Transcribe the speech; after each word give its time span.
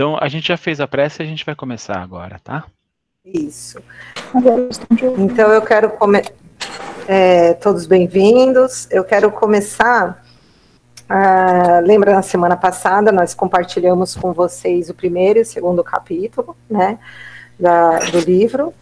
Então, 0.00 0.16
a 0.18 0.28
gente 0.28 0.48
já 0.48 0.56
fez 0.56 0.80
a 0.80 0.88
prece 0.88 1.20
e 1.20 1.26
a 1.26 1.26
gente 1.26 1.44
vai 1.44 1.54
começar 1.54 1.98
agora, 1.98 2.40
tá? 2.42 2.64
Isso. 3.22 3.78
Então, 5.18 5.52
eu 5.52 5.60
quero 5.60 5.90
começar. 5.90 6.32
É, 7.06 7.52
todos 7.52 7.84
bem-vindos. 7.84 8.88
Eu 8.90 9.04
quero 9.04 9.30
começar. 9.30 10.24
Uh, 11.02 11.86
lembra 11.86 12.14
na 12.14 12.22
semana 12.22 12.56
passada 12.56 13.12
nós 13.12 13.34
compartilhamos 13.34 14.16
com 14.16 14.32
vocês 14.32 14.88
o 14.88 14.94
primeiro 14.94 15.40
e 15.40 15.42
o 15.42 15.44
segundo 15.44 15.84
capítulo, 15.84 16.56
né, 16.70 16.98
da, 17.58 17.98
do 17.98 18.20
livro. 18.20 18.72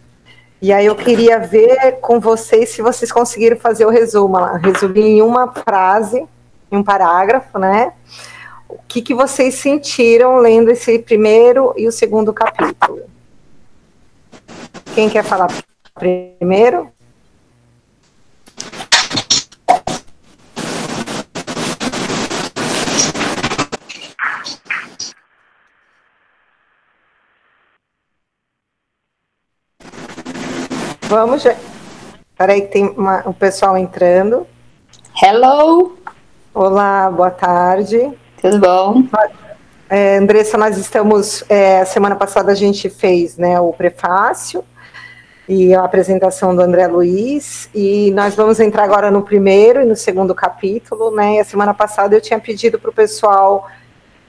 E 0.61 0.71
aí 0.71 0.85
eu 0.85 0.95
queria 0.95 1.37
ver 1.37 1.99
com 1.99 2.21
vocês 2.21 2.69
se 2.69 2.81
vocês 2.81 3.11
conseguiram 3.11 3.57
fazer 3.57 3.85
o 3.85 3.89
resumo 3.89 4.37
resumir 4.55 5.01
em 5.01 5.21
uma 5.21 5.51
frase, 5.51 6.25
em 6.71 6.77
um 6.77 6.83
parágrafo, 6.83 7.59
né? 7.59 7.91
O 8.69 8.77
que, 8.87 9.01
que 9.01 9.15
vocês 9.15 9.55
sentiram 9.55 10.37
lendo 10.37 10.69
esse 10.69 10.99
primeiro 10.99 11.73
e 11.75 11.87
o 11.87 11.91
segundo 11.91 12.31
capítulo? 12.31 13.01
Quem 14.93 15.09
quer 15.09 15.23
falar 15.23 15.47
primeiro? 15.95 16.91
Vamos. 31.07 31.43
Peraí, 32.37 32.61
que 32.61 32.67
tem 32.67 32.87
uma, 32.89 33.27
o 33.27 33.33
pessoal 33.33 33.75
entrando. 33.75 34.45
Hello! 35.19 35.97
Olá, 36.53 37.09
boa 37.09 37.31
tarde. 37.31 38.15
Tudo 38.41 38.59
bom? 38.59 39.03
É, 39.89 40.17
Andressa, 40.17 40.57
nós 40.57 40.77
estamos. 40.77 41.43
É, 41.49 41.83
semana 41.85 42.15
passada 42.15 42.51
a 42.51 42.55
gente 42.55 42.89
fez 42.89 43.37
né, 43.37 43.59
o 43.59 43.73
prefácio 43.73 44.63
e 45.47 45.73
a 45.73 45.83
apresentação 45.83 46.55
do 46.55 46.61
André 46.61 46.85
Luiz, 46.85 47.71
e 47.73 48.11
nós 48.11 48.35
vamos 48.35 48.59
entrar 48.59 48.83
agora 48.83 49.09
no 49.09 49.23
primeiro 49.23 49.81
e 49.81 49.85
no 49.85 49.95
segundo 49.95 50.35
capítulo, 50.35 51.09
né? 51.09 51.37
E 51.37 51.39
a 51.39 51.43
semana 51.43 51.73
passada 51.73 52.15
eu 52.15 52.21
tinha 52.21 52.39
pedido 52.39 52.77
para 52.77 52.91
o 52.91 52.93
pessoal 52.93 53.67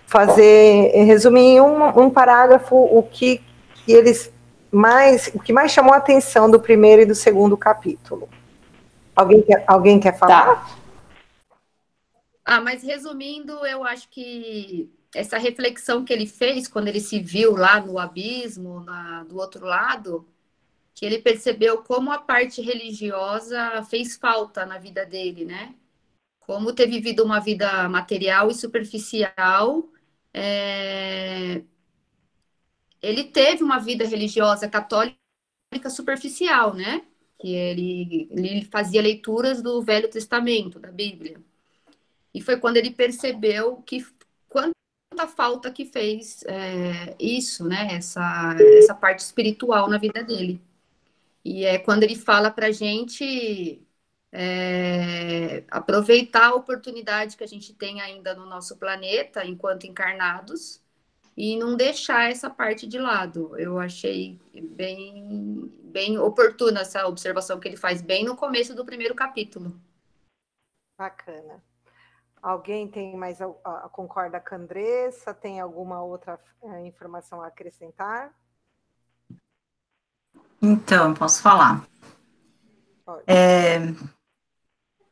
fazer, 0.07 0.91
resumir 1.05 1.57
em 1.57 1.61
um, 1.61 2.05
um 2.05 2.09
parágrafo 2.09 2.75
o 2.75 3.03
que, 3.03 3.43
que 3.75 3.93
eles 3.93 4.33
mais, 4.73 5.31
o 5.35 5.41
que 5.41 5.53
mais 5.53 5.73
chamou 5.73 5.93
a 5.93 5.99
atenção 5.99 6.51
do 6.51 6.59
primeiro 6.59 7.03
e 7.03 7.05
do 7.05 7.15
segundo 7.15 7.55
capítulo. 7.55 8.27
Alguém 9.15 9.43
quer, 9.43 9.63
alguém 9.67 10.01
quer 10.01 10.17
falar? 10.17 10.47
Tá. 10.47 10.67
Ah, 12.53 12.61
mas 12.61 12.83
resumindo, 12.83 13.65
eu 13.67 13.85
acho 13.85 14.09
que 14.09 14.91
essa 15.15 15.39
reflexão 15.39 16.05
que 16.05 16.13
ele 16.13 16.27
fez 16.27 16.67
quando 16.67 16.89
ele 16.89 17.01
se 17.01 17.21
viu 17.21 17.53
lá 17.57 17.81
no 17.81 17.97
abismo, 17.99 18.81
na, 18.81 19.23
do 19.25 19.37
outro 19.39 19.65
lado, 19.65 20.29
que 20.95 21.07
ele 21.07 21.21
percebeu 21.21 21.83
como 21.85 22.13
a 22.13 22.19
parte 22.21 22.63
religiosa 22.63 23.83
fez 23.85 24.17
falta 24.17 24.67
na 24.67 24.79
vida 24.79 25.07
dele, 25.07 25.45
né? 25.47 25.75
Como 26.41 26.75
ter 26.75 26.89
vivido 26.89 27.25
uma 27.25 27.41
vida 27.41 27.89
material 27.89 28.51
e 28.51 28.55
superficial 28.55 29.89
é, 30.35 31.63
ele 33.03 33.25
teve 33.25 33.63
uma 33.63 33.79
vida 33.79 34.07
religiosa 34.07 34.69
católica 34.69 35.17
superficial, 35.91 36.75
né? 36.75 37.03
Que 37.39 37.55
ele, 37.55 38.29
ele 38.31 38.65
fazia 38.67 39.03
leituras 39.03 39.63
do 39.63 39.83
Velho 39.83 40.09
Testamento, 40.11 40.79
da 40.79 40.91
Bíblia. 40.91 41.41
E 42.35 42.41
foi 42.41 42.59
quando 42.59 42.77
ele 42.77 42.91
percebeu 42.91 43.77
que 43.83 44.07
quanta 44.49 44.75
falta 45.29 45.71
que 45.71 45.85
fez 45.85 46.43
é, 46.45 47.15
isso, 47.19 47.67
né? 47.67 47.95
Essa, 47.95 48.57
essa 48.79 48.95
parte 48.95 49.21
espiritual 49.21 49.89
na 49.89 49.99
vida 49.99 50.23
dele. 50.23 50.61
E 51.45 51.65
é 51.65 51.79
quando 51.79 52.03
ele 52.03 52.17
fala 52.17 52.51
para 52.51 52.71
gente 52.71 53.83
é, 54.33 55.65
aproveitar 55.71 56.49
a 56.49 56.55
oportunidade 56.55 57.37
que 57.37 57.45
a 57.45 57.49
gente 57.49 57.75
tem 57.75 58.01
ainda 58.01 58.35
no 58.35 58.47
nosso 58.47 58.77
planeta, 58.77 59.45
enquanto 59.45 59.87
encarnados, 59.87 60.81
e 61.37 61.57
não 61.57 61.77
deixar 61.77 62.31
essa 62.31 62.51
parte 62.51 62.87
de 62.87 62.99
lado. 62.99 63.59
Eu 63.59 63.79
achei 63.79 64.39
bem, 64.53 65.73
bem 65.85 66.19
oportuna 66.19 66.81
essa 66.81 67.07
observação 67.07 67.59
que 67.59 67.69
ele 67.69 67.77
faz 67.77 68.03
bem 68.03 68.25
no 68.25 68.37
começo 68.37 68.75
do 68.75 68.85
primeiro 68.85 69.15
capítulo. 69.15 69.75
Bacana. 70.99 71.63
Alguém 72.43 72.89
tem 72.89 73.17
mais 73.17 73.39
concorda 73.93 74.41
com 74.41 74.55
a 74.55 74.59
Andressa? 74.59 75.35
Tem 75.35 75.61
alguma 75.61 76.03
outra 76.03 76.39
é, 76.63 76.87
informação 76.87 77.43
a 77.43 77.49
acrescentar? 77.49 78.33
Então, 80.63 81.15
posso 81.15 81.43
falar. 81.43 81.87
É, 83.27 83.79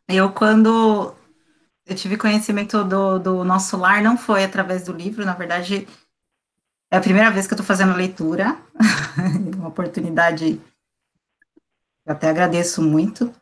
eu, 0.08 0.32
quando 0.32 1.14
eu 1.86 1.96
tive 1.96 2.16
conhecimento 2.16 2.84
do, 2.84 3.18
do 3.18 3.44
nosso 3.44 3.76
lar, 3.76 4.02
não 4.02 4.16
foi 4.16 4.44
através 4.44 4.84
do 4.84 4.92
livro, 4.92 5.24
na 5.24 5.34
verdade, 5.34 5.86
é 6.90 6.96
a 6.96 7.00
primeira 7.00 7.30
vez 7.30 7.46
que 7.46 7.52
eu 7.52 7.56
estou 7.56 7.66
fazendo 7.66 7.96
leitura, 7.96 8.56
uma 9.56 9.68
oportunidade 9.68 10.60
eu 12.08 12.12
até 12.12 12.30
agradeço 12.30 12.80
muito. 12.80 13.34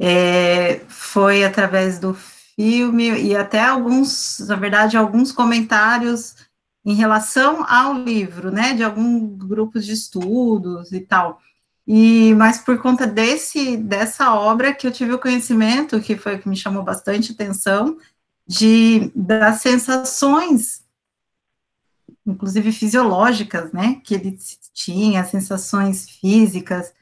É, 0.00 0.78
foi 0.88 1.44
através 1.44 1.98
do 1.98 2.16
filme 2.56 3.10
e 3.22 3.36
até 3.36 3.60
alguns, 3.60 4.38
na 4.40 4.56
verdade, 4.56 4.96
alguns 4.96 5.32
comentários 5.32 6.36
em 6.84 6.94
relação 6.94 7.64
ao 7.68 7.94
livro, 7.94 8.50
né, 8.50 8.74
de 8.74 8.82
alguns 8.82 9.36
grupos 9.38 9.84
de 9.86 9.92
estudos 9.92 10.92
e 10.92 11.00
tal. 11.00 11.40
E 11.86 12.34
mas 12.34 12.58
por 12.58 12.78
conta 12.78 13.06
desse 13.06 13.76
dessa 13.76 14.34
obra 14.34 14.74
que 14.74 14.86
eu 14.86 14.92
tive 14.92 15.12
o 15.12 15.18
conhecimento, 15.18 16.00
que 16.00 16.16
foi 16.16 16.38
que 16.38 16.48
me 16.48 16.56
chamou 16.56 16.82
bastante 16.82 17.32
atenção, 17.32 17.96
de 18.46 19.10
das 19.14 19.60
sensações 19.60 20.82
inclusive 22.26 22.72
fisiológicas, 22.72 23.72
né, 23.72 24.00
que 24.04 24.14
ele 24.14 24.38
tinha, 24.72 25.24
sensações 25.24 26.08
físicas 26.08 26.92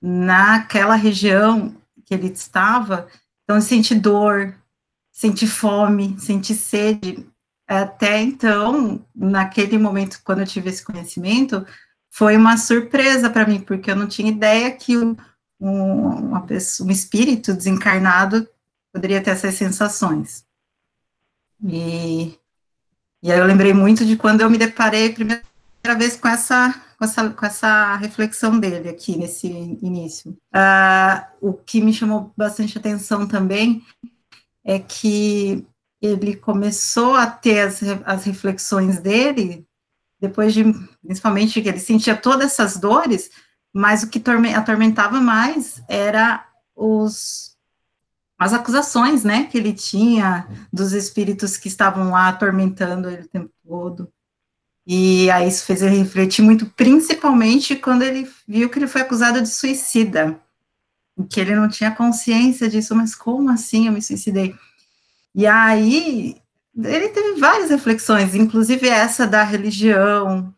naquela 0.00 0.94
região 0.94 1.74
que 2.04 2.14
ele 2.14 2.28
estava, 2.28 3.08
então 3.44 3.60
sente 3.60 3.94
dor, 3.94 4.54
sente 5.12 5.46
fome, 5.46 6.18
sente 6.18 6.54
sede. 6.54 7.26
Até 7.66 8.20
então, 8.20 9.04
naquele 9.14 9.78
momento, 9.78 10.20
quando 10.24 10.40
eu 10.40 10.46
tive 10.46 10.70
esse 10.70 10.84
conhecimento, 10.84 11.64
foi 12.10 12.36
uma 12.36 12.56
surpresa 12.56 13.30
para 13.30 13.46
mim, 13.46 13.60
porque 13.60 13.90
eu 13.90 13.96
não 13.96 14.08
tinha 14.08 14.30
ideia 14.30 14.70
que 14.72 14.96
um, 14.96 15.16
uma 15.60 16.42
pessoa, 16.42 16.88
um 16.88 16.92
espírito 16.92 17.54
desencarnado 17.54 18.48
poderia 18.92 19.22
ter 19.22 19.30
essas 19.30 19.54
sensações. 19.54 20.44
E 21.62 22.40
e 23.22 23.30
aí 23.30 23.38
eu 23.38 23.44
lembrei 23.44 23.74
muito 23.74 24.04
de 24.04 24.16
quando 24.16 24.40
eu 24.40 24.48
me 24.48 24.56
deparei 24.56 25.12
primeira 25.12 25.42
vez 25.98 26.16
com 26.16 26.26
essa, 26.26 26.74
com 26.98 27.04
essa, 27.04 27.30
com 27.30 27.46
essa 27.46 27.96
reflexão 27.96 28.58
dele 28.58 28.88
aqui 28.88 29.16
nesse 29.16 29.46
início. 29.46 30.30
Uh, 30.54 31.48
o 31.48 31.52
que 31.52 31.82
me 31.82 31.92
chamou 31.92 32.32
bastante 32.34 32.78
atenção 32.78 33.26
também 33.26 33.84
é 34.70 34.78
que 34.78 35.66
ele 36.00 36.36
começou 36.36 37.16
a 37.16 37.26
ter 37.26 37.60
as, 37.60 37.80
as 38.04 38.24
reflexões 38.24 39.00
dele 39.00 39.66
depois 40.20 40.54
de, 40.54 40.64
principalmente, 41.02 41.60
que 41.60 41.68
ele 41.68 41.80
sentia 41.80 42.14
todas 42.14 42.52
essas 42.52 42.76
dores, 42.76 43.30
mas 43.72 44.02
o 44.02 44.08
que 44.08 44.22
atormentava 44.54 45.20
mais 45.20 45.82
era 45.88 46.46
os 46.76 47.50
as 48.38 48.54
acusações, 48.54 49.22
né, 49.22 49.44
que 49.44 49.58
ele 49.58 49.74
tinha 49.74 50.48
dos 50.72 50.94
espíritos 50.94 51.58
que 51.58 51.68
estavam 51.68 52.10
lá 52.10 52.28
atormentando 52.28 53.10
ele 53.10 53.24
o 53.24 53.28
tempo 53.28 53.50
todo. 53.62 54.10
E 54.86 55.30
aí 55.30 55.46
isso 55.46 55.66
fez 55.66 55.82
ele 55.82 55.98
refletir 55.98 56.40
muito, 56.40 56.64
principalmente 56.64 57.76
quando 57.76 58.00
ele 58.00 58.26
viu 58.48 58.70
que 58.70 58.78
ele 58.78 58.86
foi 58.86 59.02
acusado 59.02 59.42
de 59.42 59.48
suicida, 59.48 60.40
que 61.28 61.40
ele 61.40 61.54
não 61.54 61.68
tinha 61.68 61.90
consciência 61.90 62.68
disso, 62.68 62.94
mas 62.94 63.14
como 63.14 63.50
assim 63.50 63.86
eu 63.86 63.92
me 63.92 64.02
suicidei? 64.02 64.54
E 65.34 65.46
aí 65.46 66.40
ele 66.76 67.08
teve 67.08 67.38
várias 67.40 67.70
reflexões, 67.70 68.34
inclusive 68.34 68.88
essa 68.88 69.26
da 69.26 69.42
religião, 69.42 70.54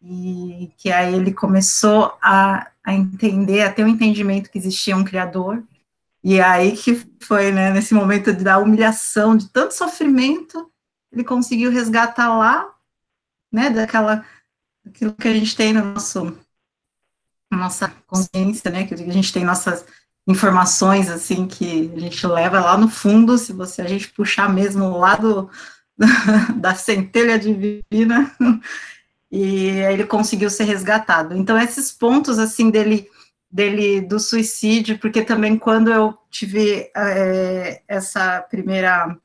e 0.00 0.72
que 0.76 0.90
aí 0.90 1.14
ele 1.14 1.32
começou 1.32 2.16
a, 2.20 2.70
a 2.84 2.94
entender, 2.94 3.62
a 3.62 3.72
ter 3.72 3.84
um 3.84 3.88
entendimento 3.88 4.50
que 4.50 4.58
existia 4.58 4.96
um 4.96 5.04
criador, 5.04 5.62
e 6.24 6.40
aí 6.40 6.76
que 6.76 7.04
foi, 7.20 7.50
né, 7.50 7.70
nesse 7.72 7.94
momento 7.94 8.32
da 8.32 8.58
humilhação, 8.58 9.36
de 9.36 9.48
tanto 9.48 9.74
sofrimento, 9.74 10.70
ele 11.10 11.24
conseguiu 11.24 11.70
resgatar 11.70 12.36
lá, 12.36 12.72
né, 13.50 13.70
daquela, 13.70 14.24
daquilo 14.84 15.12
que 15.12 15.28
a 15.28 15.34
gente 15.34 15.56
tem 15.56 15.72
no 15.72 15.84
nosso, 15.84 16.38
nossa 17.56 17.92
consciência, 18.06 18.70
né, 18.70 18.84
que 18.84 18.94
a 18.94 19.12
gente 19.12 19.32
tem 19.32 19.44
nossas 19.44 19.84
informações, 20.26 21.10
assim, 21.10 21.46
que 21.46 21.92
a 21.94 22.00
gente 22.00 22.26
leva 22.26 22.60
lá 22.60 22.76
no 22.76 22.88
fundo, 22.88 23.36
se 23.36 23.52
você, 23.52 23.82
a 23.82 23.88
gente 23.88 24.08
puxar 24.10 24.52
mesmo 24.52 24.96
lá 24.98 25.16
do, 25.16 25.50
da 26.56 26.74
centelha 26.74 27.38
divina, 27.38 28.34
e 29.30 29.68
ele 29.68 30.04
conseguiu 30.04 30.50
ser 30.50 30.64
resgatado. 30.64 31.36
Então, 31.36 31.58
esses 31.58 31.90
pontos, 31.90 32.38
assim, 32.38 32.70
dele, 32.70 33.08
dele 33.50 34.00
do 34.00 34.20
suicídio, 34.20 34.98
porque 34.98 35.22
também 35.22 35.58
quando 35.58 35.90
eu 35.90 36.16
tive 36.30 36.90
é, 36.94 37.82
essa 37.88 38.40
primeira 38.42 39.16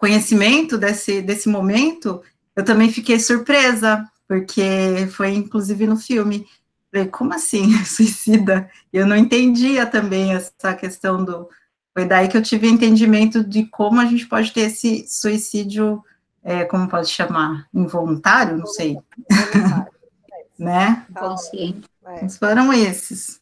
conhecimento 0.00 0.78
desse, 0.78 1.20
desse 1.20 1.46
momento, 1.46 2.22
eu 2.56 2.64
também 2.64 2.90
fiquei 2.90 3.20
surpresa, 3.20 4.02
porque 4.26 5.06
foi 5.12 5.34
inclusive 5.34 5.86
no 5.86 5.96
filme. 5.96 6.46
Falei, 6.92 7.08
como 7.08 7.34
assim, 7.34 7.72
suicida? 7.84 8.68
Eu 8.92 9.06
não 9.06 9.16
entendia 9.16 9.86
também 9.86 10.34
essa 10.34 10.74
questão 10.74 11.24
do. 11.24 11.48
Foi 11.92 12.04
daí 12.04 12.28
que 12.28 12.36
eu 12.36 12.42
tive 12.42 12.68
entendimento 12.68 13.42
de 13.42 13.66
como 13.66 14.00
a 14.00 14.04
gente 14.04 14.26
pode 14.26 14.52
ter 14.52 14.62
esse 14.62 15.06
suicídio, 15.08 16.02
é, 16.42 16.64
como 16.64 16.88
pode 16.88 17.08
chamar? 17.08 17.66
Involuntário? 17.74 18.56
Não 18.56 18.66
sei. 18.66 18.96
né? 20.58 21.04
Consciente. 21.14 21.88
É. 22.06 22.28
Foram 22.28 22.72
esses. 22.72 23.40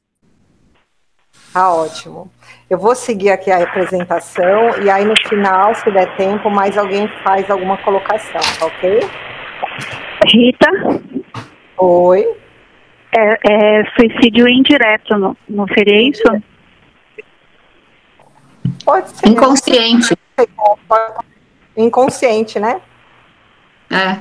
Tá 1.53 1.73
ótimo. 1.73 2.31
Eu 2.69 2.79
vou 2.79 2.95
seguir 2.95 3.31
aqui 3.31 3.50
a 3.50 3.62
apresentação 3.62 4.83
e 4.83 4.91
aí 4.91 5.05
no 5.05 5.15
final, 5.29 5.75
se 5.75 5.91
der 5.91 6.17
tempo, 6.17 6.50
mais 6.50 6.77
alguém 6.77 7.09
faz 7.25 7.50
alguma 7.50 7.79
colocação, 7.79 8.41
tá 8.59 8.67
ok? 8.67 9.00
Rita? 10.27 10.71
Oi? 11.79 12.48
É, 13.17 13.81
é 13.81 13.85
suicídio 13.97 14.49
indireto, 14.49 15.17
não, 15.17 15.37
não 15.49 15.67
seria 15.69 16.09
isso? 16.09 16.23
Pode 18.85 19.11
ser. 19.11 19.29
Inconsciente. 19.29 20.17
Inconsciente, 21.77 22.61
né? 22.61 22.81
É. 23.91 24.21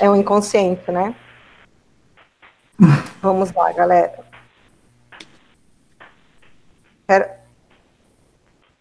É 0.00 0.10
o 0.10 0.16
inconsciente, 0.16 0.90
né? 0.90 1.14
Vamos 3.20 3.52
lá, 3.52 3.72
galera. 3.72 4.18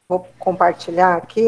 Vou 0.07 0.27
compartilhar 0.39 1.15
aqui. 1.15 1.43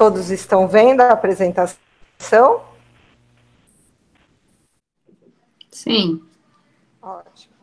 Todos 0.00 0.30
estão 0.30 0.66
vendo 0.66 1.02
a 1.02 1.10
apresentação? 1.12 2.64
Sim. 5.70 6.26
Ótimo. 7.02 7.54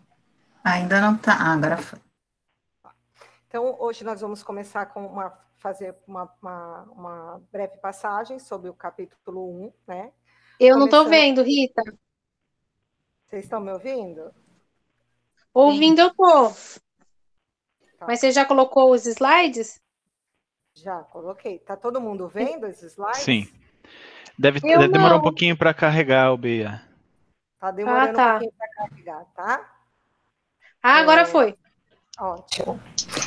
Ainda 0.64 1.02
não 1.02 1.18
tá. 1.18 1.34
Ah, 1.34 1.54
agora 1.54 1.78
foi. 1.78 2.00
Então, 3.48 3.76
hoje 3.80 4.04
nós 4.04 4.22
vamos 4.22 4.44
começar 4.44 4.86
com 4.86 5.08
uma 5.08 5.36
fazer 5.58 5.96
uma, 6.08 6.32
uma, 6.40 6.82
uma 6.92 7.42
breve 7.52 7.78
passagem 7.78 8.38
sobre 8.38 8.70
o 8.70 8.74
capítulo 8.76 9.66
1, 9.66 9.74
né? 9.88 10.12
Eu 10.60 10.78
não 10.78 10.86
estou 10.86 11.06
Começando- 11.06 11.20
vendo, 11.20 11.42
Rita. 11.42 11.82
Vocês 13.26 13.46
estão 13.46 13.60
me 13.60 13.72
ouvindo? 13.74 14.32
Ouvindo 15.52 16.02
eu 16.02 16.14
tô. 16.14 16.50
Tá. 17.98 18.06
Mas 18.06 18.20
você 18.20 18.32
já 18.32 18.46
colocou 18.46 18.92
os 18.92 19.08
slides? 19.08 19.82
Já 20.84 20.98
coloquei. 21.00 21.60
Tá 21.60 21.76
todo 21.76 22.00
mundo 22.00 22.28
vendo 22.28 22.68
esses 22.68 22.92
slides? 22.94 23.22
Sim. 23.22 23.48
Deve, 24.38 24.60
deve 24.60 24.88
demorar 24.88 25.16
um 25.16 25.22
pouquinho 25.22 25.58
para 25.58 25.74
carregar, 25.74 26.32
o 26.32 26.38
Bia. 26.38 26.82
Tá 27.60 27.72
demorando 27.72 28.10
Ah, 28.12 28.14
tá. 28.14 28.28
um 28.28 28.40
pouquinho 28.40 28.54
para 28.58 28.68
carregar, 28.90 29.26
tá? 29.36 29.62
Ah, 30.84 30.98
agora 31.00 31.22
É. 31.22 31.26
foi. 31.26 31.56
Ótimo. 32.20 32.80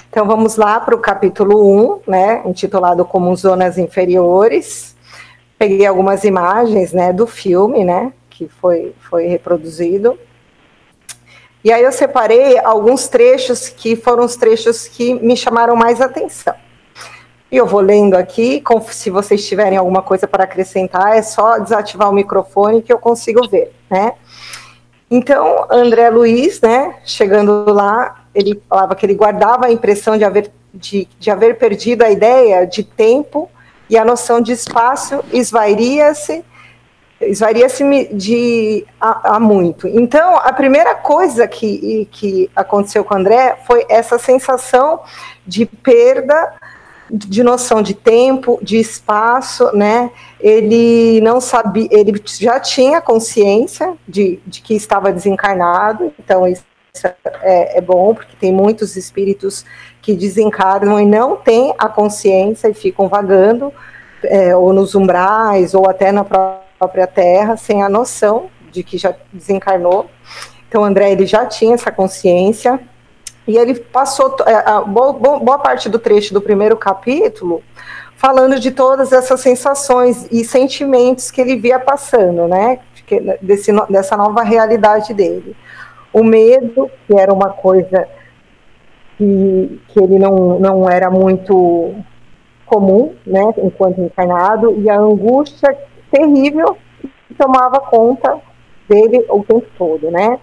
Então 0.08 0.26
vamos 0.26 0.56
lá 0.56 0.78
para 0.80 0.94
o 0.94 1.00
capítulo 1.00 1.96
1, 2.06 2.10
né, 2.10 2.42
intitulado 2.46 3.04
como 3.04 3.34
Zonas 3.36 3.78
Inferiores. 3.78 4.96
Peguei 5.58 5.86
algumas 5.86 6.24
imagens, 6.24 6.92
né, 6.92 7.12
do 7.12 7.26
filme, 7.26 7.84
né, 7.84 8.12
que 8.28 8.48
foi, 8.48 8.94
foi 9.00 9.26
reproduzido. 9.26 10.18
E 11.62 11.70
aí 11.72 11.82
eu 11.82 11.92
separei 11.92 12.58
alguns 12.58 13.08
trechos 13.08 13.68
que 13.68 13.94
foram 13.94 14.24
os 14.24 14.34
trechos 14.36 14.88
que 14.88 15.14
me 15.14 15.36
chamaram 15.36 15.76
mais 15.76 16.00
atenção. 16.00 16.54
E 17.50 17.56
eu 17.56 17.66
vou 17.66 17.80
lendo 17.80 18.14
aqui, 18.14 18.62
se 18.90 19.10
vocês 19.10 19.46
tiverem 19.46 19.76
alguma 19.76 20.02
coisa 20.02 20.28
para 20.28 20.44
acrescentar, 20.44 21.16
é 21.16 21.22
só 21.22 21.58
desativar 21.58 22.08
o 22.08 22.12
microfone 22.12 22.80
que 22.80 22.92
eu 22.92 22.98
consigo 22.98 23.48
ver, 23.48 23.72
né? 23.90 24.12
Então, 25.10 25.66
André 25.68 26.08
Luiz, 26.10 26.60
né, 26.60 26.94
chegando 27.04 27.64
lá, 27.72 28.24
ele 28.32 28.62
falava 28.68 28.94
que 28.94 29.04
ele 29.04 29.14
guardava 29.14 29.66
a 29.66 29.72
impressão 29.72 30.16
de 30.16 30.22
haver, 30.22 30.52
de, 30.72 31.08
de 31.18 31.30
haver 31.30 31.58
perdido 31.58 32.02
a 32.02 32.10
ideia 32.10 32.64
de 32.64 32.84
tempo 32.84 33.50
e 33.88 33.98
a 33.98 34.04
noção 34.04 34.40
de 34.40 34.52
espaço 34.52 35.24
esvairia-se 35.32 36.44
esvairia-se 37.20 38.08
de 38.14 38.86
a 38.98 39.38
muito. 39.38 39.86
Então, 39.86 40.36
a 40.36 40.52
primeira 40.52 40.94
coisa 40.94 41.46
que, 41.46 42.08
que 42.10 42.50
aconteceu 42.56 43.04
com 43.04 43.14
o 43.14 43.18
André 43.18 43.58
foi 43.66 43.84
essa 43.90 44.18
sensação 44.18 45.00
de 45.46 45.66
perda 45.66 46.54
de 47.12 47.42
noção 47.42 47.82
de 47.82 47.94
tempo, 47.94 48.58
de 48.62 48.78
espaço, 48.78 49.74
né? 49.74 50.10
Ele 50.38 51.20
não 51.20 51.40
sabia, 51.40 51.88
ele 51.90 52.22
já 52.38 52.60
tinha 52.60 53.00
consciência 53.00 53.94
de, 54.06 54.40
de 54.46 54.62
que 54.62 54.74
estava 54.74 55.12
desencarnado, 55.12 56.12
então 56.18 56.46
isso 56.46 56.64
é, 57.42 57.78
é 57.78 57.80
bom, 57.80 58.14
porque 58.14 58.36
tem 58.38 58.52
muitos 58.52 58.96
espíritos 58.96 59.64
que 60.02 60.14
desencarnam 60.14 61.00
e 61.00 61.04
não 61.04 61.36
têm 61.36 61.74
a 61.78 61.88
consciência 61.88 62.68
e 62.68 62.74
ficam 62.74 63.08
vagando, 63.08 63.72
é, 64.24 64.54
ou 64.56 64.72
nos 64.72 64.94
umbrais, 64.94 65.74
ou 65.74 65.88
até 65.88 66.12
na 66.12 66.24
própria 66.24 67.06
Terra, 67.06 67.56
sem 67.56 67.82
a 67.82 67.88
noção 67.88 68.50
de 68.70 68.82
que 68.82 68.98
já 68.98 69.14
desencarnou. 69.32 70.08
Então, 70.68 70.84
André, 70.84 71.10
ele 71.10 71.26
já 71.26 71.46
tinha 71.46 71.74
essa 71.74 71.90
consciência, 71.90 72.80
e 73.46 73.56
ele 73.56 73.74
passou 73.74 74.36
é, 74.46 74.84
boa, 74.86 75.12
boa, 75.12 75.58
parte 75.58 75.88
do 75.88 75.98
trecho 75.98 76.32
do 76.32 76.40
primeiro 76.40 76.76
capítulo 76.76 77.62
falando 78.16 78.60
de 78.60 78.70
todas 78.70 79.12
essas 79.12 79.40
sensações 79.40 80.28
e 80.30 80.44
sentimentos 80.44 81.30
que 81.30 81.40
ele 81.40 81.56
via 81.56 81.78
passando, 81.78 82.46
né? 82.46 82.78
Desse, 83.40 83.72
dessa 83.88 84.16
nova 84.16 84.42
realidade 84.42 85.12
dele. 85.14 85.56
O 86.12 86.22
medo, 86.22 86.88
que 87.06 87.18
era 87.18 87.32
uma 87.32 87.48
coisa 87.48 88.06
que, 89.16 89.80
que 89.88 90.00
ele 90.00 90.18
não, 90.18 90.60
não 90.60 90.88
era 90.88 91.10
muito 91.10 91.94
comum, 92.66 93.14
né, 93.26 93.42
enquanto 93.58 94.00
encarnado, 94.00 94.80
e 94.80 94.88
a 94.88 94.96
angústia 94.96 95.76
terrível 96.10 96.76
que 97.26 97.34
tomava 97.34 97.80
conta 97.80 98.38
dele 98.88 99.24
o 99.28 99.42
tempo 99.42 99.66
todo, 99.76 100.10
né? 100.10 100.38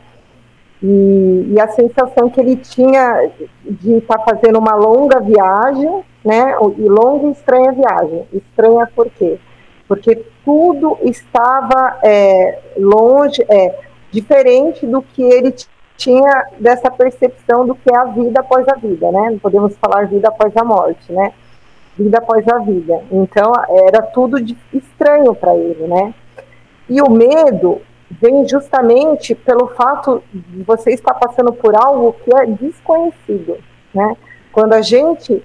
E, 0.82 1.54
e, 1.54 1.60
a 1.60 1.68
sensação 1.70 2.30
que 2.30 2.40
ele 2.40 2.56
tinha 2.56 3.32
de 3.64 3.94
estar 3.94 4.20
tá 4.20 4.24
fazendo 4.24 4.60
uma 4.60 4.76
longa 4.76 5.20
viagem, 5.20 6.04
né, 6.24 6.56
e 6.78 6.88
longa 6.88 7.28
e 7.28 7.32
estranha 7.32 7.72
viagem. 7.72 8.28
Estranha 8.32 8.88
por 8.96 9.10
quê? 9.10 9.40
Porque 9.88 10.24
tudo 10.46 10.98
estava 11.02 12.00
é, 12.04 12.60
longe, 12.78 13.44
é, 13.50 13.76
diferente 14.12 14.86
do 14.86 15.02
que 15.02 15.24
ele 15.24 15.54
tinha 15.98 16.46
dessa 16.60 16.92
percepção 16.92 17.66
do 17.66 17.76
que 17.76 17.92
é 17.92 17.98
a 17.98 18.06
vida 18.06 18.40
após 18.40 18.68
a 18.68 18.76
vida, 18.76 19.12
né? 19.12 19.32
Não 19.32 19.40
podemos 19.40 19.76
falar 19.78 20.08
vida 20.08 20.28
após 20.28 20.56
a 20.56 20.64
morte, 20.64 21.12
né? 21.12 21.34
Vida 21.98 22.20
após 22.20 22.48
a 22.48 22.60
vida. 22.60 23.02
Então, 23.12 23.52
era 23.88 24.04
tudo 24.04 24.40
de, 24.40 24.56
estranho 24.72 25.34
para 25.34 25.56
ele, 25.56 25.88
né? 25.88 26.14
E 26.88 27.02
o 27.02 27.10
medo 27.10 27.82
vem 28.10 28.48
justamente 28.48 29.36
pelo 29.36 29.68
fato 29.68 30.24
de 30.34 30.64
você 30.64 30.92
estar 30.92 31.14
passando 31.14 31.52
por 31.54 31.76
algo 31.76 32.14
que 32.14 32.36
é 32.36 32.46
desconhecido, 32.46 33.58
né? 33.94 34.16
Quando 34.52 34.74
a 34.74 34.82
gente 34.82 35.44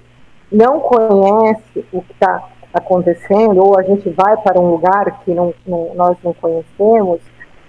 não 0.50 0.80
conhece 0.80 1.84
o 1.92 2.02
que 2.02 2.12
está 2.12 2.48
acontecendo 2.72 3.58
ou 3.58 3.78
a 3.78 3.82
gente 3.82 4.08
vai 4.10 4.36
para 4.36 4.60
um 4.60 4.70
lugar 4.70 5.22
que 5.24 5.34
não, 5.34 5.52
não, 5.66 5.94
nós 5.94 6.16
não 6.22 6.32
conhecemos, 6.34 7.20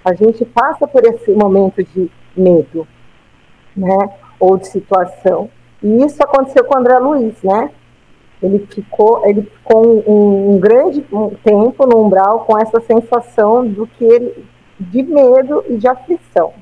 a 0.06 0.14
gente 0.14 0.46
passa 0.46 0.88
por 0.88 1.04
esse 1.06 1.32
momento 1.32 1.84
de 1.84 2.10
medo, 2.36 2.88
né? 3.76 4.10
Ou 4.40 4.58
de 4.58 4.68
situação. 4.68 5.50
E 5.82 6.04
isso 6.04 6.22
aconteceu 6.24 6.64
com 6.66 6.76
o 6.76 6.80
André 6.80 6.98
Luiz, 7.00 7.42
né? 7.42 7.72
Ele 8.42 8.60
ficou, 8.70 9.26
ele 9.26 9.42
ficou 9.44 10.04
um, 10.08 10.56
um 10.56 10.60
grande 10.60 11.06
tempo 11.44 11.88
no 11.88 12.06
umbral 12.06 12.42
com 12.42 12.58
essa 12.58 12.80
sensação 12.82 13.66
do 13.66 13.88
que 13.88 14.04
ele 14.04 14.46
de 14.80 15.04
medo 15.04 15.64
e 15.70 15.78
de 15.78 15.88
aflição. 15.88 16.54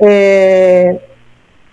É, 0.00 1.00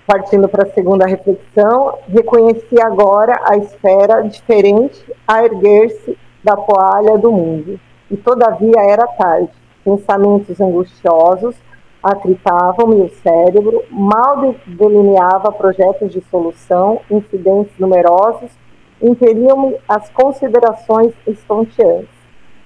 partindo 0.06 0.48
para 0.48 0.64
a 0.68 0.74
segunda 0.74 1.06
reflexão, 1.06 2.00
reconheci 2.08 2.82
agora 2.82 3.40
a 3.44 3.58
esfera 3.58 4.22
diferente 4.24 5.00
a 5.28 5.44
erguer-se 5.44 6.18
da 6.44 6.56
poalha 6.56 7.18
do 7.18 7.32
mundo. 7.32 7.80
E 8.10 8.18
todavia 8.18 8.82
era 8.82 9.06
tarde. 9.08 9.52
Pensamentos 9.84 10.60
angustiosos 10.60 11.56
atritavam-me 12.02 13.02
o 13.02 13.10
cérebro, 13.10 13.84
mal 13.90 14.56
delineava 14.66 15.52
projetos 15.52 16.12
de 16.12 16.22
solução, 16.30 17.02
incidentes 17.12 17.78
numerosos, 17.78 18.50
impeliam-me 19.02 19.78
as 19.88 20.10
considerações 20.10 21.14
estonteantes. 21.28 22.19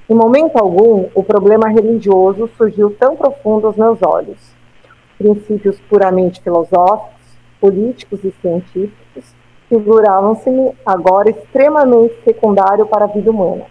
Em 0.10 0.14
momento 0.14 0.58
algum, 0.58 1.08
o 1.16 1.24
problema 1.24 1.70
religioso 1.70 2.50
surgiu 2.58 2.96
tão 3.00 3.16
profundo 3.16 3.68
aos 3.68 3.78
meus 3.78 4.00
olhos. 4.02 4.38
Princípios 5.18 5.80
puramente 5.90 6.42
filosóficos, 6.42 7.22
políticos 7.60 8.24
e 8.24 8.32
científicos 8.42 9.36
figuravam-se-me 9.70 10.72
agora 10.86 11.30
extremamente 11.30 12.16
secundário 12.24 12.86
para 12.86 13.06
a 13.06 13.08
vida 13.08 13.32
humana. 13.32 13.66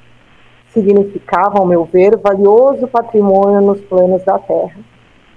Significavam, 0.69 1.63
ao 1.63 1.67
meu 1.67 1.85
ver, 1.85 2.17
valioso 2.17 2.89
patrimônio 2.89 3.61
nos 3.61 3.81
planos 3.83 4.25
da 4.25 4.39
Terra 4.39 4.93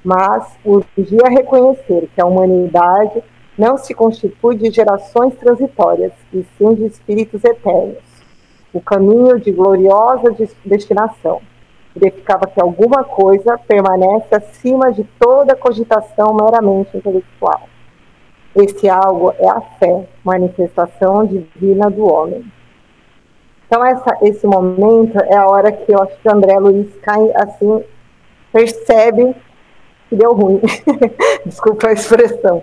mas 0.06 0.56
urgia 0.64 1.28
reconhecer 1.30 2.08
que 2.14 2.22
a 2.22 2.28
humanidade 2.28 3.24
não 3.58 3.76
se 3.76 3.92
constitui 3.96 4.56
de 4.56 4.70
gerações 4.70 5.34
transitórias, 5.36 6.14
e 6.32 6.46
sim 6.56 6.76
de 6.76 6.86
espíritos 6.86 7.44
eternos, 7.44 8.15
o 8.76 8.82
caminho 8.82 9.40
de 9.40 9.54
gloriosa 9.54 10.36
destinação. 10.66 11.42
Verificava 11.96 12.46
que 12.46 12.62
alguma 12.62 13.06
coisa 13.06 13.58
permanece 13.58 14.36
acima 14.36 14.92
de 14.92 15.06
toda 15.18 15.56
cogitação 15.56 16.36
meramente 16.36 16.98
intelectual. 16.98 17.70
Esse 18.54 18.90
algo 18.90 19.34
é 19.40 19.48
a 19.48 19.62
fé, 19.80 20.06
manifestação 20.26 21.26
divina 21.26 21.90
do 21.90 22.06
homem. 22.06 22.44
Então, 23.66 23.86
essa, 23.86 24.18
esse 24.22 24.46
momento 24.46 25.18
é 25.24 25.38
a 25.38 25.48
hora 25.48 25.72
que 25.72 25.94
eu 25.94 26.04
acho 26.04 26.18
que 26.18 26.28
o 26.28 26.34
André 26.34 26.60
Luiz 26.60 26.94
cai 27.02 27.32
assim, 27.34 27.82
percebe 28.52 29.34
que 30.10 30.16
deu 30.18 30.34
ruim, 30.34 30.62
desculpa 31.46 31.88
a 31.88 31.94
expressão, 31.94 32.62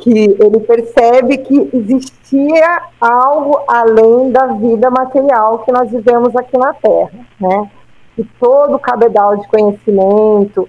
que 0.00 0.36
ele 0.40 0.60
percebe 0.60 1.38
que 1.38 1.70
existia 1.72 2.82
algo 3.00 3.60
além 3.68 4.30
da 4.30 4.46
vida 4.46 4.90
material 4.90 5.60
que 5.60 5.72
nós 5.72 5.90
vivemos 5.90 6.34
aqui 6.34 6.56
na 6.56 6.72
Terra, 6.74 7.26
né? 7.40 7.70
E 8.18 8.24
todo 8.38 8.74
o 8.76 8.78
cabedal 8.78 9.36
de 9.36 9.48
conhecimento, 9.48 10.68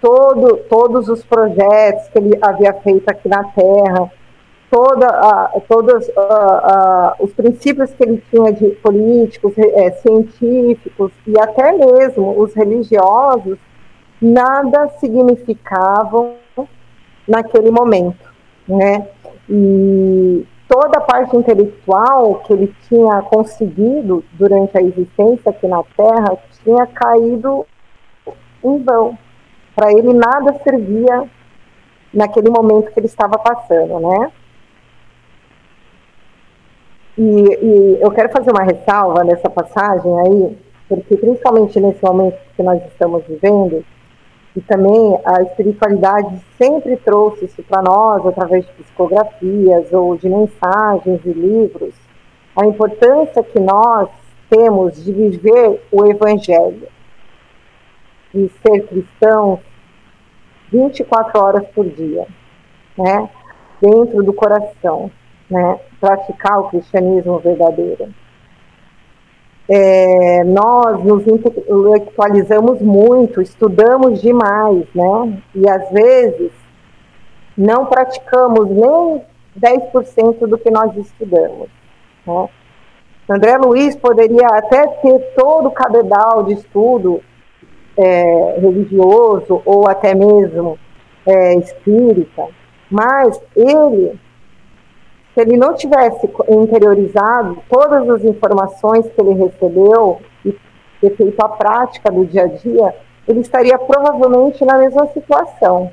todo, 0.00 0.56
todos 0.68 1.08
os 1.08 1.24
projetos 1.24 2.08
que 2.08 2.18
ele 2.18 2.38
havia 2.40 2.72
feito 2.72 3.08
aqui 3.08 3.28
na 3.28 3.44
Terra, 3.44 4.10
toda 4.70 5.50
todos 5.68 6.08
os 7.20 7.32
princípios 7.32 7.92
que 7.92 8.02
ele 8.04 8.22
tinha 8.30 8.52
de 8.52 8.68
políticos, 8.76 9.54
é, 9.58 9.90
científicos 9.92 11.10
e 11.26 11.38
até 11.38 11.72
mesmo 11.72 12.38
os 12.40 12.54
religiosos, 12.54 13.58
nada 14.20 14.88
significavam 15.00 16.34
naquele 17.26 17.70
momento, 17.70 18.32
né? 18.68 19.08
E 19.48 20.46
toda 20.68 20.98
a 20.98 21.00
parte 21.00 21.34
intelectual 21.36 22.42
que 22.46 22.52
ele 22.52 22.74
tinha 22.88 23.22
conseguido 23.22 24.22
durante 24.32 24.76
a 24.76 24.82
existência 24.82 25.50
aqui 25.50 25.66
na 25.66 25.82
Terra 25.96 26.36
tinha 26.62 26.86
caído 26.86 27.66
em 28.62 28.82
vão. 28.82 29.16
Para 29.74 29.92
ele 29.92 30.12
nada 30.12 30.60
servia 30.62 31.28
naquele 32.12 32.50
momento 32.50 32.92
que 32.92 33.00
ele 33.00 33.06
estava 33.06 33.38
passando, 33.38 34.00
né? 34.00 34.32
E, 37.16 37.22
e, 37.22 37.98
eu 38.00 38.10
quero 38.12 38.30
fazer 38.30 38.50
uma 38.50 38.62
ressalva 38.62 39.24
nessa 39.24 39.50
passagem 39.50 40.20
aí, 40.20 40.58
porque 40.88 41.16
principalmente 41.16 41.80
nesse 41.80 42.02
momento 42.04 42.38
que 42.56 42.62
nós 42.62 42.80
estamos 42.86 43.24
vivendo, 43.26 43.84
e 44.58 44.60
também 44.62 45.16
a 45.24 45.40
espiritualidade 45.42 46.40
sempre 46.60 46.96
trouxe 46.96 47.44
isso 47.44 47.62
para 47.62 47.80
nós 47.80 48.26
através 48.26 48.66
de 48.66 48.72
psicografias 48.72 49.92
ou 49.92 50.16
de 50.16 50.28
mensagens 50.28 51.20
e 51.24 51.32
livros, 51.32 51.94
a 52.56 52.66
importância 52.66 53.40
que 53.44 53.60
nós 53.60 54.08
temos 54.50 55.04
de 55.04 55.12
viver 55.12 55.80
o 55.92 56.04
evangelho, 56.06 56.88
de 58.34 58.50
ser 58.60 58.84
cristãos 58.88 59.60
24 60.72 61.40
horas 61.40 61.68
por 61.68 61.88
dia, 61.88 62.26
né? 62.96 63.30
Dentro 63.80 64.24
do 64.24 64.32
coração, 64.32 65.08
né? 65.48 65.78
Praticar 66.00 66.58
o 66.58 66.68
cristianismo 66.68 67.38
verdadeiro 67.38 68.12
é, 69.68 70.44
nós 70.44 71.04
nos 71.04 71.26
intelectualizamos 71.26 72.80
muito, 72.80 73.42
estudamos 73.42 74.22
demais, 74.22 74.86
né? 74.94 75.42
E 75.54 75.68
às 75.68 75.90
vezes 75.90 76.50
não 77.56 77.86
praticamos 77.86 78.70
nem 78.70 79.22
10% 79.60 80.46
do 80.46 80.56
que 80.56 80.70
nós 80.70 80.96
estudamos. 80.96 81.68
Né? 82.26 82.48
André 83.28 83.58
Luiz 83.58 83.94
poderia 83.94 84.46
até 84.46 84.86
ter 84.86 85.18
todo 85.36 85.68
o 85.68 85.72
cabedal 85.72 86.44
de 86.44 86.54
estudo 86.54 87.20
é, 87.94 88.58
religioso 88.58 89.60
ou 89.66 89.86
até 89.86 90.14
mesmo 90.14 90.78
é, 91.26 91.56
espírita, 91.56 92.46
mas 92.90 93.38
ele 93.54 94.18
se 95.38 95.42
ele 95.42 95.56
não 95.56 95.72
tivesse 95.72 96.28
interiorizado 96.48 97.58
todas 97.68 98.10
as 98.10 98.24
informações 98.24 99.06
que 99.06 99.20
ele 99.20 99.34
recebeu 99.34 100.20
e 100.44 101.10
feito 101.10 101.40
a 101.40 101.48
prática 101.48 102.10
do 102.10 102.26
dia 102.26 102.42
a 102.42 102.46
dia, 102.48 102.96
ele 103.28 103.38
estaria 103.38 103.78
provavelmente 103.78 104.64
na 104.64 104.78
mesma 104.78 105.06
situação, 105.08 105.92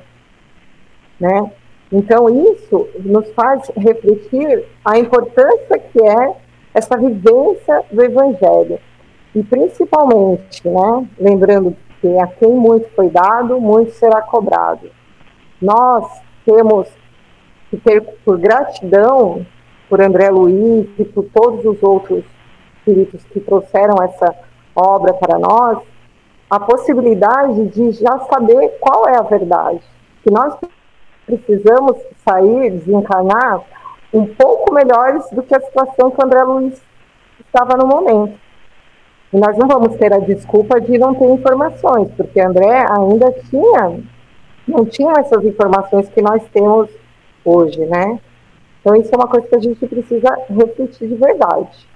né? 1.20 1.48
Então 1.92 2.28
isso 2.28 2.88
nos 3.04 3.30
faz 3.34 3.70
refletir 3.76 4.64
a 4.84 4.98
importância 4.98 5.78
que 5.78 6.02
é 6.04 6.36
essa 6.74 6.98
vivência 6.98 7.84
do 7.92 8.02
Evangelho 8.02 8.80
e 9.32 9.44
principalmente, 9.44 10.68
né? 10.68 11.06
Lembrando 11.20 11.76
que 12.00 12.18
a 12.18 12.26
quem 12.26 12.50
muito 12.50 12.88
foi 12.96 13.10
dado, 13.10 13.60
muito 13.60 13.92
será 13.92 14.22
cobrado. 14.22 14.90
Nós 15.62 16.04
temos 16.44 16.88
que 17.70 17.76
ter 17.76 18.02
por 18.24 18.38
gratidão 18.38 19.44
por 19.88 20.00
André 20.00 20.30
Luiz 20.30 20.88
e 20.98 21.04
por 21.04 21.24
todos 21.32 21.64
os 21.64 21.82
outros 21.82 22.24
espíritos 22.76 23.24
que 23.24 23.40
trouxeram 23.40 24.02
essa 24.02 24.34
obra 24.74 25.14
para 25.14 25.38
nós, 25.38 25.78
a 26.50 26.60
possibilidade 26.60 27.66
de 27.68 27.92
já 27.92 28.18
saber 28.30 28.76
qual 28.80 29.08
é 29.08 29.18
a 29.18 29.22
verdade. 29.22 29.80
Que 30.22 30.30
nós 30.30 30.56
precisamos 31.24 31.96
sair, 32.24 32.70
desencarnar, 32.70 33.62
um 34.12 34.26
pouco 34.26 34.72
melhores 34.72 35.28
do 35.30 35.42
que 35.42 35.54
a 35.54 35.60
situação 35.60 36.10
que 36.10 36.20
o 36.20 36.24
André 36.24 36.42
Luiz 36.44 36.82
estava 37.44 37.76
no 37.76 37.86
momento. 37.86 38.38
E 39.32 39.38
nós 39.38 39.56
não 39.56 39.66
vamos 39.66 39.96
ter 39.96 40.12
a 40.12 40.18
desculpa 40.18 40.80
de 40.80 40.96
não 40.98 41.14
ter 41.14 41.28
informações, 41.28 42.10
porque 42.16 42.40
André 42.40 42.86
ainda 42.88 43.32
tinha, 43.50 44.00
não 44.66 44.84
tinha 44.84 45.12
essas 45.18 45.44
informações 45.44 46.08
que 46.08 46.22
nós 46.22 46.42
temos 46.52 46.88
hoje, 47.46 47.78
né? 47.86 48.20
Então, 48.80 48.94
isso 48.96 49.14
é 49.14 49.16
uma 49.16 49.28
coisa 49.28 49.46
que 49.46 49.54
a 49.54 49.60
gente 49.60 49.86
precisa 49.86 50.28
refletir 50.48 51.08
de 51.08 51.14
verdade. 51.14 51.88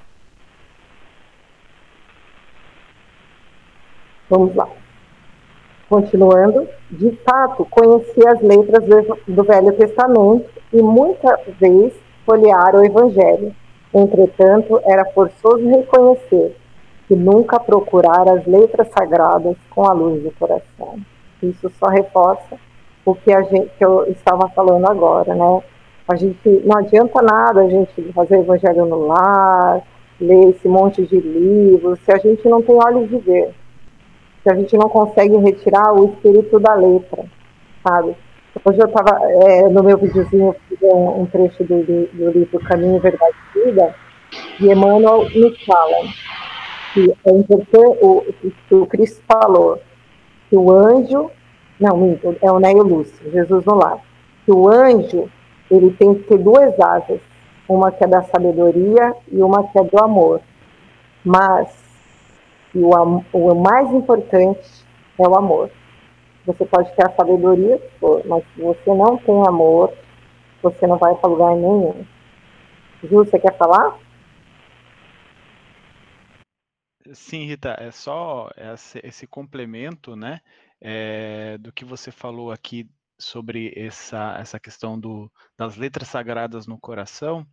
Vamos 4.28 4.54
lá. 4.54 4.68
Continuando, 5.88 6.68
de 6.90 7.10
fato, 7.28 7.64
conheci 7.64 8.26
as 8.28 8.40
letras 8.40 8.84
do 9.26 9.42
Velho 9.42 9.72
Testamento 9.72 10.48
e 10.72 10.80
muita 10.80 11.36
vez 11.58 11.92
folhear 12.24 12.76
o 12.76 12.84
Evangelho. 12.84 13.54
Entretanto, 13.92 14.80
era 14.84 15.04
forçoso 15.06 15.68
reconhecer 15.68 16.56
que 17.08 17.16
nunca 17.16 17.58
procurar 17.58 18.28
as 18.28 18.46
letras 18.46 18.88
sagradas 18.96 19.56
com 19.70 19.84
a 19.84 19.92
luz 19.92 20.22
do 20.22 20.30
coração. 20.30 21.00
Isso 21.42 21.68
só 21.70 21.88
reforça 21.88 22.56
o 23.10 23.14
que, 23.16 23.32
a 23.32 23.42
gente, 23.42 23.70
que 23.76 23.84
eu 23.84 24.04
estava 24.10 24.48
falando 24.50 24.86
agora, 24.86 25.34
né? 25.34 25.62
A 26.08 26.16
gente 26.16 26.48
não 26.64 26.78
adianta 26.78 27.22
nada 27.22 27.60
a 27.62 27.68
gente 27.68 28.12
fazer 28.12 28.38
evangelho 28.38 28.86
no 28.86 29.06
lar, 29.06 29.82
ler 30.20 30.50
esse 30.50 30.68
monte 30.68 31.06
de 31.06 31.20
livros, 31.20 31.98
se 32.00 32.12
a 32.12 32.18
gente 32.18 32.48
não 32.48 32.62
tem 32.62 32.74
olhos 32.74 33.08
de 33.08 33.18
ver, 33.18 33.54
se 34.42 34.50
a 34.50 34.54
gente 34.54 34.76
não 34.76 34.88
consegue 34.88 35.36
retirar 35.36 35.92
o 35.92 36.06
espírito 36.06 36.58
da 36.58 36.74
letra, 36.74 37.24
sabe? 37.86 38.16
Hoje 38.64 38.80
eu 38.80 38.86
estava, 38.86 39.18
é, 39.24 39.68
no 39.68 39.82
meu 39.82 39.96
videozinho, 39.96 40.54
um, 40.82 41.22
um 41.22 41.26
trecho 41.26 41.62
do, 41.62 41.82
do, 41.84 42.30
livro 42.30 42.58
Caminho, 42.60 43.00
Verdade 43.00 43.34
e 43.54 43.64
Vida, 43.64 43.94
e 44.60 44.70
Emmanuel 44.70 45.28
nos 45.34 45.64
fala 45.64 45.96
que 46.92 47.14
é 47.24 47.30
importante, 47.30 47.98
o, 48.02 48.24
que 48.68 48.74
o 48.74 48.86
Cristo 48.86 49.22
falou, 49.26 49.80
que 50.48 50.56
o 50.56 50.70
anjo 50.72 51.30
não, 51.80 52.18
é 52.42 52.52
o 52.52 52.60
Neio 52.60 52.82
Lúcio, 52.82 53.30
Jesus 53.32 53.64
no 53.64 53.74
lar. 53.74 53.98
Que 54.44 54.52
o 54.52 54.68
anjo, 54.68 55.30
ele 55.70 55.90
tem 55.94 56.14
que 56.14 56.24
ter 56.24 56.38
duas 56.38 56.78
asas, 56.78 57.20
uma 57.68 57.90
que 57.90 58.04
é 58.04 58.06
da 58.06 58.22
sabedoria 58.22 59.14
e 59.28 59.42
uma 59.42 59.66
que 59.68 59.78
é 59.78 59.84
do 59.84 59.98
amor. 60.04 60.42
Mas 61.24 61.68
o, 62.74 62.90
o 63.32 63.54
mais 63.54 63.90
importante 63.92 64.84
é 65.18 65.26
o 65.26 65.34
amor. 65.34 65.70
Você 66.46 66.64
pode 66.66 66.94
ter 66.94 67.06
a 67.06 67.12
sabedoria, 67.12 67.80
mas 68.26 68.44
se 68.54 68.60
você 68.60 68.94
não 68.94 69.16
tem 69.18 69.46
amor, 69.46 69.92
você 70.62 70.86
não 70.86 70.98
vai 70.98 71.14
para 71.14 71.30
lugar 71.30 71.54
nenhum. 71.54 72.04
Ju, 73.02 73.24
você 73.24 73.38
quer 73.38 73.56
falar? 73.56 73.98
Sim, 77.12 77.44
Rita, 77.44 77.76
é 77.78 77.90
só 77.90 78.50
esse 79.02 79.26
complemento, 79.26 80.14
né, 80.14 80.40
é, 80.80 81.58
do 81.58 81.72
que 81.72 81.84
você 81.84 82.10
falou 82.10 82.50
aqui 82.50 82.90
sobre 83.18 83.72
essa, 83.76 84.36
essa 84.38 84.58
questão 84.58 84.98
do, 84.98 85.30
das 85.56 85.76
letras 85.76 86.08
sagradas 86.08 86.66
no 86.66 86.78
coração, 86.78 87.46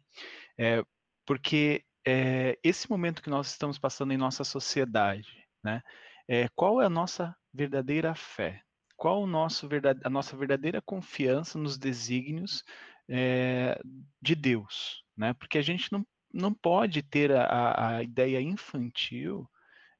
é, 0.57 0.83
porque 1.25 1.83
é, 2.05 2.57
esse 2.63 2.89
momento 2.89 3.21
que 3.21 3.29
nós 3.29 3.49
estamos 3.49 3.77
passando 3.77 4.13
em 4.13 4.17
nossa 4.17 4.43
sociedade, 4.43 5.45
né, 5.63 5.81
é, 6.27 6.47
qual 6.55 6.81
é 6.81 6.85
a 6.85 6.89
nossa 6.89 7.35
verdadeira 7.53 8.15
fé? 8.15 8.61
Qual 8.95 9.21
o 9.21 9.27
nosso 9.27 9.69
a 10.03 10.09
nossa 10.09 10.35
verdadeira 10.35 10.81
confiança 10.81 11.59
nos 11.59 11.77
desígnios 11.77 12.63
é, 13.07 13.79
de 14.21 14.35
Deus? 14.35 15.03
Né? 15.15 15.33
Porque 15.33 15.57
a 15.57 15.61
gente 15.61 15.91
não, 15.91 16.05
não 16.33 16.53
pode 16.53 17.03
ter 17.03 17.31
a, 17.31 17.97
a 17.97 18.03
ideia 18.03 18.41
infantil 18.41 19.47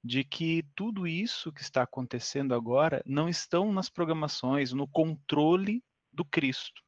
de 0.07 0.23
que 0.23 0.63
tudo 0.73 1.05
isso 1.05 1.51
que 1.51 1.61
está 1.61 1.83
acontecendo 1.83 2.55
agora 2.55 3.03
não 3.05 3.27
estão 3.27 3.73
nas 3.73 3.89
programações, 3.89 4.71
no 4.71 4.87
controle 4.87 5.83
do 6.11 6.23
Cristo. 6.23 6.81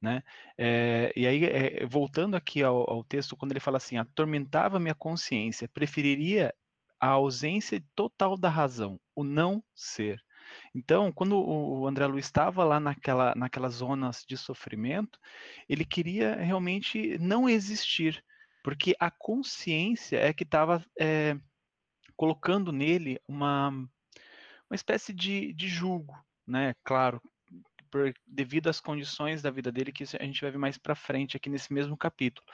Né? 0.00 0.22
É, 0.56 1.12
e 1.14 1.26
aí, 1.26 1.44
é, 1.44 1.86
voltando 1.86 2.34
aqui 2.36 2.62
ao, 2.62 2.90
ao, 2.90 3.04
texto, 3.04 3.36
quando 3.36 3.52
ele 3.52 3.60
fala 3.60 3.76
assim, 3.76 3.98
atormentava 3.98 4.80
minha 4.80 4.94
consciência, 4.94 5.68
preferiria 5.68 6.54
a 6.98 7.08
ausência 7.08 7.82
total 7.94 8.36
da 8.36 8.48
razão, 8.48 8.98
o 9.14 9.22
não 9.22 9.62
ser. 9.74 10.22
Então, 10.74 11.12
quando 11.12 11.36
o 11.38 11.86
André 11.86 12.06
Luiz 12.06 12.26
estava 12.26 12.64
lá 12.64 12.80
naquela, 12.80 13.34
naquelas 13.34 13.74
zonas 13.74 14.24
de 14.26 14.36
sofrimento, 14.36 15.18
ele 15.68 15.84
queria 15.84 16.34
realmente 16.36 17.18
não 17.18 17.48
existir, 17.48 18.22
porque 18.62 18.94
a 18.98 19.10
consciência 19.10 20.18
é 20.18 20.32
que 20.32 20.44
estava 20.44 20.84
é, 20.98 21.36
colocando 22.16 22.72
nele 22.72 23.20
uma, 23.28 23.68
uma 23.70 24.74
espécie 24.74 25.12
de, 25.12 25.52
de 25.52 25.68
julgo, 25.68 26.14
né? 26.46 26.74
Claro, 26.84 27.20
por, 27.94 28.12
devido 28.26 28.68
às 28.68 28.80
condições 28.80 29.40
da 29.40 29.52
vida 29.52 29.70
dele, 29.70 29.92
que 29.92 30.02
a 30.02 30.24
gente 30.24 30.40
vai 30.40 30.50
ver 30.50 30.58
mais 30.58 30.76
para 30.76 30.96
frente 30.96 31.36
aqui 31.36 31.48
nesse 31.48 31.72
mesmo 31.72 31.96
capítulo. 31.96 32.44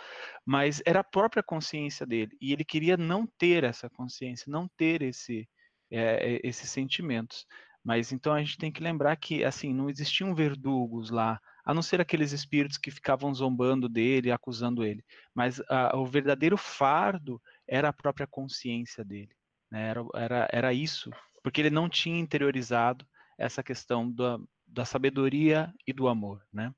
Mas 0.45 0.83
era 0.85 1.00
a 1.00 1.05
própria 1.05 1.43
consciência 1.43 2.05
dele, 2.05 2.37
e 2.38 2.52
ele 2.52 2.64
queria 2.64 2.97
não 2.97 3.26
ter 3.38 3.64
essa 3.64 3.88
consciência, 3.88 4.52
não 4.52 4.69
ter 4.76 5.00
esse, 5.00 5.49
é, 5.90 6.40
esses 6.47 6.69
sentimentos. 6.69 7.47
Mas 7.83 8.12
então 8.12 8.35
a 8.35 8.40
gente 8.40 8.59
tem 8.59 8.71
que 8.71 8.83
lembrar 8.83 9.17
que 9.17 9.43
assim 9.43 9.73
não 9.73 9.88
existiam 9.88 10.35
verdugos 10.35 11.09
lá, 11.09 11.40
a 11.64 11.73
não 11.73 11.81
ser 11.81 12.00
aqueles 12.00 12.33
espíritos 12.33 12.76
que 12.76 12.90
ficavam 12.90 13.33
zombando 13.35 13.88
dele, 13.88 14.31
acusando 14.31 14.85
ele. 14.85 15.02
Mas 15.35 15.59
a, 15.71 15.97
o 15.97 16.05
verdadeiro 16.05 16.59
fardo 16.59 17.40
era 17.67 17.88
a 17.88 17.93
própria 17.95 18.26
consciência 18.26 19.02
dele. 19.02 19.35
Né? 19.71 19.89
Era, 19.89 20.05
era, 20.15 20.49
era 20.53 20.73
isso, 20.73 21.11
porque 21.43 21.61
ele 21.61 21.71
não 21.71 21.89
tinha 21.89 22.19
interiorizado 22.19 23.07
essa 23.39 23.62
questão 23.62 24.11
da, 24.11 24.39
da 24.67 24.85
sabedoria 24.85 25.73
e 25.87 25.93
do 25.93 26.09
amor, 26.09 26.43
né? 26.53 26.73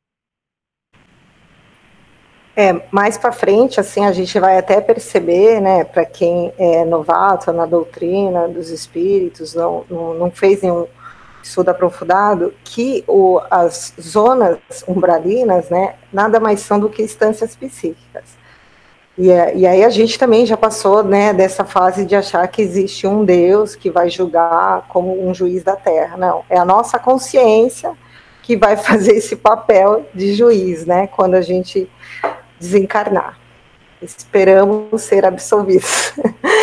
É, 2.55 2.87
mais 2.91 3.17
para 3.17 3.33
frente, 3.33 3.81
assim, 3.81 4.05
a 4.05 4.13
gente 4.13 4.39
vai 4.39 4.59
até 4.59 4.79
perceber, 4.79 5.59
né, 5.59 5.85
para 5.85 6.05
quem 6.05 6.53
é 6.59 6.85
novato 6.85 7.51
na 7.51 7.65
doutrina 7.65 8.47
dos 8.47 8.69
espíritos, 8.69 9.55
não, 9.55 9.87
não, 9.89 10.13
não 10.13 10.31
fez 10.31 10.61
nenhum 10.61 10.87
estudo 11.43 11.71
aprofundado, 11.71 12.55
que 12.63 13.03
o, 13.09 13.41
as 13.51 13.95
zonas 13.99 14.59
umbralinas, 14.87 15.71
né, 15.71 15.97
nada 16.13 16.39
mais 16.39 16.61
são 16.61 16.79
do 16.79 16.91
que 16.91 17.03
instâncias 17.03 17.57
psíquicas. 17.57 18.42
E, 19.17 19.31
é, 19.31 19.55
e, 19.57 19.67
aí 19.67 19.85
a 19.85 19.91
gente 19.91 20.19
também 20.19 20.47
já 20.47 20.57
passou 20.57 21.05
né, 21.05 21.35
dessa 21.35 21.65
fase 21.65 22.05
de 22.05 22.17
achar 22.17 22.47
que 22.49 22.63
existe 22.63 23.07
um 23.07 23.25
Deus 23.25 23.75
que 23.75 23.91
vai 23.91 24.09
julgar 24.09 24.87
como 24.89 25.29
um 25.29 25.35
juiz 25.35 25.63
da 25.63 25.77
terra. 25.77 26.17
Não, 26.17 26.43
é 26.49 26.57
a 26.57 26.65
nossa 26.65 26.99
consciência 26.99 27.93
que 28.43 28.57
vai 28.57 28.77
fazer 28.79 29.13
esse 29.13 29.37
papel 29.37 30.07
de 30.15 30.35
juiz, 30.35 30.87
né, 30.87 31.07
quando 31.07 31.35
a 31.35 31.43
gente 31.43 31.89
desencarnar. 32.59 33.39
Esperamos 34.01 35.03
ser 35.03 35.25
absolvidos. 35.25 36.13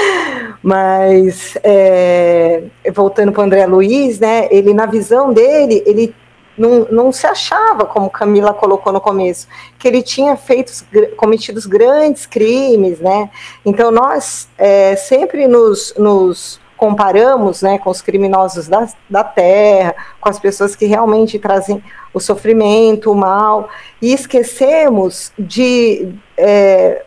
Mas, 0.62 1.58
é, 1.64 2.64
voltando 2.92 3.32
para 3.32 3.42
o 3.42 3.46
André 3.46 3.66
Luiz, 3.66 4.20
né, 4.20 4.48
ele, 4.52 4.74
na 4.74 4.86
visão 4.86 5.32
dele, 5.32 5.82
ele 5.86 6.14
não, 6.60 6.86
não 6.92 7.12
se 7.12 7.26
achava, 7.26 7.86
como 7.86 8.10
Camila 8.10 8.54
colocou 8.54 8.92
no 8.92 9.00
começo, 9.00 9.48
que 9.80 9.88
ele 9.88 10.04
tinha 10.04 10.36
feito, 10.36 10.72
cometido 11.16 11.60
grandes 11.68 12.26
crimes, 12.26 13.00
né? 13.00 13.30
Então 13.66 13.90
nós 13.90 14.50
é, 14.58 14.96
sempre 14.96 15.48
nos, 15.48 15.94
nos 15.98 16.60
comparamos 16.76 17.62
né, 17.62 17.78
com 17.78 17.90
os 17.90 18.02
criminosos 18.02 18.68
da, 18.68 18.88
da 19.10 19.24
terra, 19.24 19.96
com 20.20 20.30
as 20.30 20.40
pessoas 20.40 20.76
que 20.76 20.86
realmente 20.86 21.38
trazem 21.40 21.84
o 22.14 22.20
sofrimento, 22.20 23.12
o 23.12 23.16
mal, 23.16 23.70
e 24.02 24.14
esquecemos 24.14 25.32
de 25.38 26.14
é, 26.38 27.06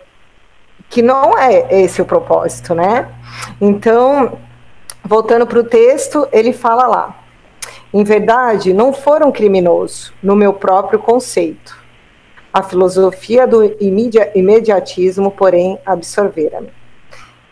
que 0.91 1.01
não 1.01 1.37
é 1.39 1.83
esse 1.83 2.03
o 2.03 2.05
propósito, 2.05 2.75
né? 2.75 3.09
Então, 3.61 4.39
voltando 5.03 5.47
para 5.47 5.59
o 5.59 5.65
texto, 5.65 6.29
ele 6.31 6.53
fala 6.53 6.87
lá: 6.87 7.22
em 7.93 8.05
verdade, 8.05 8.73
não 8.73 8.93
foram 8.93 9.31
criminosos, 9.31 10.13
no 10.23 10.35
meu 10.35 10.55
próprio 10.55 10.99
conceito. 10.99 11.77
A 12.53 12.63
filosofia 12.63 13.47
do 13.47 13.63
imediatismo, 14.35 15.31
porém, 15.31 15.79
absorvera-me. 15.85 16.71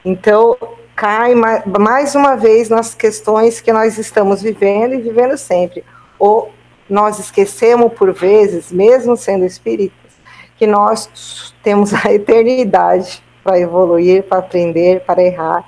Então, 0.04 0.56
cai 0.96 1.34
mais 1.34 2.14
uma 2.14 2.36
vez 2.36 2.68
nas 2.68 2.94
questões 2.94 3.60
que 3.60 3.72
nós 3.72 3.98
estamos 3.98 4.42
vivendo 4.42 4.94
e 4.94 5.00
vivendo 5.00 5.36
sempre. 5.36 5.84
Ou 6.18 6.50
nós 6.88 7.18
esquecemos, 7.18 7.92
por 7.92 8.12
vezes, 8.12 8.72
mesmo 8.72 9.16
sendo 9.16 9.44
espíritas, 9.44 10.10
que 10.56 10.66
nós 10.66 11.54
temos 11.62 11.92
a 11.94 12.08
eternidade 12.12 13.22
para 13.42 13.58
evoluir, 13.58 14.22
para 14.24 14.38
aprender, 14.38 15.00
para 15.00 15.22
errar. 15.22 15.64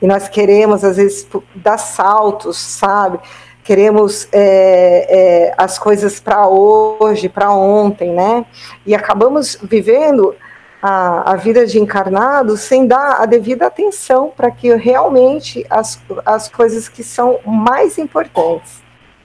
E 0.00 0.06
nós 0.06 0.28
queremos, 0.28 0.84
às 0.84 0.96
vezes, 0.96 1.26
dar 1.54 1.78
saltos, 1.78 2.56
sabe? 2.56 3.18
Queremos 3.66 4.28
é, 4.30 5.48
é, 5.48 5.54
as 5.58 5.76
coisas 5.76 6.20
para 6.20 6.46
hoje, 6.46 7.28
para 7.28 7.52
ontem, 7.52 8.12
né? 8.12 8.46
E 8.86 8.94
acabamos 8.94 9.58
vivendo 9.60 10.36
a, 10.80 11.32
a, 11.32 11.36
vida 11.36 11.66
de 11.66 11.80
encarnado 11.80 12.56
sem 12.56 12.86
dar 12.86 13.20
a 13.20 13.26
devida 13.26 13.66
atenção 13.66 14.32
para 14.36 14.52
que 14.52 14.72
realmente 14.76 15.66
as, 15.68 16.00
as 16.24 16.48
coisas 16.48 16.88
que 16.88 17.02
são 17.02 17.40
mais 17.44 17.98
importantes, 17.98 18.84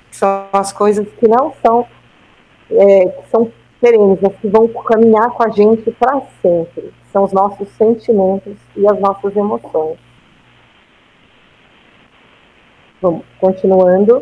são 0.10 0.48
as 0.52 0.74
coisas 0.74 1.08
que 1.20 1.28
não 1.28 1.54
são, 1.64 1.86
é, 2.72 3.06
que 3.10 3.30
são 3.30 3.52
perenes, 3.80 4.18
mas 4.22 4.36
que 4.38 4.48
vão 4.48 4.68
caminhar 4.70 5.30
com 5.30 5.44
a 5.44 5.50
gente 5.50 5.92
para 5.92 6.20
sempre, 6.42 6.92
são 7.14 7.26
os 7.26 7.32
nossos 7.32 7.68
sentimentos 7.78 8.56
e 8.76 8.88
as 8.88 9.00
nossas 9.00 9.36
emoções. 9.36 10.00
Vamos, 13.02 13.24
continuando. 13.40 14.22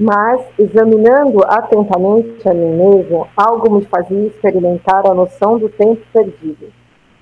Mas, 0.00 0.42
examinando 0.58 1.44
atentamente 1.44 2.48
a 2.48 2.54
mim 2.54 2.76
mesmo, 2.76 3.26
algo 3.36 3.76
me 3.76 3.84
fazia 3.84 4.26
experimentar 4.28 5.06
a 5.06 5.14
noção 5.14 5.58
do 5.58 5.68
tempo 5.68 6.00
perdido, 6.12 6.72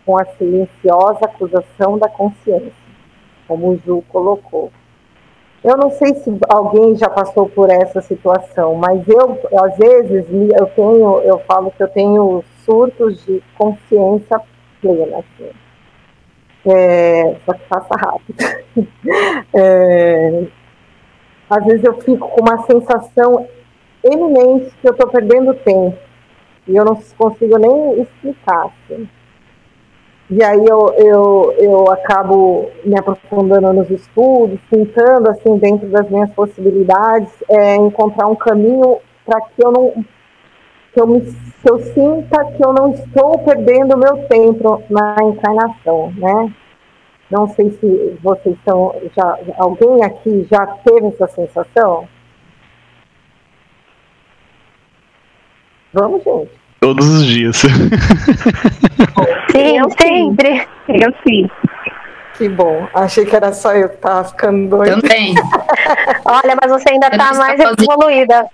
com 0.04 0.18
a 0.18 0.24
silenciosa 0.24 1.24
acusação 1.24 1.98
da 1.98 2.08
consciência, 2.08 2.72
como 3.48 3.70
o 3.70 3.78
Ju 3.78 4.02
colocou. 4.08 4.70
Eu 5.64 5.76
não 5.76 5.90
sei 5.90 6.14
se 6.16 6.30
alguém 6.48 6.94
já 6.96 7.08
passou 7.08 7.48
por 7.48 7.70
essa 7.70 8.02
situação, 8.02 8.74
mas 8.74 9.02
eu, 9.08 9.40
às 9.58 9.76
vezes, 9.76 10.26
eu 10.58 10.66
tenho, 10.66 11.20
eu 11.20 11.38
falo 11.40 11.70
que 11.70 11.82
eu 11.82 11.88
tenho 11.88 12.44
surtos 12.64 13.24
de 13.24 13.42
consciência 13.56 14.40
plena. 14.82 15.18
Assim 15.18 15.65
é, 16.66 17.36
só 17.44 17.52
que 17.54 17.68
faça 17.68 17.94
rápido. 17.96 18.36
É, 19.54 20.44
às 21.48 21.64
vezes 21.64 21.84
eu 21.84 21.94
fico 22.00 22.28
com 22.28 22.40
uma 22.42 22.62
sensação 22.66 23.46
eminente 24.02 24.70
que 24.80 24.88
eu 24.88 24.92
estou 24.92 25.08
perdendo 25.08 25.54
tempo. 25.54 25.96
E 26.66 26.76
eu 26.76 26.84
não 26.84 26.98
consigo 27.16 27.56
nem 27.56 28.02
explicar. 28.02 28.66
Assim. 28.66 29.08
E 30.28 30.42
aí 30.42 30.64
eu, 30.68 30.92
eu, 30.98 31.54
eu 31.58 31.90
acabo 31.92 32.68
me 32.84 32.98
aprofundando 32.98 33.72
nos 33.72 33.88
estudos, 33.90 34.58
tentando, 34.68 35.30
assim, 35.30 35.56
dentro 35.56 35.88
das 35.88 36.10
minhas 36.10 36.30
possibilidades, 36.32 37.32
é, 37.48 37.76
encontrar 37.76 38.26
um 38.26 38.34
caminho 38.34 38.98
para 39.24 39.40
que 39.40 39.64
eu 39.64 39.70
não 39.70 40.04
que 40.96 41.00
eu, 41.02 41.06
me, 41.06 41.20
que 41.20 41.70
eu 41.70 41.78
sinta 41.78 42.42
que 42.52 42.64
eu 42.64 42.72
não 42.72 42.90
estou 42.90 43.38
perdendo 43.40 43.98
meu 43.98 44.16
tempo 44.28 44.82
na 44.88 45.14
encarnação, 45.22 46.10
né? 46.16 46.50
Não 47.30 47.46
sei 47.48 47.70
se 47.72 48.18
vocês 48.22 48.56
estão 48.56 48.94
já 49.14 49.38
alguém 49.58 50.02
aqui 50.02 50.48
já 50.50 50.66
teve 50.66 51.08
essa 51.08 51.26
sensação. 51.28 52.08
Vamos, 55.92 56.24
gente. 56.24 56.50
Todos 56.80 57.06
os 57.06 57.26
dias. 57.26 57.56
Sim, 59.52 59.78
eu 59.78 59.90
sempre. 60.00 60.66
Eu 60.88 61.12
sim. 61.26 61.50
Que 62.38 62.48
bom. 62.48 62.86
Achei 62.94 63.26
que 63.26 63.34
era 63.34 63.52
só 63.52 63.74
eu 63.74 63.88
que 63.88 63.96
tava 63.96 64.24
ficando 64.24 64.68
doida. 64.68 65.00
Também. 65.00 65.34
Olha, 66.24 66.56
mas 66.60 66.70
você 66.70 66.90
ainda 66.90 67.08
Eu 67.08 67.18
tá 67.18 67.34
mais 67.34 67.58
evoluída. 67.58 68.46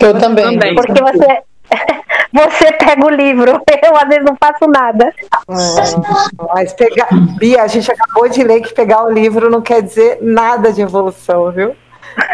Eu. 0.00 0.18
Também. 0.18 0.58
Porque 0.74 1.02
você. 1.02 1.42
Você 2.32 2.70
pega 2.72 3.06
o 3.06 3.08
livro, 3.10 3.62
eu 3.82 3.96
às 3.96 4.08
vezes 4.08 4.24
não 4.24 4.36
faço 4.38 4.66
nada. 4.68 5.06
É, 5.48 6.44
mas 6.54 6.72
pegar. 6.74 7.08
Bia, 7.38 7.62
a 7.62 7.66
gente 7.66 7.90
acabou 7.90 8.28
de 8.28 8.42
ler 8.42 8.60
que 8.60 8.74
pegar 8.74 9.04
o 9.04 9.10
livro 9.10 9.48
não 9.50 9.62
quer 9.62 9.80
dizer 9.82 10.18
nada 10.20 10.72
de 10.72 10.82
evolução, 10.82 11.50
viu? 11.52 11.74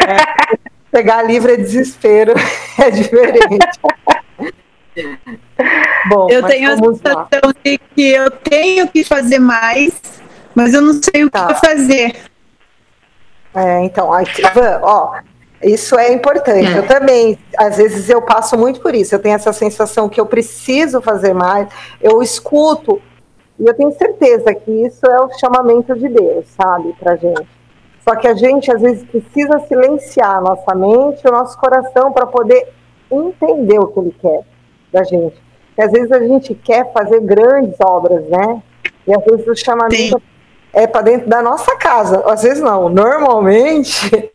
É, 0.05 0.57
pegar 0.91 1.21
livro 1.23 1.51
é 1.53 1.57
desespero, 1.57 2.33
é 2.79 2.89
diferente. 2.91 3.79
Bom, 6.09 6.27
Eu 6.29 6.43
tenho 6.45 6.71
a 6.71 6.75
vamos 6.75 7.01
lá. 7.01 7.27
sensação 7.31 7.53
de 7.63 7.77
que 7.77 8.09
eu 8.11 8.29
tenho 8.29 8.87
que 8.87 9.03
fazer 9.03 9.39
mais, 9.39 9.93
mas 10.53 10.73
eu 10.73 10.81
não 10.81 10.93
sei 10.93 11.23
o 11.23 11.29
Tá. 11.31 11.47
que 11.47 11.65
fazer. 11.65 12.15
É, 13.55 13.83
então, 13.85 14.11
aí, 14.11 14.25
Ivan, 14.37 14.79
ó, 14.83 15.15
isso 15.63 15.97
é 15.97 16.11
importante. 16.13 16.67
É. 16.67 16.77
Eu 16.77 16.87
também, 16.87 17.37
às 17.57 17.77
vezes 17.77 18.09
eu 18.09 18.21
passo 18.21 18.57
muito 18.57 18.81
por 18.81 18.93
isso. 18.93 19.15
Eu 19.15 19.19
tenho 19.19 19.35
essa 19.35 19.53
sensação 19.53 20.09
que 20.09 20.19
eu 20.19 20.25
preciso 20.25 21.01
fazer 21.01 21.33
mais. 21.33 21.67
Eu 22.01 22.21
escuto 22.21 23.01
e 23.59 23.65
eu 23.65 23.73
tenho 23.73 23.91
certeza 23.91 24.53
que 24.53 24.71
isso 24.71 25.05
é 25.05 25.21
o 25.21 25.29
chamamento 25.39 25.95
de 25.95 26.09
Deus, 26.09 26.45
sabe, 26.49 26.93
pra 26.99 27.15
gente. 27.15 27.47
Só 28.03 28.15
que 28.15 28.27
a 28.27 28.33
gente 28.33 28.71
às 28.71 28.81
vezes 28.81 29.03
precisa 29.03 29.59
silenciar 29.67 30.37
a 30.37 30.41
nossa 30.41 30.75
mente, 30.75 31.25
o 31.25 31.31
nosso 31.31 31.57
coração 31.57 32.11
para 32.11 32.25
poder 32.25 32.67
entender 33.09 33.79
o 33.79 33.87
que 33.87 33.99
Ele 33.99 34.15
quer 34.19 34.41
da 34.91 35.03
gente. 35.03 35.41
Porque 35.67 35.81
às 35.81 35.91
vezes 35.91 36.11
a 36.11 36.19
gente 36.19 36.53
quer 36.55 36.91
fazer 36.91 37.21
grandes 37.21 37.75
obras, 37.79 38.27
né? 38.27 38.61
E 39.07 39.13
às 39.13 39.23
vezes 39.23 39.47
o 39.47 39.55
chamamento 39.55 40.21
é 40.73 40.85
para 40.85 41.01
dentro 41.01 41.29
da 41.29 41.41
nossa 41.41 41.75
casa. 41.77 42.23
Às 42.25 42.43
vezes 42.43 42.61
não. 42.61 42.89
Normalmente 42.89 44.32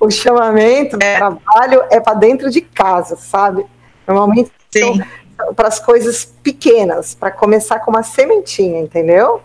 o 0.00 0.10
chamamento 0.10 0.96
do 0.96 0.98
trabalho 0.98 1.84
é 1.90 2.00
para 2.00 2.14
dentro 2.14 2.50
de 2.50 2.60
casa, 2.60 3.16
sabe? 3.16 3.64
Normalmente 4.06 4.50
Sim. 4.70 5.02
para 5.54 5.68
as 5.68 5.78
coisas 5.78 6.24
pequenas, 6.42 7.14
para 7.14 7.30
começar 7.30 7.80
com 7.80 7.90
uma 7.90 8.02
sementinha, 8.02 8.80
entendeu? 8.80 9.42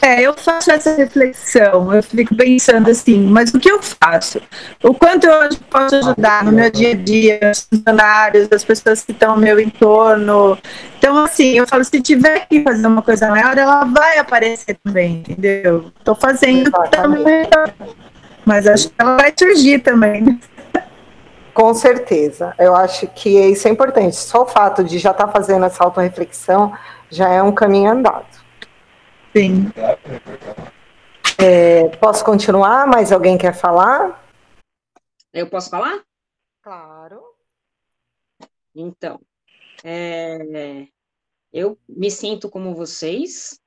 É, 0.00 0.22
eu 0.22 0.34
faço 0.34 0.70
essa 0.70 0.94
reflexão, 0.94 1.92
eu 1.92 2.02
fico 2.02 2.34
pensando 2.34 2.90
assim, 2.90 3.20
mas 3.26 3.52
o 3.52 3.58
que 3.58 3.70
eu 3.70 3.80
faço? 3.82 4.40
O 4.82 4.94
quanto 4.94 5.26
eu 5.26 5.48
posso 5.70 5.96
ajudar 5.96 6.44
no 6.44 6.52
meu 6.52 6.70
dia 6.70 6.92
a 6.92 6.94
dia, 6.94 7.40
os 7.52 7.68
funcionários, 7.68 8.48
as 8.50 8.64
pessoas 8.64 9.04
que 9.04 9.12
estão 9.12 9.32
ao 9.32 9.36
meu 9.36 9.58
entorno. 9.58 10.58
Então, 10.98 11.16
assim, 11.24 11.58
eu 11.58 11.66
falo, 11.66 11.84
se 11.84 12.00
tiver 12.00 12.46
que 12.46 12.62
fazer 12.62 12.86
uma 12.86 13.02
coisa 13.02 13.28
maior, 13.28 13.56
ela 13.56 13.84
vai 13.84 14.18
aparecer 14.18 14.78
também, 14.82 15.18
entendeu? 15.18 15.90
Estou 15.98 16.14
fazendo 16.14 16.68
Exatamente. 16.68 17.24
também, 17.24 17.48
mas 18.48 18.66
acho 18.66 18.88
que 18.88 18.94
ela 18.98 19.14
vai 19.14 19.30
surgir 19.38 19.80
também. 19.80 20.22
né? 20.22 20.40
Com 21.52 21.74
certeza. 21.74 22.54
Eu 22.58 22.74
acho 22.74 23.06
que 23.08 23.28
isso 23.28 23.68
é 23.68 23.70
importante. 23.70 24.16
Só 24.16 24.44
o 24.44 24.46
fato 24.46 24.82
de 24.82 24.98
já 24.98 25.10
estar 25.10 25.28
fazendo 25.28 25.66
essa 25.66 25.84
autorreflexão 25.84 26.72
já 27.10 27.28
é 27.28 27.42
um 27.42 27.54
caminho 27.54 27.90
andado. 27.90 28.42
Sim. 29.36 29.70
É, 31.36 31.88
posso 31.98 32.24
continuar? 32.24 32.86
Mais 32.86 33.12
alguém 33.12 33.36
quer 33.36 33.54
falar? 33.54 34.24
Eu 35.30 35.50
posso 35.50 35.68
falar? 35.68 36.02
Claro. 36.62 37.20
Então, 38.74 39.20
é, 39.84 40.86
eu 41.52 41.78
me 41.86 42.10
sinto 42.10 42.48
como 42.48 42.74
vocês, 42.74 43.60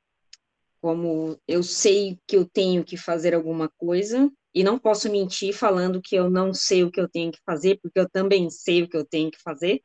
como 0.81 1.37
eu 1.47 1.61
sei 1.61 2.17
que 2.25 2.35
eu 2.35 2.45
tenho 2.45 2.83
que 2.83 2.97
fazer 2.97 3.35
alguma 3.35 3.69
coisa, 3.77 4.27
e 4.53 4.63
não 4.63 4.77
posso 4.77 5.09
mentir 5.09 5.53
falando 5.53 6.01
que 6.01 6.15
eu 6.15 6.29
não 6.29 6.53
sei 6.53 6.83
o 6.83 6.91
que 6.91 6.99
eu 6.99 7.07
tenho 7.07 7.31
que 7.31 7.39
fazer, 7.45 7.79
porque 7.81 7.99
eu 7.99 8.09
também 8.09 8.49
sei 8.49 8.83
o 8.83 8.89
que 8.89 8.97
eu 8.97 9.05
tenho 9.05 9.31
que 9.31 9.41
fazer, 9.41 9.81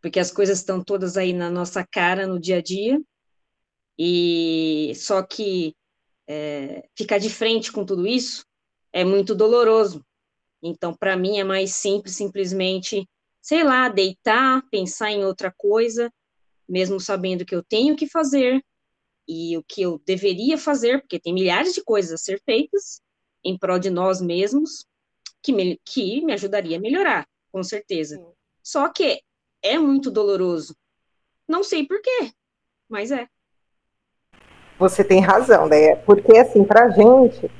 porque 0.00 0.20
as 0.20 0.30
coisas 0.30 0.58
estão 0.58 0.82
todas 0.82 1.16
aí 1.16 1.32
na 1.32 1.50
nossa 1.50 1.86
cara 1.86 2.26
no 2.26 2.40
dia 2.40 2.58
a 2.58 2.62
dia, 2.62 3.00
e 3.98 4.92
só 4.96 5.22
que 5.22 5.74
é, 6.26 6.88
ficar 6.96 7.18
de 7.18 7.28
frente 7.28 7.72
com 7.72 7.84
tudo 7.84 8.06
isso 8.06 8.44
é 8.92 9.04
muito 9.04 9.34
doloroso. 9.34 10.04
Então, 10.62 10.94
para 10.94 11.16
mim, 11.16 11.38
é 11.38 11.44
mais 11.44 11.74
simples, 11.74 12.16
simplesmente 12.16 13.06
sei 13.42 13.64
lá, 13.64 13.88
deitar, 13.88 14.62
pensar 14.70 15.10
em 15.10 15.24
outra 15.24 15.52
coisa, 15.52 16.10
mesmo 16.68 17.00
sabendo 17.00 17.44
que 17.44 17.54
eu 17.54 17.62
tenho 17.62 17.96
que 17.96 18.06
fazer 18.06 18.64
e 19.28 19.56
o 19.56 19.64
que 19.64 19.82
eu 19.82 20.00
deveria 20.06 20.56
fazer, 20.56 21.00
porque 21.00 21.18
tem 21.18 21.34
milhares 21.34 21.74
de 21.74 21.82
coisas 21.82 22.12
a 22.12 22.16
ser 22.16 22.40
feitas 22.44 23.01
em 23.44 23.58
prol 23.58 23.78
de 23.78 23.90
nós 23.90 24.20
mesmos, 24.20 24.86
que 25.42 25.52
me, 25.52 25.80
que 25.84 26.24
me 26.24 26.32
ajudaria 26.32 26.76
a 26.76 26.80
melhorar, 26.80 27.26
com 27.50 27.62
certeza. 27.62 28.16
Sim. 28.16 28.26
Só 28.62 28.88
que 28.88 29.20
é 29.62 29.78
muito 29.78 30.10
doloroso. 30.10 30.76
Não 31.48 31.62
sei 31.62 31.86
por 31.86 32.00
quê, 32.00 32.30
mas 32.88 33.10
é. 33.10 33.26
Você 34.78 35.04
tem 35.04 35.20
razão, 35.20 35.66
né? 35.66 35.96
Porque, 35.96 36.36
assim, 36.36 36.64
pra 36.64 36.90
gente, 36.90 37.50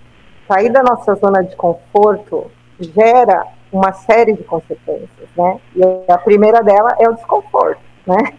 sair 0.48 0.70
da 0.70 0.82
nossa 0.82 1.14
zona 1.14 1.42
de 1.42 1.54
conforto 1.56 2.50
gera 2.80 3.46
uma 3.72 3.92
série 3.92 4.34
de 4.34 4.44
consequências, 4.44 5.28
né? 5.36 5.60
E 5.74 6.12
a 6.12 6.18
primeira 6.18 6.62
dela 6.62 6.96
é 6.98 7.08
o 7.08 7.14
desconforto, 7.14 7.80
né? 8.06 8.38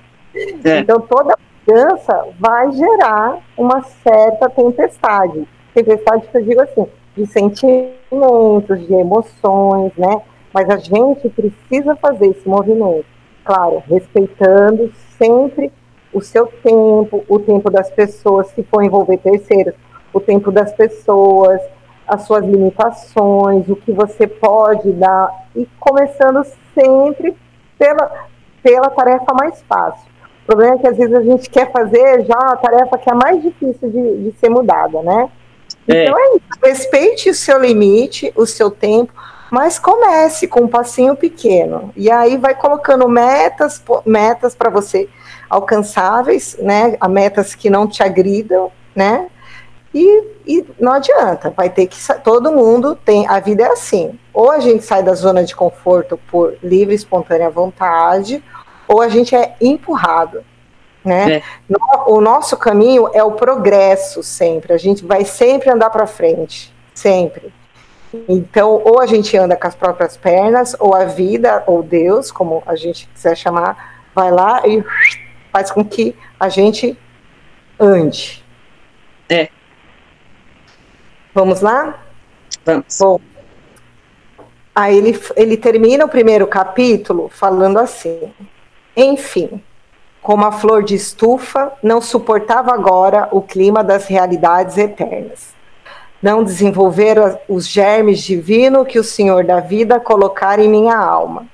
É. 0.63 0.79
Então, 0.79 0.99
toda 1.01 1.37
mudança 1.67 2.27
vai 2.39 2.71
gerar 2.71 3.39
uma 3.57 3.81
certa 3.81 4.49
tempestade. 4.49 5.47
Tempestade 5.73 6.27
que 6.27 6.37
eu 6.37 6.43
digo 6.43 6.61
assim, 6.61 6.87
de 7.15 7.25
sentimentos, 7.27 8.87
de 8.87 8.93
emoções, 8.93 9.91
né? 9.97 10.21
Mas 10.53 10.69
a 10.69 10.77
gente 10.77 11.29
precisa 11.29 11.95
fazer 11.95 12.27
esse 12.27 12.47
movimento, 12.47 13.05
claro, 13.43 13.83
respeitando 13.87 14.91
sempre 15.17 15.71
o 16.13 16.21
seu 16.21 16.45
tempo, 16.45 17.23
o 17.27 17.39
tempo 17.39 17.69
das 17.71 17.89
pessoas, 17.89 18.47
se 18.49 18.63
for 18.63 18.83
envolver 18.83 19.17
terceiros, 19.17 19.73
o 20.13 20.19
tempo 20.19 20.51
das 20.51 20.71
pessoas, 20.73 21.59
as 22.07 22.23
suas 22.23 22.45
limitações, 22.45 23.67
o 23.67 23.75
que 23.75 23.91
você 23.91 24.27
pode 24.27 24.91
dar, 24.93 25.29
e 25.55 25.67
começando 25.79 26.43
sempre 26.75 27.35
pela, 27.77 28.27
pela 28.61 28.89
tarefa 28.89 29.33
mais 29.33 29.61
fácil. 29.63 30.11
O 30.43 30.45
problema 30.45 30.75
é 30.75 30.77
que 30.77 30.87
às 30.87 30.97
vezes 30.97 31.13
a 31.15 31.21
gente 31.21 31.49
quer 31.49 31.71
fazer 31.71 32.25
já 32.25 32.37
a 32.37 32.57
tarefa 32.57 32.97
que 32.97 33.09
é 33.09 33.13
mais 33.13 33.41
difícil 33.41 33.89
de, 33.89 34.23
de 34.23 34.37
ser 34.39 34.49
mudada, 34.49 35.01
né? 35.01 35.29
É. 35.87 36.03
Então 36.03 36.17
é 36.17 36.37
isso, 36.37 36.59
respeite 36.63 37.29
o 37.29 37.35
seu 37.35 37.59
limite, 37.59 38.31
o 38.35 38.45
seu 38.45 38.71
tempo, 38.71 39.13
mas 39.51 39.77
comece 39.77 40.47
com 40.47 40.61
um 40.61 40.67
passinho 40.67 41.15
pequeno. 41.15 41.91
E 41.95 42.09
aí 42.09 42.37
vai 42.37 42.55
colocando 42.55 43.07
metas, 43.07 43.81
metas 44.05 44.55
para 44.55 44.69
você 44.69 45.07
alcançáveis, 45.49 46.57
né? 46.59 46.97
Metas 47.09 47.53
que 47.53 47.69
não 47.69 47.87
te 47.87 48.01
agridam, 48.01 48.71
né? 48.95 49.27
E, 49.93 50.23
e 50.47 50.65
não 50.79 50.93
adianta, 50.93 51.51
vai 51.51 51.69
ter 51.69 51.85
que 51.85 51.97
todo 52.23 52.51
mundo 52.51 52.95
tem, 52.95 53.27
a 53.27 53.39
vida 53.39 53.63
é 53.63 53.67
assim. 53.67 54.17
Ou 54.33 54.49
a 54.49 54.59
gente 54.59 54.83
sai 54.83 55.03
da 55.03 55.13
zona 55.13 55.43
de 55.43 55.55
conforto 55.55 56.19
por 56.31 56.55
livre 56.63 56.95
espontânea 56.95 57.49
vontade, 57.49 58.43
ou 58.87 59.01
a 59.01 59.07
gente 59.07 59.35
é 59.35 59.55
empurrado, 59.61 60.43
né? 61.03 61.37
É. 61.37 61.43
O 62.07 62.21
nosso 62.21 62.55
caminho 62.57 63.09
é 63.13 63.23
o 63.23 63.31
progresso 63.31 64.23
sempre. 64.23 64.73
A 64.73 64.77
gente 64.77 65.05
vai 65.05 65.25
sempre 65.25 65.69
andar 65.69 65.89
para 65.89 66.07
frente, 66.07 66.73
sempre. 66.93 67.53
Então, 68.29 68.81
ou 68.85 68.99
a 68.99 69.05
gente 69.05 69.35
anda 69.35 69.55
com 69.55 69.67
as 69.67 69.75
próprias 69.75 70.15
pernas, 70.15 70.75
ou 70.79 70.95
a 70.95 71.05
vida, 71.05 71.63
ou 71.65 71.81
Deus, 71.81 72.31
como 72.31 72.61
a 72.65 72.75
gente 72.75 73.07
quiser 73.07 73.35
chamar, 73.35 74.05
vai 74.13 74.31
lá 74.31 74.61
e 74.67 74.83
faz 75.51 75.71
com 75.71 75.83
que 75.83 76.15
a 76.39 76.47
gente 76.47 76.97
ande. 77.79 78.43
É. 79.29 79.49
Vamos 81.33 81.61
lá? 81.61 81.99
Vamos. 82.63 82.97
Bom, 82.99 83.19
aí 84.75 84.97
ele, 84.97 85.19
ele 85.35 85.57
termina 85.57 86.05
o 86.05 86.09
primeiro 86.09 86.45
capítulo 86.45 87.29
falando 87.29 87.79
assim: 87.79 88.31
Enfim, 88.95 89.61
como 90.23 90.45
a 90.45 90.51
flor 90.53 90.83
de 90.83 90.95
estufa, 90.95 91.73
não 91.83 91.99
suportava 91.99 92.73
agora 92.73 93.27
o 93.29 93.41
clima 93.41 93.83
das 93.83 94.07
realidades 94.07 94.77
eternas. 94.77 95.53
Não 96.21 96.41
desenvolveram 96.41 97.37
os 97.49 97.67
germes 97.67 98.21
divinos 98.21 98.87
que 98.87 98.97
o 98.97 99.03
Senhor 99.03 99.43
da 99.43 99.59
vida 99.59 99.99
colocara 99.99 100.63
em 100.63 100.69
minha 100.69 100.95
alma. 100.95 101.45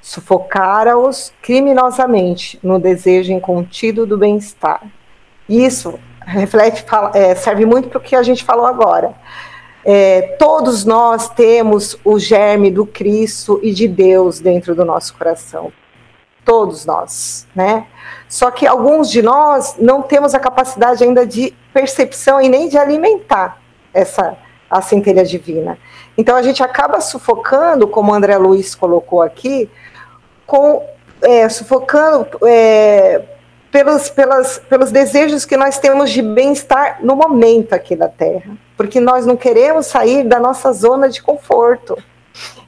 Sufocara-os 0.00 1.34
criminosamente 1.42 2.58
no 2.62 2.78
desejo 2.78 3.30
incontido 3.30 4.06
do 4.06 4.16
bem-estar. 4.16 4.80
Isso 5.46 6.00
reflete, 6.26 6.82
é, 7.12 7.34
serve 7.34 7.66
muito 7.66 7.90
para 7.90 7.98
o 7.98 8.00
que 8.00 8.16
a 8.16 8.22
gente 8.22 8.42
falou 8.42 8.64
agora. 8.64 9.12
É, 9.84 10.22
todos 10.38 10.86
nós 10.86 11.28
temos 11.28 11.98
o 12.02 12.18
germe 12.18 12.70
do 12.70 12.86
Cristo 12.86 13.60
e 13.62 13.70
de 13.70 13.86
Deus 13.86 14.40
dentro 14.40 14.74
do 14.74 14.82
nosso 14.82 15.14
coração. 15.14 15.70
Todos 16.44 16.84
nós, 16.84 17.46
né? 17.54 17.86
Só 18.28 18.50
que 18.50 18.66
alguns 18.66 19.10
de 19.10 19.22
nós 19.22 19.76
não 19.78 20.02
temos 20.02 20.34
a 20.34 20.40
capacidade 20.40 21.02
ainda 21.02 21.26
de 21.26 21.54
percepção 21.72 22.40
e 22.40 22.48
nem 22.48 22.68
de 22.68 22.76
alimentar 22.76 23.60
essa 23.92 24.36
a 24.70 24.82
centelha 24.82 25.24
divina. 25.24 25.78
Então 26.18 26.34
a 26.34 26.42
gente 26.42 26.62
acaba 26.62 27.00
sufocando, 27.00 27.86
como 27.86 28.12
André 28.12 28.36
Luiz 28.36 28.74
colocou 28.74 29.22
aqui, 29.22 29.70
com 30.46 30.82
é, 31.22 31.48
sufocando 31.48 32.26
é, 32.44 33.22
pelos, 33.70 34.10
pelas, 34.10 34.58
pelos 34.58 34.90
desejos 34.90 35.44
que 35.44 35.56
nós 35.56 35.78
temos 35.78 36.10
de 36.10 36.22
bem-estar 36.22 36.98
no 37.02 37.16
momento 37.16 37.72
aqui 37.72 37.96
da 37.96 38.08
Terra, 38.08 38.56
porque 38.76 39.00
nós 39.00 39.26
não 39.26 39.36
queremos 39.36 39.86
sair 39.86 40.24
da 40.24 40.38
nossa 40.38 40.72
zona 40.72 41.08
de 41.08 41.22
conforto. 41.22 41.96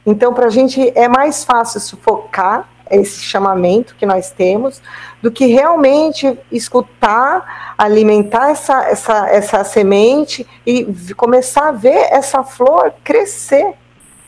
Então, 0.05 0.33
para 0.33 0.47
a 0.47 0.51
gente 0.51 0.93
é 0.95 1.09
mais 1.09 1.45
fácil 1.45 1.81
sufocar 1.81 2.69
esse 2.91 3.21
chamamento 3.21 3.95
que 3.97 4.07
nós 4.07 4.31
temos, 4.31 4.81
do 5.23 5.31
que 5.31 5.47
realmente 5.47 6.39
escutar, 6.51 7.75
alimentar 7.77 8.51
essa, 8.51 8.85
essa, 8.85 9.29
essa 9.29 9.65
semente 9.65 10.47
e 10.65 10.87
começar 11.15 11.69
a 11.69 11.73
ver 11.73 12.09
essa 12.11 12.43
flor 12.45 12.95
crescer 13.03 13.75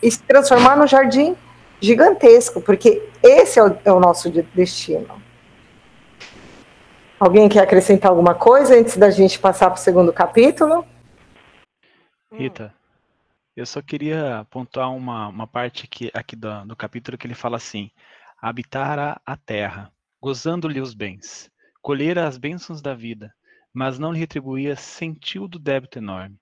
e 0.02 0.10
se 0.10 0.22
transformar 0.22 0.76
no 0.76 0.86
jardim 0.86 1.36
gigantesco, 1.80 2.60
porque 2.60 3.08
esse 3.22 3.58
é 3.58 3.64
o, 3.64 3.78
é 3.84 3.92
o 3.92 4.00
nosso 4.00 4.30
destino. 4.30 5.22
Alguém 7.18 7.48
quer 7.48 7.60
acrescentar 7.60 8.10
alguma 8.10 8.34
coisa 8.34 8.78
antes 8.78 8.96
da 8.96 9.10
gente 9.10 9.38
passar 9.38 9.70
para 9.70 9.78
o 9.78 9.82
segundo 9.82 10.12
capítulo? 10.12 10.84
Rita, 12.32 12.72
eu 13.56 13.66
só 13.66 13.82
queria 13.82 14.46
pontuar 14.50 14.94
uma, 14.94 15.26
uma 15.28 15.46
parte 15.46 15.84
aqui, 15.84 16.10
aqui 16.14 16.36
do, 16.36 16.64
do 16.66 16.76
capítulo 16.76 17.18
que 17.18 17.26
ele 17.26 17.34
fala 17.34 17.56
assim: 17.56 17.90
habitar 18.40 19.20
a 19.24 19.36
terra, 19.36 19.92
gozando-lhe 20.20 20.80
os 20.80 20.94
bens, 20.94 21.50
colher 21.82 22.18
as 22.18 22.38
bênçãos 22.38 22.80
da 22.80 22.94
vida, 22.94 23.34
mas 23.72 23.98
não 23.98 24.12
lhe 24.12 24.18
retribuía, 24.18 24.76
sentiu 24.76 25.46
do 25.46 25.58
débito 25.58 25.98
enorme. 25.98 26.38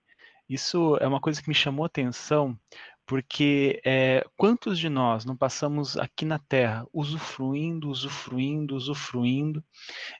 Isso 0.48 0.96
é 1.00 1.06
uma 1.06 1.20
coisa 1.20 1.42
que 1.42 1.48
me 1.48 1.54
chamou 1.54 1.84
a 1.84 1.86
atenção, 1.86 2.58
porque 3.06 3.80
é, 3.84 4.24
quantos 4.36 4.78
de 4.78 4.88
nós 4.88 5.24
não 5.24 5.36
passamos 5.36 5.96
aqui 5.96 6.24
na 6.24 6.38
Terra 6.38 6.86
usufruindo, 6.92 7.88
usufruindo, 7.88 8.74
usufruindo, 8.74 9.64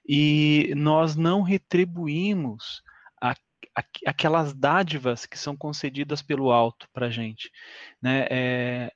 e 0.09 0.73
nós 0.77 1.17
não 1.17 1.43
retribuímos 1.43 2.83
a, 3.21 3.33
a, 3.77 3.85
aquelas 4.07 4.55
dádivas 4.55 5.27
que 5.27 5.39
são 5.39 5.57
concedidas 5.57 6.23
pelo 6.23 6.51
alto 6.51 6.89
para 6.93 7.07
a 7.07 7.11
gente. 7.11 7.51
Né? 8.01 8.27
É, 8.31 8.93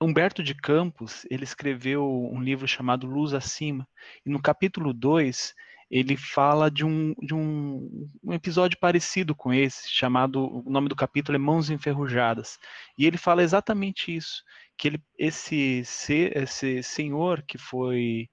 Humberto 0.00 0.42
de 0.42 0.54
Campos, 0.54 1.26
ele 1.28 1.42
escreveu 1.42 2.04
um 2.32 2.40
livro 2.40 2.68
chamado 2.68 3.06
Luz 3.06 3.34
Acima, 3.34 3.86
e 4.24 4.30
no 4.30 4.40
capítulo 4.40 4.92
2, 4.92 5.54
ele 5.90 6.16
fala 6.16 6.70
de 6.70 6.84
um, 6.84 7.14
de 7.20 7.34
um, 7.34 8.08
um, 8.22 8.32
episódio 8.32 8.78
parecido 8.78 9.34
com 9.34 9.52
esse, 9.52 9.90
chamado, 9.90 10.62
o 10.64 10.70
nome 10.70 10.88
do 10.88 10.94
capítulo 10.94 11.34
é 11.34 11.38
Mãos 11.38 11.68
Enferrujadas, 11.68 12.58
e 12.96 13.06
ele 13.06 13.16
fala 13.16 13.42
exatamente 13.42 14.14
isso, 14.14 14.44
que 14.76 14.88
ele, 14.88 15.02
esse, 15.18 15.82
esse 16.06 16.82
senhor 16.82 17.42
que 17.42 17.58
foi, 17.58 18.28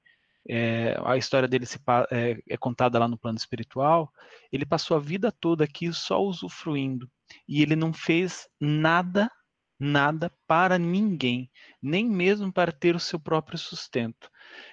é, 0.47 0.95
a 1.03 1.17
história 1.17 1.47
dele 1.47 1.65
se, 1.65 1.79
é, 2.11 2.37
é 2.47 2.57
contada 2.57 2.99
lá 2.99 3.07
no 3.07 3.17
plano 3.17 3.37
espiritual, 3.37 4.11
ele 4.51 4.65
passou 4.67 4.97
a 4.97 4.99
vida 4.99 5.31
toda 5.31 5.63
aqui 5.63 5.91
só 5.91 6.21
usufruindo, 6.21 7.09
e 7.47 7.63
ele 7.63 7.75
não 7.75 7.91
fez 7.91 8.47
nada 8.61 9.31
nada 9.79 10.31
para 10.47 10.77
ninguém, 10.77 11.49
nem 11.81 12.09
mesmo 12.09 12.51
para 12.51 12.71
ter 12.71 12.95
o 12.95 12.99
seu 12.99 13.19
próprio 13.19 13.57
sustento. 13.57 14.29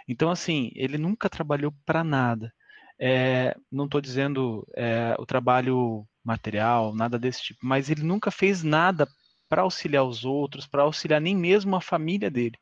Então, 0.08 0.30
assim, 0.30 0.70
ele 0.74 0.98
nunca 0.98 1.28
trabalhou 1.28 1.74
para 1.84 2.04
nada. 2.04 2.52
É, 2.98 3.56
não 3.70 3.86
estou 3.86 4.00
dizendo 4.00 4.66
é, 4.76 5.14
o 5.18 5.26
trabalho 5.26 6.06
material, 6.24 6.94
nada 6.94 7.18
desse 7.18 7.42
tipo, 7.42 7.60
mas 7.66 7.90
ele 7.90 8.02
nunca 8.02 8.30
fez 8.30 8.62
nada 8.62 9.08
para 9.48 9.62
auxiliar 9.62 10.04
os 10.04 10.24
outros, 10.24 10.66
para 10.66 10.82
auxiliar 10.82 11.20
nem 11.20 11.36
mesmo 11.36 11.74
a 11.74 11.80
família 11.80 12.30
dele. 12.30 12.56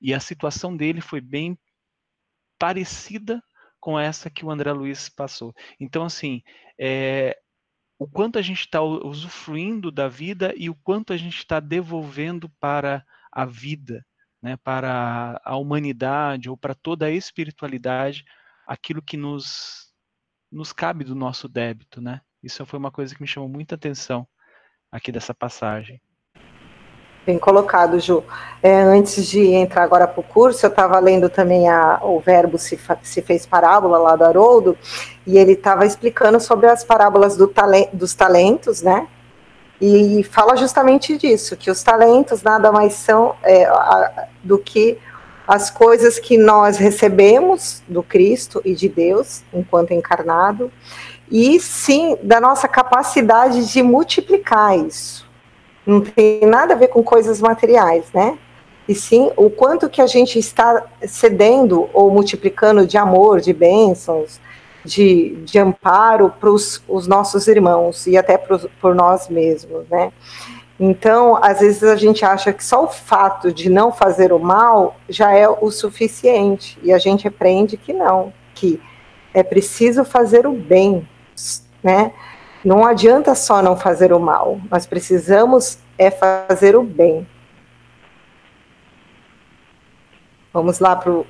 E 0.00 0.14
a 0.14 0.20
situação 0.20 0.76
dele 0.76 1.00
foi 1.00 1.20
bem 1.20 1.58
parecida 2.58 3.42
com 3.78 3.98
essa 3.98 4.30
que 4.30 4.44
o 4.44 4.50
André 4.50 4.72
Luiz 4.72 5.08
passou. 5.08 5.54
Então, 5.78 6.04
assim, 6.04 6.42
é, 6.80 7.38
o 7.98 8.08
quanto 8.08 8.38
a 8.38 8.42
gente 8.42 8.60
está 8.60 8.82
usufruindo 8.82 9.90
da 9.90 10.08
vida 10.08 10.52
e 10.56 10.68
o 10.68 10.74
quanto 10.74 11.12
a 11.12 11.16
gente 11.16 11.38
está 11.38 11.60
devolvendo 11.60 12.48
para 12.60 13.04
a 13.30 13.44
vida, 13.44 14.04
né, 14.42 14.56
para 14.56 15.40
a 15.44 15.56
humanidade 15.56 16.50
ou 16.50 16.56
para 16.56 16.74
toda 16.74 17.06
a 17.06 17.10
espiritualidade, 17.10 18.24
aquilo 18.66 19.00
que 19.00 19.16
nos, 19.16 19.92
nos 20.50 20.72
cabe 20.72 21.04
do 21.04 21.14
nosso 21.14 21.48
débito. 21.48 22.00
Né? 22.00 22.20
Isso 22.42 22.64
foi 22.66 22.78
uma 22.78 22.90
coisa 22.90 23.14
que 23.14 23.22
me 23.22 23.28
chamou 23.28 23.48
muita 23.48 23.74
atenção 23.74 24.26
aqui 24.90 25.10
dessa 25.10 25.34
passagem. 25.34 26.00
Bem 27.26 27.38
colocado, 27.38 27.98
Ju. 27.98 28.22
É, 28.62 28.82
antes 28.82 29.26
de 29.26 29.40
entrar 29.40 29.82
agora 29.82 30.06
para 30.06 30.20
o 30.20 30.22
curso, 30.22 30.66
eu 30.66 30.68
estava 30.68 30.98
lendo 30.98 31.30
também 31.30 31.70
a, 31.70 31.98
o 32.02 32.20
verbo 32.20 32.58
se, 32.58 32.78
se, 33.02 33.22
fez 33.22 33.46
parábola 33.46 33.96
lá 33.96 34.14
do 34.14 34.24
Haroldo, 34.24 34.76
e 35.26 35.38
ele 35.38 35.52
estava 35.52 35.86
explicando 35.86 36.38
sobre 36.38 36.66
as 36.66 36.84
parábolas 36.84 37.34
do 37.34 37.50
dos 37.94 38.14
talentos, 38.14 38.82
né? 38.82 39.06
E 39.80 40.22
fala 40.24 40.54
justamente 40.54 41.16
disso, 41.16 41.56
que 41.56 41.70
os 41.70 41.82
talentos 41.82 42.42
nada 42.42 42.70
mais 42.70 42.92
são 42.92 43.34
é, 43.42 43.64
a, 43.64 44.26
do 44.42 44.58
que 44.58 44.98
as 45.48 45.70
coisas 45.70 46.18
que 46.18 46.36
nós 46.36 46.76
recebemos 46.76 47.82
do 47.88 48.02
Cristo 48.02 48.60
e 48.66 48.74
de 48.74 48.88
Deus 48.88 49.42
enquanto 49.52 49.92
encarnado, 49.92 50.70
e 51.30 51.58
sim 51.58 52.18
da 52.22 52.38
nossa 52.38 52.68
capacidade 52.68 53.72
de 53.72 53.82
multiplicar 53.82 54.76
isso 54.78 55.24
não 55.86 56.00
tem 56.00 56.40
nada 56.42 56.74
a 56.74 56.76
ver 56.76 56.88
com 56.88 57.02
coisas 57.02 57.40
materiais, 57.40 58.06
né? 58.12 58.38
E 58.88 58.94
sim 58.94 59.30
o 59.36 59.48
quanto 59.48 59.88
que 59.88 60.00
a 60.02 60.06
gente 60.06 60.38
está 60.38 60.84
cedendo 61.06 61.88
ou 61.92 62.10
multiplicando 62.10 62.86
de 62.86 62.98
amor, 62.98 63.40
de 63.40 63.52
bênçãos, 63.52 64.40
de, 64.84 65.36
de 65.44 65.58
amparo 65.58 66.32
para 66.38 66.50
os 66.50 67.06
nossos 67.06 67.48
irmãos 67.48 68.06
e 68.06 68.16
até 68.16 68.36
por 68.36 68.94
nós 68.94 69.28
mesmos, 69.28 69.88
né? 69.88 70.12
Então, 70.78 71.38
às 71.40 71.60
vezes 71.60 71.84
a 71.84 71.96
gente 71.96 72.24
acha 72.24 72.52
que 72.52 72.64
só 72.64 72.84
o 72.84 72.88
fato 72.88 73.52
de 73.52 73.70
não 73.70 73.92
fazer 73.92 74.32
o 74.32 74.38
mal 74.38 74.96
já 75.08 75.32
é 75.32 75.48
o 75.48 75.70
suficiente, 75.70 76.78
e 76.82 76.92
a 76.92 76.98
gente 76.98 77.28
aprende 77.28 77.76
que 77.76 77.92
não, 77.92 78.32
que 78.54 78.80
é 79.32 79.42
preciso 79.42 80.04
fazer 80.04 80.46
o 80.46 80.52
bem, 80.52 81.08
né? 81.82 82.12
Não 82.64 82.86
adianta 82.86 83.34
só 83.34 83.60
não 83.60 83.76
fazer 83.76 84.10
o 84.10 84.18
mal, 84.18 84.58
nós 84.70 84.86
precisamos 84.86 85.78
é 85.98 86.10
fazer 86.10 86.74
o 86.74 86.82
bem. 86.82 87.26
Vamos 90.50 90.78
lá 90.78 90.96
para 90.96 91.12
o. 91.12 91.26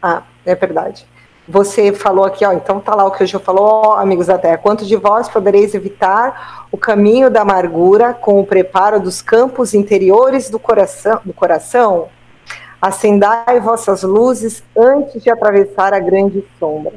Ah, 0.00 0.22
é 0.46 0.54
verdade. 0.54 1.06
Você 1.46 1.92
falou 1.92 2.24
aqui, 2.24 2.46
ó, 2.46 2.52
então 2.52 2.80
tá 2.80 2.94
lá 2.94 3.04
o 3.04 3.10
que 3.10 3.22
o 3.22 3.26
Gil 3.26 3.40
falou, 3.40 3.64
ó, 3.84 3.98
amigos 3.98 4.28
da 4.28 4.38
Terra. 4.38 4.56
Quanto 4.56 4.86
de 4.86 4.96
vós 4.96 5.28
podereis 5.28 5.74
evitar 5.74 6.66
o 6.70 6.78
caminho 6.78 7.28
da 7.28 7.42
amargura 7.42 8.14
com 8.14 8.40
o 8.40 8.46
preparo 8.46 9.00
dos 9.00 9.20
campos 9.20 9.74
interiores 9.74 10.48
do 10.48 10.58
coração? 10.58 11.20
Do 11.24 11.34
coração? 11.34 12.08
Acendai 12.80 13.60
vossas 13.60 14.02
luzes 14.02 14.64
antes 14.76 15.22
de 15.22 15.30
atravessar 15.30 15.92
a 15.92 15.98
grande 15.98 16.44
sombra. 16.58 16.94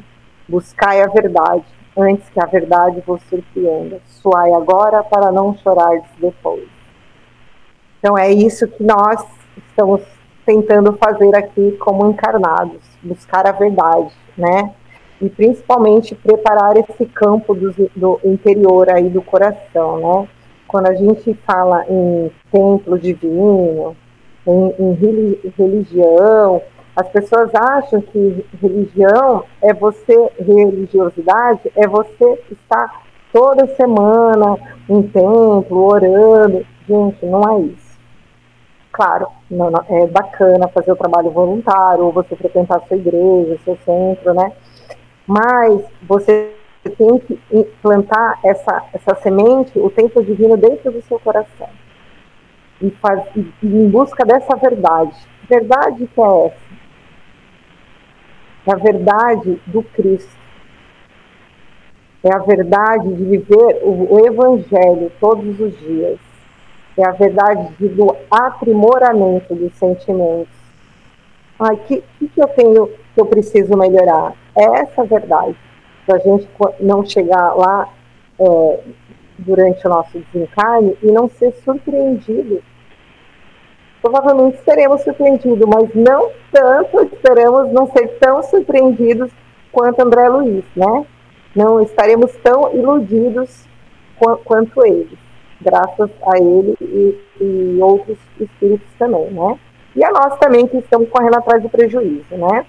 Buscai 0.48 1.02
a 1.02 1.08
verdade 1.08 1.65
antes 1.98 2.28
que 2.30 2.40
a 2.40 2.46
verdade 2.46 3.02
vos 3.06 3.22
surpreenda. 3.24 4.02
Suai 4.06 4.54
agora 4.54 5.04
para 5.04 5.32
não 5.32 5.56
chorar 5.58 6.02
depois. 6.20 6.68
Então 8.00 8.18
é 8.18 8.32
isso 8.32 8.68
que 8.68 8.84
nós 8.84 9.26
estamos 9.68 10.02
tentando 10.46 10.94
fazer 10.94 11.36
aqui 11.36 11.72
como 11.80 12.08
encarnados, 12.10 12.82
buscar 13.02 13.48
a 13.48 13.52
verdade, 13.52 14.14
né? 14.38 14.74
E 15.22 15.30
principalmente 15.30 16.14
preparar 16.14 16.76
esse 16.78 17.06
campo 17.06 17.56
do, 17.56 17.74
do 17.96 18.20
interior 18.24 18.90
aí 18.92 19.10
do 19.10 19.22
coração, 19.22 19.98
né? 19.98 20.28
Quando 20.68 20.88
a 20.88 20.94
gente 20.94 21.34
fala 21.46 21.86
em 21.90 22.32
templo 22.52 23.00
divino, 23.00 23.96
em, 24.46 24.76
em 24.78 25.52
religião, 25.58 26.62
as 26.96 27.10
pessoas 27.10 27.54
acham 27.54 28.02
que 28.02 28.46
religião 28.62 29.44
é 29.62 29.74
você, 29.74 30.32
religiosidade 30.40 31.72
é 31.76 31.88
você 31.88 32.42
estar 32.50 33.04
toda 33.34 33.68
semana 33.76 34.58
em 34.88 35.02
templo, 35.04 35.92
orando. 35.92 36.66
Gente, 36.88 37.26
não 37.26 37.42
é 37.50 37.62
isso. 37.64 38.00
Claro, 38.94 39.28
não, 39.52 39.70
não, 39.70 39.84
é 39.90 40.08
bacana 40.08 40.70
fazer 40.70 40.94
o 40.94 40.96
trabalho 40.96 41.30
voluntário, 41.32 42.06
ou 42.06 42.14
você 42.14 42.34
frequentar 42.34 42.80
sua 42.88 42.96
igreja, 42.96 43.60
seu 43.66 43.78
centro, 43.84 44.34
né? 44.34 44.54
Mas 45.28 45.82
você 46.04 46.54
tem 46.98 47.20
que 47.20 47.38
plantar 47.82 48.40
essa, 48.42 48.84
essa 48.94 49.16
semente, 49.16 49.78
o 49.78 49.90
templo 49.90 50.24
divino 50.24 50.56
dentro 50.56 50.94
do 50.94 51.02
seu 51.02 51.20
coração. 51.20 51.68
E, 52.82 52.90
faz, 52.92 53.22
e, 53.36 53.54
e 53.64 53.68
em 53.68 53.90
busca 53.90 54.24
dessa 54.24 54.56
verdade. 54.56 55.18
Verdade 55.50 56.08
que 56.08 56.22
é 56.22 56.46
essa? 56.46 56.64
É 58.67 58.71
a 58.71 58.75
verdade 58.75 59.62
do 59.67 59.84
Cristo. 59.84 60.45
É 62.23 62.34
a 62.34 62.39
verdade 62.39 63.13
de 63.13 63.23
viver 63.23 63.82
o, 63.84 64.15
o 64.15 64.25
Evangelho 64.25 65.12
todos 65.19 65.60
os 65.60 65.78
dias. 65.80 66.19
É 66.97 67.06
a 67.06 67.12
verdade 67.12 67.73
do 67.80 68.15
aprimoramento 68.32 69.54
dos 69.54 69.73
sentimentos. 69.75 70.54
Ai, 71.60 71.78
que, 71.88 72.04
que, 72.17 72.28
que 72.28 72.41
eu 72.41 72.47
tenho 72.47 72.88
que 72.88 73.21
eu 73.21 73.25
preciso 73.25 73.78
melhorar? 73.78 74.34
É 74.58 74.82
essa 74.82 75.04
a 75.04 75.06
verdade. 75.06 75.56
Para 76.06 76.15
a 76.15 76.19
gente 76.19 76.47
não 76.80 77.06
chegar 77.06 77.54
lá 77.56 77.89
é, 78.39 78.80
durante 79.38 79.86
o 79.86 79.89
nosso 79.89 80.19
desencarne 80.19 80.97
e 81.04 81.12
não 81.12 81.30
ser 81.30 81.54
surpreendido. 81.63 82.62
Provavelmente 84.06 84.60
seremos 84.63 85.02
surpreendidos, 85.02 85.68
mas 85.68 85.89
não 85.96 86.30
tanto, 86.52 87.06
esperamos 87.12 87.74
não 87.74 87.88
ser 87.88 88.08
tão 88.20 88.44
surpreendidos 88.44 89.32
quanto 89.72 90.00
André 90.00 90.30
Luiz, 90.30 90.63
né? 90.76 91.08
Não 91.56 91.82
estaremos 91.82 92.32
tão 92.44 92.72
iludidos 92.76 93.68
qu 94.20 94.38
quanto 94.46 94.86
eles, 94.86 95.18
graças 95.60 96.12
a 96.22 96.38
ele 96.38 96.76
e, 96.80 97.20
e 97.41 97.80
outros 97.82 98.20
espíritos 98.39 98.88
também, 99.00 99.28
né? 99.32 99.60
E 99.96 100.04
a 100.04 100.12
nós 100.12 100.38
também 100.38 100.68
que 100.68 100.78
estamos 100.78 101.10
correndo 101.10 101.38
atrás 101.38 101.63
do 101.63 101.70
prejuízo, 101.70 102.38
né? 102.38 102.63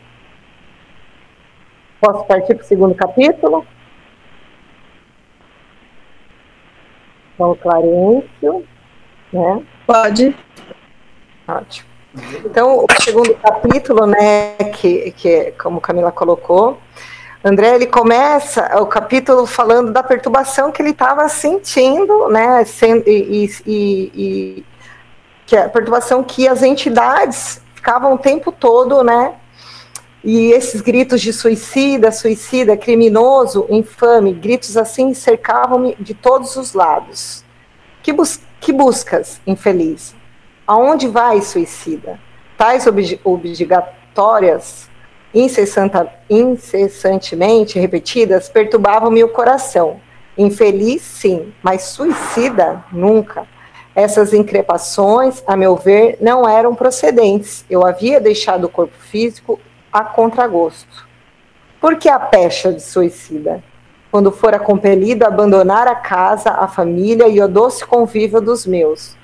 Posso 2.01 2.25
partir 2.25 2.55
para 2.55 2.65
o 2.65 2.67
segundo 2.67 2.95
capítulo? 2.95 3.67
Então, 7.35 7.55
Clarencio, 7.57 8.65
né? 9.35 9.63
Pode. 9.87 10.35
Ótimo. 11.47 11.89
Então, 12.45 12.79
o 12.79 13.03
segundo 13.03 13.35
capítulo, 13.35 14.07
né, 14.07 14.55
que, 14.75 15.11
que 15.13 15.53
como 15.53 15.81
Camila 15.81 16.11
colocou, 16.11 16.79
André, 17.45 17.75
ele 17.75 17.87
começa 17.87 18.81
o 18.81 18.87
capítulo 18.87 19.47
falando 19.47 19.93
da 19.93 20.03
perturbação 20.03 20.73
que 20.73 20.81
ele 20.81 20.91
estava 20.91 21.29
sentindo, 21.29 22.29
né, 22.29 22.65
e, 23.07 23.51
e, 23.67 24.13
e, 24.15 24.65
que 25.45 25.57
a 25.57 25.69
perturbação 25.69 26.25
que 26.25 26.49
as 26.49 26.63
entidades 26.63 27.61
ficavam 27.75 28.15
o 28.15 28.19
tempo 28.19 28.51
todo, 28.51 29.05
né, 29.05 29.35
e 30.25 30.51
esses 30.51 30.81
gritos 30.81 31.21
de 31.21 31.33
suicida, 31.33 32.11
suicida, 32.11 32.77
criminoso, 32.77 33.65
infame, 33.71 34.33
gritos 34.33 34.77
assim 34.77 35.15
cercavam-me 35.15 35.95
de 36.01 36.15
todos 36.15 36.57
os 36.57 36.73
lados. 36.73 37.45
Que, 38.03 38.13
bus 38.13 38.41
que 38.61 38.73
buscas, 38.73 39.41
infeliz? 39.47 40.17
Aonde 40.67 41.07
vai, 41.07 41.41
suicida? 41.43 42.19
Tais 42.59 42.89
ob 42.89 43.21
obrigatórias, 43.23 44.91
incessantemente 45.33 47.79
repetidas, 47.79 48.49
perturbavam-me 48.49 49.23
o 49.23 49.29
coração. 49.29 50.01
Infeliz, 50.37 51.03
sim, 51.03 51.55
mas 51.63 51.83
suicida, 51.83 52.85
nunca. 52.91 53.47
Essas 53.95 54.35
increpações, 54.35 55.41
a 55.47 55.57
meu 55.57 55.77
ver, 55.77 56.19
não 56.21 56.49
eram 56.49 56.75
procedentes. 56.75 57.65
Eu 57.71 57.87
havia 57.87 58.21
deixado 58.21 58.65
o 58.65 58.69
corpo 58.69 58.99
físico 58.99 59.61
a 59.93 60.03
contragosto. 60.03 61.07
Por 61.81 61.97
que 61.97 62.09
a 62.09 62.19
pecha 62.19 62.73
de 62.73 62.83
suicida? 62.83 63.63
Quando 64.11 64.33
fora 64.33 64.59
compelido 64.59 65.25
a 65.25 65.29
abandonar 65.29 65.87
a 65.87 65.95
casa, 65.95 66.51
a 66.51 66.67
família 66.67 67.29
e 67.29 67.41
o 67.41 67.47
doce 67.47 67.87
convívio 67.87 68.41
dos 68.41 68.67
meus. 68.67 69.16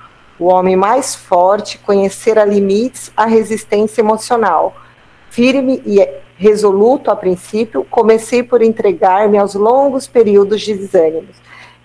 O 0.42 0.46
homem 0.46 0.74
mais 0.74 1.14
forte 1.14 1.78
conhecera 1.78 2.44
limites 2.44 3.12
à 3.16 3.26
resistência 3.26 4.00
emocional. 4.00 4.74
Firme 5.30 5.80
e 5.86 6.04
resoluto 6.36 7.12
a 7.12 7.14
princípio, 7.14 7.86
comecei 7.88 8.42
por 8.42 8.60
entregar-me 8.60 9.38
aos 9.38 9.54
longos 9.54 10.08
períodos 10.08 10.62
de 10.62 10.74
desânimos. 10.74 11.36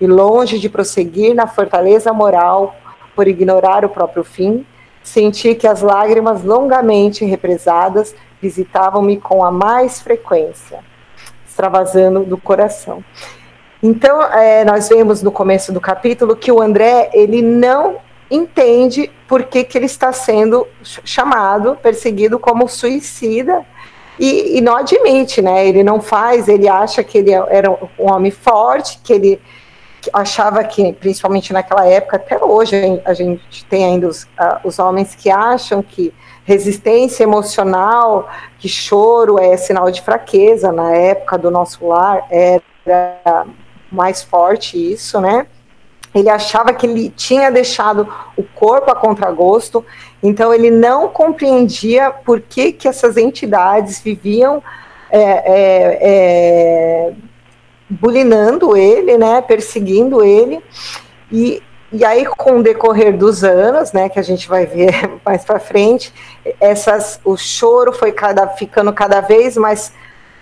E 0.02 0.08
longe 0.08 0.58
de 0.58 0.70
prosseguir 0.70 1.36
na 1.36 1.46
fortaleza 1.46 2.12
moral, 2.12 2.76
por 3.16 3.28
ignorar 3.28 3.86
o 3.86 3.90
próprio 3.90 4.24
fim, 4.24 4.66
senti 5.04 5.54
que 5.54 5.68
as 5.68 5.84
lágrimas 5.84 6.44
longamente 6.44 7.24
represadas 7.24 8.16
visitavam-me 8.42 9.18
com 9.18 9.46
a 9.46 9.52
mais 9.52 10.02
frequência, 10.02 10.80
extravasando 11.48 12.22
do 12.22 12.40
coração. 12.40 13.04
Então, 13.84 14.20
é, 14.34 14.66
nós 14.66 14.90
vemos 14.90 15.22
no 15.22 15.32
começo 15.32 15.72
do 15.72 15.80
capítulo 15.80 16.36
que 16.36 16.52
o 16.52 16.60
André, 16.60 17.12
ele 17.14 17.44
não 17.44 18.07
entende 18.30 19.12
por 19.28 19.44
que, 19.44 19.64
que 19.64 19.78
ele 19.78 19.86
está 19.86 20.12
sendo 20.12 20.68
chamado, 20.84 21.78
perseguido 21.82 22.38
como 22.40 22.68
suicida, 22.68 23.66
e, 24.20 24.58
e, 24.58 24.62
não 24.62 24.76
admite, 24.76 25.42
né? 25.44 25.68
Ele 25.68 25.84
não 25.84 26.02
faz, 26.02 26.48
ele 26.48 26.68
acha 26.68 27.04
que 27.04 27.20
ele 27.20 27.32
era 27.32 27.70
um 27.72 28.12
homem 28.12 28.32
forte, 28.32 29.00
que 29.04 29.14
ele 29.14 29.42
achava 30.12 30.64
que, 30.64 30.92
principalmente 30.94 31.54
naquela 31.54 31.86
época, 31.86 32.18
até 32.18 32.44
hoje 32.44 33.02
a 33.06 33.14
gente 33.14 33.64
tem 33.66 33.86
ainda 33.86 34.08
os, 34.08 34.24
uh, 34.24 34.60
os 34.64 34.80
homens 34.80 35.14
que 35.14 35.30
acham 35.30 35.84
que 35.84 36.12
resistência 36.46 37.24
emocional, 37.24 38.28
que 38.58 38.68
choro 38.68 39.38
é 39.38 39.56
sinal 39.58 39.92
de 39.92 40.02
fraqueza. 40.02 40.72
Na 40.72 40.94
época 40.94 41.38
do 41.38 41.52
nosso 41.52 41.86
lar 41.88 42.26
era 42.30 43.46
mais 43.92 44.24
forte 44.24 44.94
isso, 44.94 45.20
né? 45.22 45.46
Ele 46.18 46.30
achava 46.30 46.74
que 46.74 46.86
ele 46.86 47.10
tinha 47.10 47.52
deixado 47.52 48.08
o 48.36 48.44
corpo 48.44 48.92
a 48.92 48.96
contragosto, 48.96 49.86
então 50.22 50.54
ele 50.54 50.72
não 50.72 51.10
compreendia 51.10 52.12
por 52.12 52.42
que, 52.42 52.72
que 52.72 52.88
essas 52.88 53.18
entidades 53.18 54.02
viviam 54.02 54.62
é, 55.10 55.22
é, 55.22 55.98
é, 56.02 57.14
bulinando 57.90 58.76
ele, 58.76 59.18
né, 59.18 59.42
perseguindo 59.42 60.24
ele, 60.24 60.62
e 61.32 61.62
e 61.90 62.04
aí, 62.04 62.26
com 62.26 62.60
o 62.60 62.64
decorrer 62.64 63.16
dos 63.16 63.46
anos, 63.46 63.94
né, 63.94 64.10
que 64.10 64.20
a 64.20 64.22
gente 64.22 64.50
vai 64.50 64.66
ver 64.66 64.92
mais 65.26 65.46
para 65.46 65.58
frente, 65.58 66.14
essas, 66.60 67.20
o 67.24 67.38
choro 67.38 67.94
foi 67.94 68.12
cada, 68.12 68.46
ficando 68.46 68.92
cada 68.92 69.22
vez 69.22 69.56
mais 69.56 69.94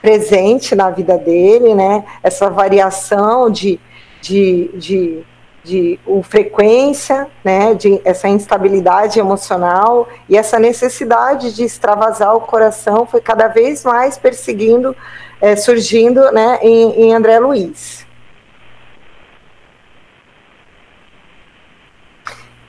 presente 0.01 0.73
na 0.73 0.89
vida 0.89 1.17
dele, 1.17 1.73
né? 1.73 2.03
Essa 2.23 2.49
variação 2.49 3.49
de, 3.49 3.79
de, 4.21 4.69
de, 4.75 5.23
de, 5.65 5.99
de 6.05 6.23
frequência, 6.23 7.27
né? 7.43 7.73
De 7.73 7.99
essa 8.05 8.27
instabilidade 8.27 9.19
emocional 9.19 10.07
e 10.29 10.37
essa 10.37 10.59
necessidade 10.59 11.53
de 11.53 11.63
extravasar 11.63 12.35
o 12.35 12.41
coração 12.41 13.05
foi 13.05 13.19
cada 13.19 13.47
vez 13.47 13.83
mais 13.83 14.17
perseguindo, 14.17 14.95
é, 15.41 15.55
surgindo, 15.55 16.31
né? 16.31 16.59
Em, 16.61 17.07
em 17.07 17.13
André 17.13 17.39
Luiz. 17.39 18.05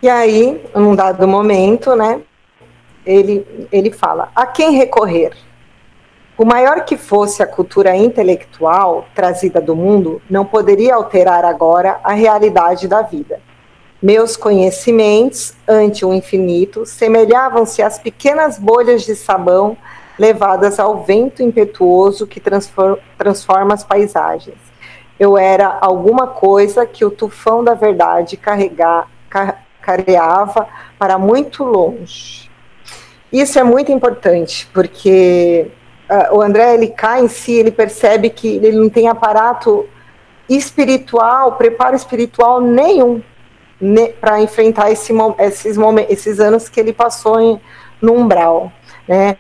E 0.03 0.09
aí, 0.09 0.63
num 0.75 0.95
dado 0.95 1.27
momento, 1.27 1.97
né, 1.97 2.21
ele, 3.05 3.69
ele 3.73 3.91
fala: 3.91 4.31
a 4.35 4.47
quem 4.47 4.73
recorrer? 4.73 5.33
O 6.39 6.45
maior 6.45 6.85
que 6.85 6.99
fosse 6.99 7.43
a 7.43 7.47
cultura 7.47 7.97
intelectual 7.97 9.07
trazida 9.15 9.59
do 9.59 9.75
mundo, 9.75 10.21
não 10.29 10.45
poderia 10.45 10.95
alterar 10.95 11.47
agora 11.47 11.99
a 12.05 12.13
realidade 12.13 12.87
da 12.87 13.01
vida. 13.01 13.41
Meus 14.03 14.37
conhecimentos, 14.37 15.55
ante 15.67 16.05
o 16.05 16.13
infinito, 16.13 16.85
semelhavam-se 16.85 17.81
às 17.81 17.99
pequenas 17.99 18.59
bolhas 18.59 19.03
de 19.03 19.17
sabão 19.17 19.79
levadas 20.19 20.79
ao 20.79 21.03
vento 21.03 21.43
impetuoso 21.43 22.27
que 22.27 22.39
transforma 22.39 23.73
as 23.73 23.83
paisagens. 23.83 24.59
Eu 25.19 25.39
era 25.39 25.79
alguma 25.81 26.27
coisa 26.27 26.85
que 26.85 27.03
o 27.03 27.11
tufão 27.11 27.65
da 27.65 27.73
verdade 27.73 28.37
carregar, 28.37 29.09
para 30.99 31.19
muito 31.19 31.65
longe. 31.65 32.51
Isso 33.33 33.59
é 33.59 33.65
muito 33.65 33.91
importante, 33.91 34.69
porque 34.73 35.71
uh, 36.11 36.37
o 36.37 36.43
André, 36.43 36.75
ele 36.75 36.89
cai 36.89 37.21
em 37.21 37.29
si, 37.29 37.53
ele 37.53 37.71
percebe 37.71 38.31
que 38.31 38.57
ele 38.57 38.73
não 38.73 38.89
tem 38.89 39.09
aparato 39.09 39.87
espiritual, 40.49 41.53
preparo 41.53 41.97
espiritual 41.97 42.61
nenhum 42.61 43.23
ne, 43.81 44.09
para 44.09 44.41
enfrentar 44.41 44.91
esse, 44.91 45.13
esses, 45.39 45.77
momentos, 45.77 46.13
esses 46.13 46.41
anos 46.41 46.69
que 46.69 46.79
ele 46.79 46.93
passou 46.93 47.41
em, 47.41 47.61
no 48.01 48.15
umbral, 48.15 48.73
né? 49.07 49.37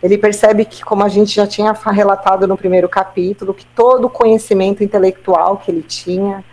Ele 0.00 0.16
percebe 0.16 0.64
que, 0.64 0.84
como 0.84 1.02
a 1.02 1.08
gente 1.08 1.34
já 1.34 1.46
tinha 1.46 1.72
relatado 1.72 2.46
no 2.46 2.56
primeiro 2.56 2.88
capítulo, 2.88 3.52
que 3.52 3.66
todo 3.66 4.04
o 4.04 4.10
conhecimento 4.10 4.84
intelectual 4.84 5.56
que 5.56 5.72
ele 5.72 5.82
tinha, 5.82 6.44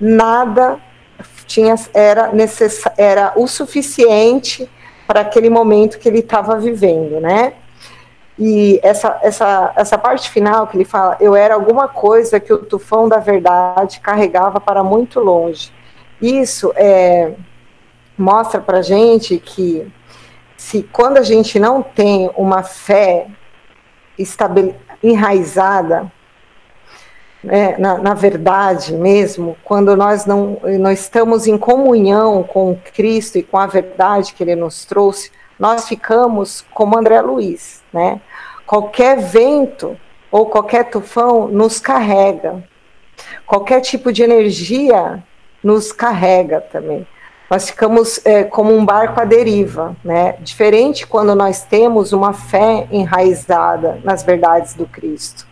nada 0.00 0.80
tinha, 1.46 1.74
era, 1.92 2.32
era 2.96 3.32
o 3.36 3.46
suficiente 3.46 4.68
para 5.06 5.20
aquele 5.20 5.50
momento 5.50 5.98
que 5.98 6.08
ele 6.08 6.20
estava 6.20 6.58
vivendo, 6.58 7.20
né? 7.20 7.52
E 8.44 8.80
essa, 8.82 9.20
essa, 9.22 9.72
essa 9.76 9.96
parte 9.96 10.28
final 10.28 10.66
que 10.66 10.76
ele 10.76 10.84
fala, 10.84 11.16
eu 11.20 11.36
era 11.36 11.54
alguma 11.54 11.86
coisa 11.86 12.40
que 12.40 12.52
o 12.52 12.58
tufão 12.58 13.08
da 13.08 13.18
verdade 13.18 14.00
carregava 14.00 14.58
para 14.60 14.82
muito 14.82 15.20
longe. 15.20 15.72
Isso 16.20 16.72
é, 16.74 17.34
mostra 18.18 18.60
para 18.60 18.82
gente 18.82 19.38
que 19.38 19.88
se 20.56 20.82
quando 20.92 21.18
a 21.18 21.22
gente 21.22 21.60
não 21.60 21.84
tem 21.84 22.32
uma 22.36 22.64
fé 22.64 23.28
enraizada 25.00 26.10
né, 27.44 27.76
na, 27.78 27.98
na, 27.98 28.12
verdade 28.12 28.92
mesmo, 28.92 29.56
quando 29.62 29.96
nós 29.96 30.26
não 30.26 30.58
nós 30.80 30.98
estamos 31.02 31.46
em 31.46 31.56
comunhão 31.56 32.42
com 32.42 32.76
Cristo 32.92 33.38
e 33.38 33.42
com 33.44 33.56
a 33.56 33.68
verdade 33.68 34.34
que 34.34 34.42
Ele 34.42 34.56
nos 34.56 34.84
trouxe, 34.84 35.30
nós 35.60 35.86
ficamos 35.86 36.64
como 36.74 36.98
André 36.98 37.20
Luiz, 37.20 37.84
né? 37.92 38.20
Qualquer 38.72 39.18
vento 39.18 40.00
ou 40.30 40.46
qualquer 40.46 40.84
tufão 40.84 41.46
nos 41.46 41.78
carrega, 41.78 42.64
qualquer 43.44 43.82
tipo 43.82 44.10
de 44.10 44.22
energia 44.22 45.22
nos 45.62 45.92
carrega 45.92 46.58
também. 46.62 47.06
Nós 47.50 47.68
ficamos 47.68 48.24
é, 48.24 48.44
como 48.44 48.74
um 48.74 48.82
barco 48.82 49.20
à 49.20 49.26
deriva, 49.26 49.94
né? 50.02 50.36
Diferente 50.40 51.06
quando 51.06 51.34
nós 51.34 51.62
temos 51.66 52.14
uma 52.14 52.32
fé 52.32 52.88
enraizada 52.90 54.00
nas 54.02 54.22
verdades 54.22 54.72
do 54.72 54.86
Cristo 54.86 55.46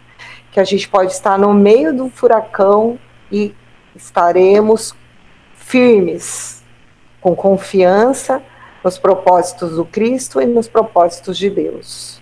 que 0.51 0.59
a 0.59 0.64
gente 0.64 0.89
pode 0.89 1.12
estar 1.12 1.39
no 1.39 1.53
meio 1.53 1.95
do 1.95 2.09
furacão 2.09 2.99
e 3.31 3.55
estaremos 3.95 4.95
firmes, 5.55 6.64
com 7.21 7.37
confiança 7.37 8.43
nos 8.83 8.99
propósitos 8.99 9.77
do 9.77 9.85
Cristo 9.85 10.41
e 10.41 10.47
nos 10.47 10.66
propósitos 10.66 11.37
de 11.37 11.51
Deus. 11.51 12.20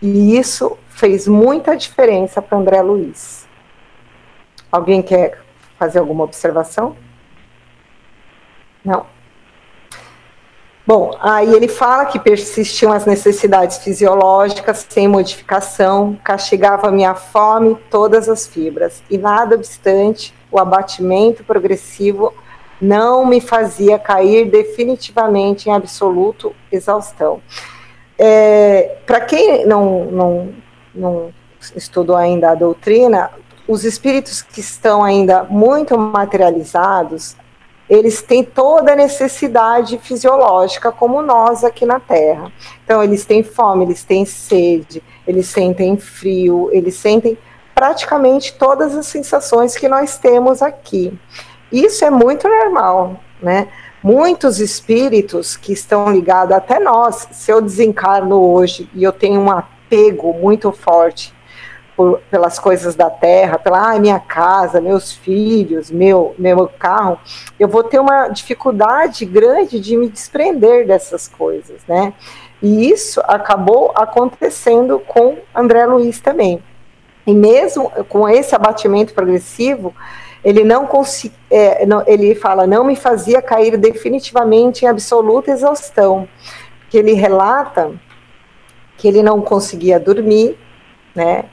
E 0.00 0.36
isso 0.36 0.76
fez 0.88 1.26
muita 1.26 1.76
diferença 1.76 2.40
para 2.42 2.58
André 2.58 2.80
Luiz. 2.82 3.46
Alguém 4.70 5.02
quer 5.02 5.42
fazer 5.78 5.98
alguma 5.98 6.24
observação? 6.24 6.96
Não? 8.84 9.06
Bom, 10.86 11.16
aí 11.20 11.52
ele 11.52 11.66
fala 11.66 12.06
que 12.06 12.16
persistiam 12.16 12.92
as 12.92 13.04
necessidades 13.04 13.78
fisiológicas 13.78 14.86
sem 14.88 15.08
modificação, 15.08 16.16
castigava 16.22 16.92
minha 16.92 17.14
fome, 17.16 17.76
todas 17.90 18.28
as 18.28 18.46
fibras, 18.46 19.02
e 19.10 19.18
nada 19.18 19.56
obstante, 19.56 20.32
o 20.48 20.60
abatimento 20.60 21.42
progressivo 21.42 22.32
não 22.80 23.26
me 23.26 23.40
fazia 23.40 23.98
cair 23.98 24.48
definitivamente 24.48 25.68
em 25.68 25.72
absoluto 25.72 26.54
exaustão. 26.70 27.40
É, 28.18 28.96
Para 29.06 29.20
quem 29.20 29.66
não, 29.66 30.04
não, 30.06 30.54
não 30.94 31.32
estudou 31.74 32.16
ainda 32.16 32.50
a 32.50 32.54
doutrina, 32.54 33.30
os 33.68 33.84
espíritos 33.84 34.42
que 34.42 34.60
estão 34.60 35.02
ainda 35.02 35.44
muito 35.44 35.98
materializados, 35.98 37.36
eles 37.88 38.20
têm 38.20 38.42
toda 38.42 38.92
a 38.92 38.96
necessidade 38.96 39.98
fisiológica, 39.98 40.90
como 40.90 41.22
nós 41.22 41.62
aqui 41.62 41.86
na 41.86 42.00
Terra. 42.00 42.50
Então, 42.84 43.02
eles 43.02 43.24
têm 43.24 43.42
fome, 43.42 43.84
eles 43.84 44.02
têm 44.02 44.24
sede, 44.24 45.02
eles 45.26 45.46
sentem 45.46 45.96
frio, 45.96 46.68
eles 46.72 46.96
sentem 46.96 47.38
praticamente 47.74 48.54
todas 48.54 48.96
as 48.96 49.06
sensações 49.06 49.76
que 49.76 49.88
nós 49.88 50.18
temos 50.18 50.62
aqui. 50.62 51.16
Isso 51.70 52.04
é 52.04 52.10
muito 52.10 52.48
normal, 52.48 53.20
né? 53.40 53.68
Muitos 54.06 54.60
espíritos 54.60 55.56
que 55.56 55.72
estão 55.72 56.12
ligados 56.12 56.54
até 56.54 56.78
nós, 56.78 57.26
se 57.32 57.50
eu 57.50 57.60
desencarno 57.60 58.40
hoje 58.40 58.88
e 58.94 59.02
eu 59.02 59.10
tenho 59.10 59.40
um 59.40 59.50
apego 59.50 60.32
muito 60.32 60.70
forte 60.70 61.34
por, 61.96 62.20
pelas 62.30 62.56
coisas 62.56 62.94
da 62.94 63.10
terra, 63.10 63.58
pela 63.58 63.90
ah, 63.94 63.98
minha 63.98 64.20
casa, 64.20 64.80
meus 64.80 65.10
filhos, 65.10 65.90
meu, 65.90 66.36
meu 66.38 66.70
carro, 66.78 67.18
eu 67.58 67.66
vou 67.66 67.82
ter 67.82 67.98
uma 67.98 68.28
dificuldade 68.28 69.24
grande 69.24 69.80
de 69.80 69.96
me 69.96 70.08
desprender 70.08 70.86
dessas 70.86 71.26
coisas, 71.26 71.80
né? 71.88 72.14
E 72.62 72.88
isso 72.88 73.20
acabou 73.24 73.90
acontecendo 73.92 75.00
com 75.00 75.38
André 75.52 75.84
Luiz 75.84 76.20
também. 76.20 76.62
E 77.26 77.34
mesmo 77.34 77.90
com 78.08 78.28
esse 78.28 78.54
abatimento 78.54 79.12
progressivo, 79.12 79.92
ele 80.46 80.62
não 80.62 80.86
conseguia, 80.86 81.36
é, 81.50 81.84
ele 82.06 82.32
fala, 82.36 82.68
não 82.68 82.84
me 82.84 82.94
fazia 82.94 83.42
cair 83.42 83.76
definitivamente 83.76 84.84
em 84.84 84.88
absoluta 84.88 85.50
exaustão, 85.50 86.28
que 86.88 86.96
ele 86.96 87.14
relata 87.14 87.92
que 88.96 89.08
ele 89.08 89.24
não 89.24 89.40
conseguia 89.40 89.98
dormir, 89.98 90.56
né? 91.16 91.46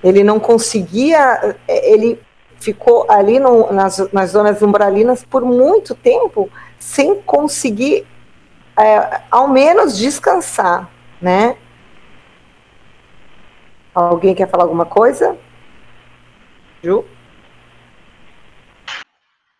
Ele 0.00 0.22
não 0.22 0.38
conseguia, 0.38 1.56
ele 1.66 2.22
ficou 2.60 3.04
ali 3.10 3.40
no, 3.40 3.72
nas, 3.72 4.12
nas 4.12 4.30
zonas 4.30 4.62
umbralinas 4.62 5.24
por 5.24 5.44
muito 5.44 5.92
tempo 5.96 6.48
sem 6.78 7.16
conseguir, 7.22 8.06
é, 8.78 9.22
ao 9.28 9.48
menos, 9.48 9.98
descansar, 9.98 10.88
né? 11.20 11.56
Alguém 13.92 14.36
quer 14.36 14.48
falar 14.48 14.62
alguma 14.62 14.86
coisa? 14.86 15.36
Ju? 16.80 17.04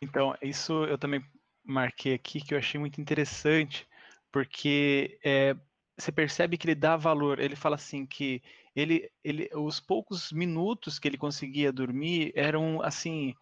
Então, 0.00 0.34
isso 0.42 0.84
eu 0.84 0.98
também 0.98 1.24
marquei 1.64 2.14
aqui 2.14 2.40
que 2.40 2.54
eu 2.54 2.58
achei 2.58 2.78
muito 2.78 3.00
interessante, 3.00 3.86
porque 4.30 5.18
é, 5.24 5.56
você 5.98 6.12
percebe 6.12 6.58
que 6.58 6.66
ele 6.66 6.74
dá 6.74 6.96
valor. 6.96 7.38
Ele 7.40 7.56
fala 7.56 7.76
assim 7.76 8.06
que 8.06 8.42
ele, 8.74 9.10
ele, 9.24 9.48
os 9.54 9.80
poucos 9.80 10.30
minutos 10.32 10.98
que 10.98 11.08
ele 11.08 11.16
conseguia 11.18 11.72
dormir 11.72 12.32
eram 12.36 12.82
assim 12.82 13.34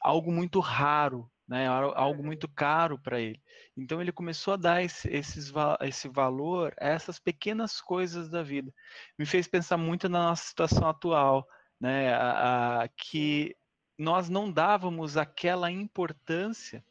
algo 0.00 0.30
muito 0.32 0.60
raro, 0.60 1.30
né? 1.48 1.66
Algo 1.66 2.22
muito 2.24 2.48
caro 2.48 2.98
para 2.98 3.20
ele. 3.20 3.40
Então 3.76 4.00
ele 4.00 4.12
começou 4.12 4.54
a 4.54 4.56
dar 4.56 4.82
esse, 4.82 5.08
esses, 5.08 5.52
esse 5.80 6.08
valor 6.08 6.74
a 6.80 6.88
essas 6.88 7.18
pequenas 7.18 7.80
coisas 7.80 8.28
da 8.30 8.42
vida. 8.42 8.72
Me 9.18 9.26
fez 9.26 9.48
pensar 9.48 9.76
muito 9.76 10.08
na 10.08 10.28
nossa 10.28 10.44
situação 10.46 10.88
atual, 10.88 11.46
né? 11.80 12.14
A, 12.14 12.82
a, 12.82 12.88
que 12.88 13.56
nós 13.98 14.28
não 14.28 14.50
dávamos 14.50 15.16
aquela 15.16 15.70
importância 15.70 16.84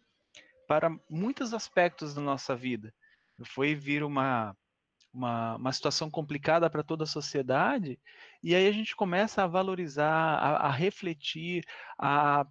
para 0.67 0.89
muitos 1.09 1.53
aspectos 1.53 2.13
da 2.13 2.21
nossa 2.21 2.55
vida. 2.55 2.93
Foi 3.43 3.75
vir 3.75 4.03
uma 4.03 4.55
uma, 5.15 5.55
uma 5.55 5.71
situação 5.71 6.11
complicada 6.11 6.69
para 6.69 6.83
toda 6.83 7.05
a 7.05 7.07
sociedade, 7.07 7.97
e 8.43 8.53
aí 8.53 8.67
a 8.67 8.71
gente 8.71 8.95
começa 8.95 9.43
a 9.43 9.47
valorizar, 9.47 10.11
a, 10.11 10.67
a 10.67 10.71
refletir, 10.71 11.63
a, 11.97 12.45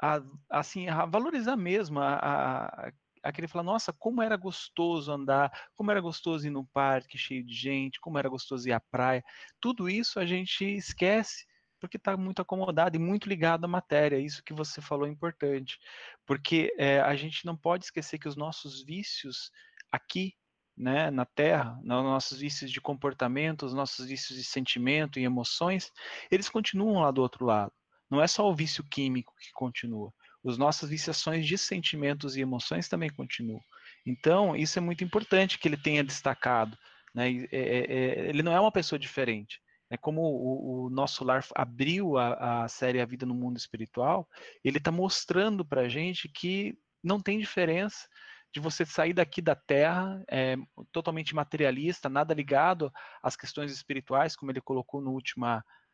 a, 0.00 0.22
assim, 0.48 0.88
a 0.88 1.04
valorizar 1.04 1.56
mesmo, 1.56 1.98
a, 1.98 2.14
a, 2.14 2.92
a 3.24 3.32
querer 3.32 3.48
falar, 3.48 3.64
nossa, 3.64 3.92
como 3.92 4.22
era 4.22 4.36
gostoso 4.36 5.10
andar, 5.10 5.50
como 5.74 5.90
era 5.90 6.00
gostoso 6.00 6.46
ir 6.46 6.50
no 6.50 6.64
parque 6.66 7.18
cheio 7.18 7.44
de 7.44 7.52
gente, 7.52 8.00
como 8.00 8.16
era 8.16 8.28
gostoso 8.28 8.68
ir 8.68 8.72
à 8.72 8.80
praia, 8.80 9.24
tudo 9.60 9.88
isso 9.88 10.20
a 10.20 10.24
gente 10.24 10.64
esquece 10.64 11.44
porque 11.82 11.96
está 11.96 12.16
muito 12.16 12.40
acomodado 12.40 12.94
e 12.94 13.00
muito 13.00 13.28
ligado 13.28 13.64
à 13.64 13.68
matéria. 13.68 14.16
Isso 14.16 14.40
que 14.44 14.52
você 14.52 14.80
falou 14.80 15.04
é 15.04 15.10
importante, 15.10 15.80
porque 16.24 16.72
é, 16.78 17.00
a 17.00 17.16
gente 17.16 17.44
não 17.44 17.56
pode 17.56 17.86
esquecer 17.86 18.20
que 18.20 18.28
os 18.28 18.36
nossos 18.36 18.84
vícios 18.84 19.50
aqui 19.90 20.32
né, 20.78 21.10
na 21.10 21.24
Terra, 21.24 21.76
nos 21.82 22.04
nossos 22.04 22.38
vícios 22.38 22.70
de 22.70 22.80
comportamento, 22.80 23.66
os 23.66 23.74
nossos 23.74 24.06
vícios 24.06 24.38
de 24.38 24.44
sentimento 24.44 25.18
e 25.18 25.24
emoções, 25.24 25.90
eles 26.30 26.48
continuam 26.48 27.02
lá 27.02 27.10
do 27.10 27.20
outro 27.20 27.44
lado. 27.44 27.72
Não 28.08 28.22
é 28.22 28.28
só 28.28 28.48
o 28.48 28.54
vício 28.54 28.84
químico 28.84 29.34
que 29.40 29.50
continua. 29.52 30.12
As 30.46 30.56
nossas 30.56 30.88
viciações 30.88 31.44
de 31.44 31.58
sentimentos 31.58 32.36
e 32.36 32.42
emoções 32.42 32.88
também 32.88 33.10
continuam. 33.10 33.60
Então, 34.06 34.54
isso 34.54 34.78
é 34.78 34.82
muito 34.82 35.02
importante 35.02 35.58
que 35.58 35.66
ele 35.66 35.76
tenha 35.76 36.04
destacado. 36.04 36.78
Né? 37.12 37.44
É, 37.50 37.58
é, 37.58 38.28
ele 38.28 38.44
não 38.44 38.52
é 38.52 38.60
uma 38.60 38.70
pessoa 38.70 39.00
diferente. 39.00 39.60
É 39.92 39.98
como 39.98 40.22
o, 40.22 40.86
o 40.86 40.90
nosso 40.90 41.22
lar 41.22 41.44
abriu 41.54 42.16
a, 42.16 42.64
a 42.64 42.68
série 42.68 42.98
A 42.98 43.04
Vida 43.04 43.26
no 43.26 43.34
Mundo 43.34 43.58
Espiritual, 43.58 44.26
ele 44.64 44.78
está 44.78 44.90
mostrando 44.90 45.66
para 45.66 45.82
a 45.82 45.88
gente 45.88 46.30
que 46.30 46.74
não 47.04 47.20
tem 47.20 47.38
diferença 47.38 48.08
de 48.54 48.58
você 48.58 48.86
sair 48.86 49.12
daqui 49.12 49.42
da 49.42 49.54
Terra 49.54 50.24
é, 50.30 50.56
totalmente 50.90 51.34
materialista, 51.34 52.08
nada 52.08 52.32
ligado 52.32 52.90
às 53.22 53.36
questões 53.36 53.70
espirituais, 53.70 54.34
como 54.34 54.50
ele 54.50 54.62
colocou 54.62 55.02
no 55.02 55.14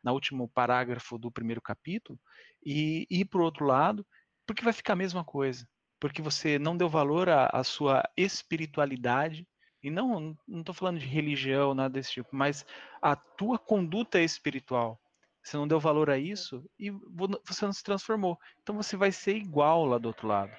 na 0.01 0.13
último 0.13 0.47
parágrafo 0.47 1.17
do 1.17 1.29
primeiro 1.29 1.61
capítulo, 1.61 2.17
e 2.65 3.05
ir 3.09 3.25
para 3.25 3.41
o 3.41 3.43
outro 3.43 3.65
lado, 3.65 4.07
porque 4.47 4.63
vai 4.63 4.71
ficar 4.71 4.93
a 4.93 4.95
mesma 4.95 5.25
coisa. 5.25 5.67
Porque 5.99 6.21
você 6.21 6.57
não 6.57 6.77
deu 6.77 6.87
valor 6.87 7.27
à 7.27 7.61
sua 7.65 8.01
espiritualidade, 8.15 9.45
e 9.81 9.89
não 9.89 10.37
não 10.47 10.59
estou 10.59 10.75
falando 10.75 10.99
de 10.99 11.05
religião, 11.05 11.73
nada 11.73 11.93
desse 11.93 12.11
tipo, 12.11 12.29
mas 12.31 12.65
a 13.01 13.15
tua 13.15 13.57
conduta 13.57 14.19
espiritual. 14.19 14.99
Você 15.41 15.55
não 15.57 15.67
deu 15.67 15.79
valor 15.79 16.09
a 16.09 16.17
isso 16.17 16.63
e 16.77 16.91
você 16.91 17.65
não 17.65 17.73
se 17.73 17.83
transformou. 17.83 18.37
Então 18.61 18.75
você 18.75 18.97
vai 18.97 19.11
ser 19.11 19.35
igual 19.35 19.85
lá 19.85 19.97
do 19.97 20.07
outro 20.07 20.27
lado 20.27 20.51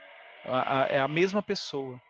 é 0.89 1.01
a 1.01 1.09
mesma 1.09 1.43
pessoa. 1.43 2.01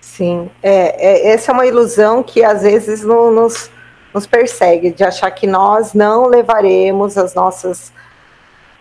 Sim, 0.00 0.50
é, 0.62 1.28
é, 1.28 1.32
essa 1.32 1.52
é 1.52 1.54
uma 1.54 1.66
ilusão 1.66 2.22
que 2.22 2.42
às 2.42 2.62
vezes 2.62 3.02
no, 3.02 3.30
nos, 3.30 3.70
nos 4.12 4.26
persegue, 4.26 4.92
de 4.92 5.04
achar 5.04 5.30
que 5.30 5.46
nós 5.46 5.94
não 5.94 6.26
levaremos 6.26 7.16
as 7.16 7.34
nossas 7.34 7.92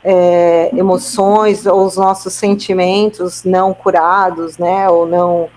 é, 0.03 0.75
emoções 0.75 1.65
ou 1.65 1.85
os 1.85 1.95
nossos 1.95 2.33
sentimentos 2.33 3.43
não 3.43 3.73
curados, 3.73 4.57
né, 4.57 4.89
ou 4.89 5.05
não 5.05 5.49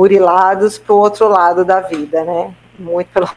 burilados 0.00 0.78
para 0.78 0.94
o 0.94 0.98
outro 0.98 1.28
lado 1.28 1.62
da 1.62 1.82
vida, 1.82 2.24
né, 2.24 2.54
muito 2.78 3.08
pelo 3.12 3.28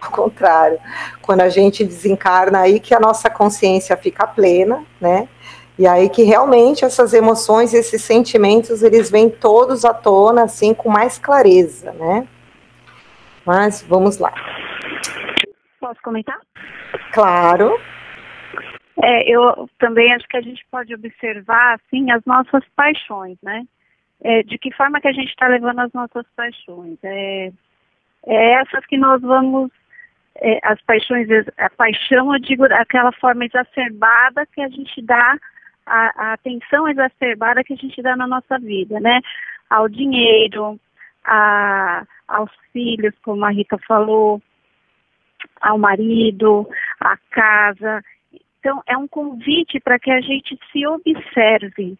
contrário. 0.12 0.78
Quando 1.22 1.40
a 1.40 1.48
gente 1.48 1.82
desencarna, 1.82 2.60
aí 2.60 2.78
que 2.78 2.94
a 2.94 3.00
nossa 3.00 3.30
consciência 3.30 3.96
fica 3.96 4.26
plena, 4.26 4.84
né? 5.00 5.26
E 5.78 5.86
aí 5.86 6.10
que 6.10 6.24
realmente 6.24 6.84
essas 6.84 7.14
emoções, 7.14 7.72
esses 7.72 8.02
sentimentos, 8.02 8.82
eles 8.82 9.10
vêm 9.10 9.30
todos 9.30 9.86
à 9.86 9.94
tona, 9.94 10.42
assim, 10.42 10.74
com 10.74 10.90
mais 10.90 11.18
clareza, 11.18 11.90
né? 11.92 12.28
Mas 13.46 13.80
vamos 13.80 14.18
lá. 14.18 14.34
Posso 15.80 16.02
comentar? 16.02 16.38
Claro. 17.14 17.80
É, 19.02 19.26
eu 19.26 19.66
também 19.78 20.12
acho 20.12 20.28
que 20.28 20.36
a 20.36 20.42
gente 20.42 20.62
pode 20.70 20.94
observar, 20.94 21.76
assim, 21.76 22.10
as 22.10 22.22
nossas 22.26 22.62
paixões, 22.76 23.38
né? 23.42 23.64
É, 24.22 24.42
de 24.42 24.58
que 24.58 24.72
forma 24.74 25.00
que 25.00 25.08
a 25.08 25.12
gente 25.12 25.28
está 25.28 25.46
levando 25.46 25.78
as 25.78 25.92
nossas 25.92 26.26
paixões. 26.34 26.98
É, 27.04 27.52
é 28.26 28.52
essas 28.54 28.84
que 28.86 28.96
nós 28.96 29.20
vamos 29.22 29.70
é, 30.40 30.58
as 30.62 30.80
paixões, 30.82 31.28
a 31.56 31.70
paixão, 31.70 32.32
eu 32.32 32.40
digo, 32.40 32.64
aquela 32.64 33.12
forma 33.12 33.44
exacerbada 33.44 34.46
que 34.46 34.60
a 34.60 34.68
gente 34.68 35.02
dá, 35.02 35.36
a, 35.84 36.30
a, 36.30 36.32
atenção 36.34 36.88
exacerbada 36.88 37.64
que 37.64 37.72
a 37.72 37.76
gente 37.76 38.00
dá 38.02 38.16
na 38.16 38.26
nossa 38.26 38.58
vida, 38.58 39.00
né? 39.00 39.20
Ao 39.68 39.88
dinheiro, 39.88 40.78
a, 41.24 42.04
aos 42.26 42.50
filhos, 42.72 43.14
como 43.22 43.44
a 43.44 43.50
Rita 43.50 43.78
falou, 43.86 44.40
ao 45.60 45.78
marido, 45.78 46.68
à 47.00 47.16
casa. 47.30 48.02
Então, 48.60 48.82
é 48.86 48.96
um 48.96 49.08
convite 49.08 49.80
para 49.80 49.98
que 49.98 50.10
a 50.10 50.20
gente 50.20 50.58
se 50.70 50.86
observe 50.86 51.98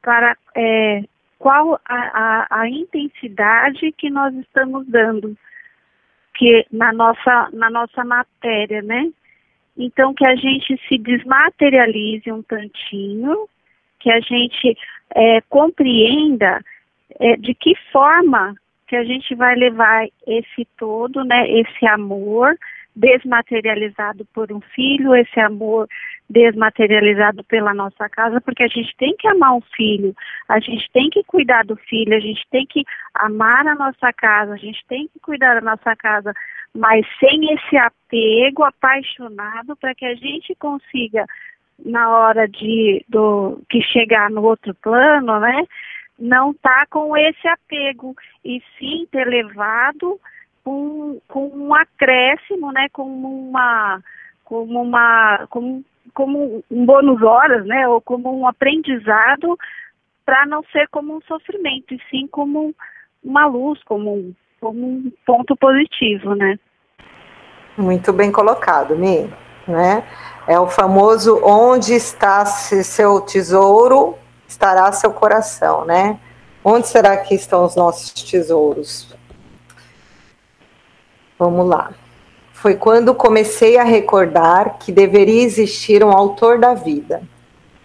para 0.00 0.36
é, 0.54 1.02
qual 1.38 1.80
a, 1.84 1.94
a, 1.94 2.60
a 2.62 2.68
intensidade 2.68 3.92
que 3.92 4.10
nós 4.10 4.34
estamos 4.34 4.86
dando 4.86 5.36
que 6.34 6.66
na 6.72 6.92
nossa, 6.92 7.48
na 7.52 7.70
nossa 7.70 8.04
matéria, 8.04 8.82
né? 8.82 9.10
Então, 9.76 10.14
que 10.14 10.26
a 10.26 10.34
gente 10.36 10.78
se 10.88 10.98
desmaterialize 10.98 12.30
um 12.30 12.42
tantinho, 12.42 13.48
que 14.00 14.10
a 14.10 14.20
gente 14.20 14.76
é, 15.14 15.40
compreenda 15.42 16.60
é, 17.18 17.36
de 17.36 17.54
que 17.54 17.74
forma 17.92 18.54
que 18.86 18.96
a 18.96 19.04
gente 19.04 19.34
vai 19.34 19.54
levar 19.54 20.06
esse 20.26 20.66
todo, 20.76 21.24
né, 21.24 21.50
esse 21.50 21.86
amor 21.86 22.56
desmaterializado 22.94 24.24
por 24.32 24.52
um 24.52 24.60
filho, 24.60 25.14
esse 25.16 25.40
amor 25.40 25.88
desmaterializado 26.28 27.44
pela 27.44 27.74
nossa 27.74 28.08
casa, 28.08 28.40
porque 28.40 28.62
a 28.62 28.68
gente 28.68 28.94
tem 28.96 29.14
que 29.16 29.28
amar 29.28 29.54
um 29.54 29.60
filho, 29.60 30.14
a 30.48 30.58
gente 30.58 30.90
tem 30.92 31.10
que 31.10 31.22
cuidar 31.24 31.64
do 31.64 31.76
filho, 31.76 32.16
a 32.16 32.20
gente 32.20 32.42
tem 32.50 32.66
que 32.66 32.84
amar 33.14 33.66
a 33.66 33.74
nossa 33.74 34.12
casa, 34.12 34.54
a 34.54 34.56
gente 34.56 34.84
tem 34.88 35.08
que 35.08 35.20
cuidar 35.20 35.54
da 35.54 35.60
nossa 35.60 35.94
casa, 35.96 36.32
mas 36.74 37.06
sem 37.20 37.52
esse 37.52 37.76
apego 37.76 38.64
apaixonado 38.64 39.76
para 39.76 39.94
que 39.94 40.06
a 40.06 40.14
gente 40.14 40.54
consiga 40.56 41.26
na 41.84 42.08
hora 42.10 42.48
de 42.48 43.04
do 43.08 43.60
que 43.68 43.82
chegar 43.82 44.30
no 44.30 44.42
outro 44.42 44.74
plano, 44.74 45.40
né? 45.40 45.64
Não 46.18 46.54
tá 46.54 46.86
com 46.88 47.16
esse 47.16 47.46
apego 47.48 48.14
e 48.44 48.62
sim 48.78 49.06
ter 49.10 49.26
levado 49.26 50.20
com, 50.62 51.20
com 51.28 51.48
um 51.48 51.74
acréscimo, 51.74 52.72
né? 52.72 52.88
Como 52.92 53.48
uma 53.48 54.00
como 54.44 54.82
uma 54.82 55.46
como 55.48 55.84
como 56.12 56.62
um 56.70 56.84
bônus 56.84 57.22
horas, 57.22 57.64
né, 57.66 57.88
ou 57.88 58.00
como 58.00 58.38
um 58.38 58.46
aprendizado 58.46 59.58
para 60.24 60.46
não 60.46 60.62
ser 60.72 60.88
como 60.88 61.16
um 61.16 61.20
sofrimento, 61.22 61.94
e 61.94 62.00
sim 62.10 62.26
como 62.26 62.74
uma 63.22 63.46
luz, 63.46 63.80
como 63.84 64.14
um, 64.14 64.34
como 64.60 64.86
um 64.86 65.12
ponto 65.26 65.56
positivo, 65.56 66.34
né? 66.34 66.58
Muito 67.76 68.12
bem 68.12 68.30
colocado, 68.30 68.96
Mi, 68.96 69.30
né? 69.66 70.06
É 70.46 70.58
o 70.58 70.66
famoso 70.66 71.40
onde 71.42 71.94
está 71.94 72.44
seu 72.46 73.20
tesouro, 73.20 74.16
estará 74.46 74.90
seu 74.92 75.12
coração, 75.12 75.84
né? 75.84 76.18
Onde 76.62 76.86
será 76.86 77.16
que 77.18 77.34
estão 77.34 77.64
os 77.64 77.76
nossos 77.76 78.12
tesouros? 78.12 79.14
Vamos 81.38 81.68
lá 81.68 81.92
foi 82.64 82.76
quando 82.76 83.14
comecei 83.14 83.76
a 83.76 83.84
recordar 83.84 84.78
que 84.78 84.90
deveria 84.90 85.42
existir 85.42 86.02
um 86.02 86.10
autor 86.10 86.58
da 86.58 86.72
vida, 86.72 87.20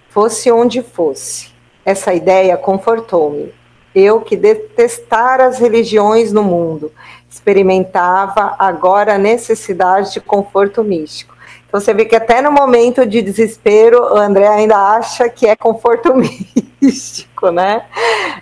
fosse 0.07 0.49
onde 0.49 0.81
fosse. 0.81 1.49
Essa 1.83 2.13
ideia 2.13 2.55
confortou-me. 2.55 3.53
Eu 3.93 4.21
que 4.21 4.37
detestara 4.37 5.47
as 5.47 5.59
religiões 5.59 6.31
no 6.31 6.43
mundo, 6.43 6.93
experimentava 7.29 8.55
agora 8.57 9.15
a 9.15 9.17
necessidade 9.17 10.13
de 10.13 10.21
conforto 10.21 10.81
místico. 10.81 11.35
Então 11.67 11.81
você 11.81 11.93
vê 11.93 12.05
que 12.05 12.15
até 12.15 12.41
no 12.41 12.49
momento 12.49 13.05
de 13.05 13.21
desespero, 13.21 14.01
o 14.01 14.15
André 14.15 14.47
ainda 14.47 14.77
acha 14.77 15.27
que 15.27 15.45
é 15.45 15.57
conforto 15.57 16.13
místico, 16.81 17.51
né? 17.51 17.83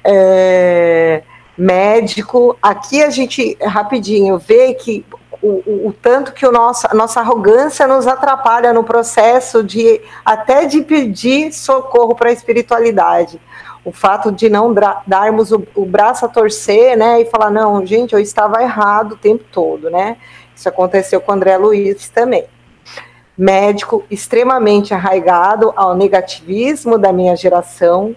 É, 0.03 1.23
médico. 1.57 2.55
Aqui 2.61 3.01
a 3.01 3.09
gente, 3.09 3.57
rapidinho, 3.59 4.37
vê 4.37 4.75
que 4.75 5.03
o, 5.41 5.61
o, 5.65 5.87
o, 5.87 5.93
tanto 5.93 6.33
que 6.33 6.45
o 6.45 6.51
nosso, 6.51 6.87
a 6.89 6.93
nossa 6.93 7.19
arrogância 7.19 7.87
nos 7.87 8.07
atrapalha 8.07 8.73
no 8.73 8.83
processo 8.83 9.63
de 9.63 10.01
até 10.25 10.65
de 10.65 10.81
pedir 10.81 11.53
socorro 11.53 12.15
para 12.15 12.29
a 12.29 12.33
espiritualidade. 12.33 13.39
O 13.85 13.91
fato 13.91 14.31
de 14.31 14.49
não 14.49 14.73
darmos 15.05 15.51
o, 15.51 15.65
o, 15.75 15.85
braço 15.85 16.25
a 16.25 16.27
torcer, 16.27 16.97
né, 16.97 17.21
e 17.21 17.25
falar, 17.25 17.49
não, 17.49 17.85
gente, 17.85 18.13
eu 18.13 18.19
estava 18.19 18.61
errado 18.61 19.13
o 19.13 19.17
tempo 19.17 19.45
todo, 19.51 19.89
né? 19.89 20.17
Isso 20.55 20.67
aconteceu 20.67 21.21
com 21.21 21.31
André 21.31 21.55
Luiz 21.57 22.09
também. 22.09 22.45
Médico 23.37 24.03
extremamente 24.09 24.93
arraigado 24.93 25.71
ao 25.75 25.95
negativismo 25.95 26.97
da 26.97 27.13
minha 27.13 27.35
geração, 27.35 28.15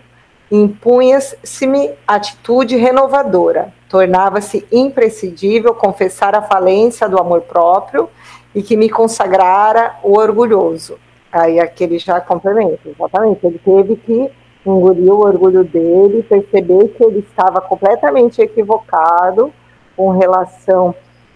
impunha-se-me 0.50 1.92
atitude 2.08 2.76
renovadora. 2.76 3.72
Tornava-se 3.90 4.66
imprescindível 4.70 5.74
confessar 5.74 6.34
a 6.34 6.40
falência 6.40 7.08
do 7.08 7.18
amor 7.18 7.42
próprio 7.42 8.08
e 8.54 8.62
que 8.62 8.76
me 8.76 8.88
consagrara 8.88 9.96
o 10.02 10.16
orgulhoso. 10.16 10.96
Aí 11.30 11.60
aquele 11.60 11.98
já 11.98 12.20
complementa, 12.20 12.88
exatamente. 12.88 13.44
Ele 13.44 13.60
teve 13.64 13.96
que 13.96 14.30
engolir 14.64 15.12
o 15.12 15.20
orgulho 15.20 15.64
dele, 15.64 16.22
perceber 16.22 16.88
que 16.88 17.04
ele 17.04 17.18
estava 17.20 17.60
completamente 17.60 18.40
equivocado 18.40 19.52
com 19.96 20.10
relação 20.10 20.94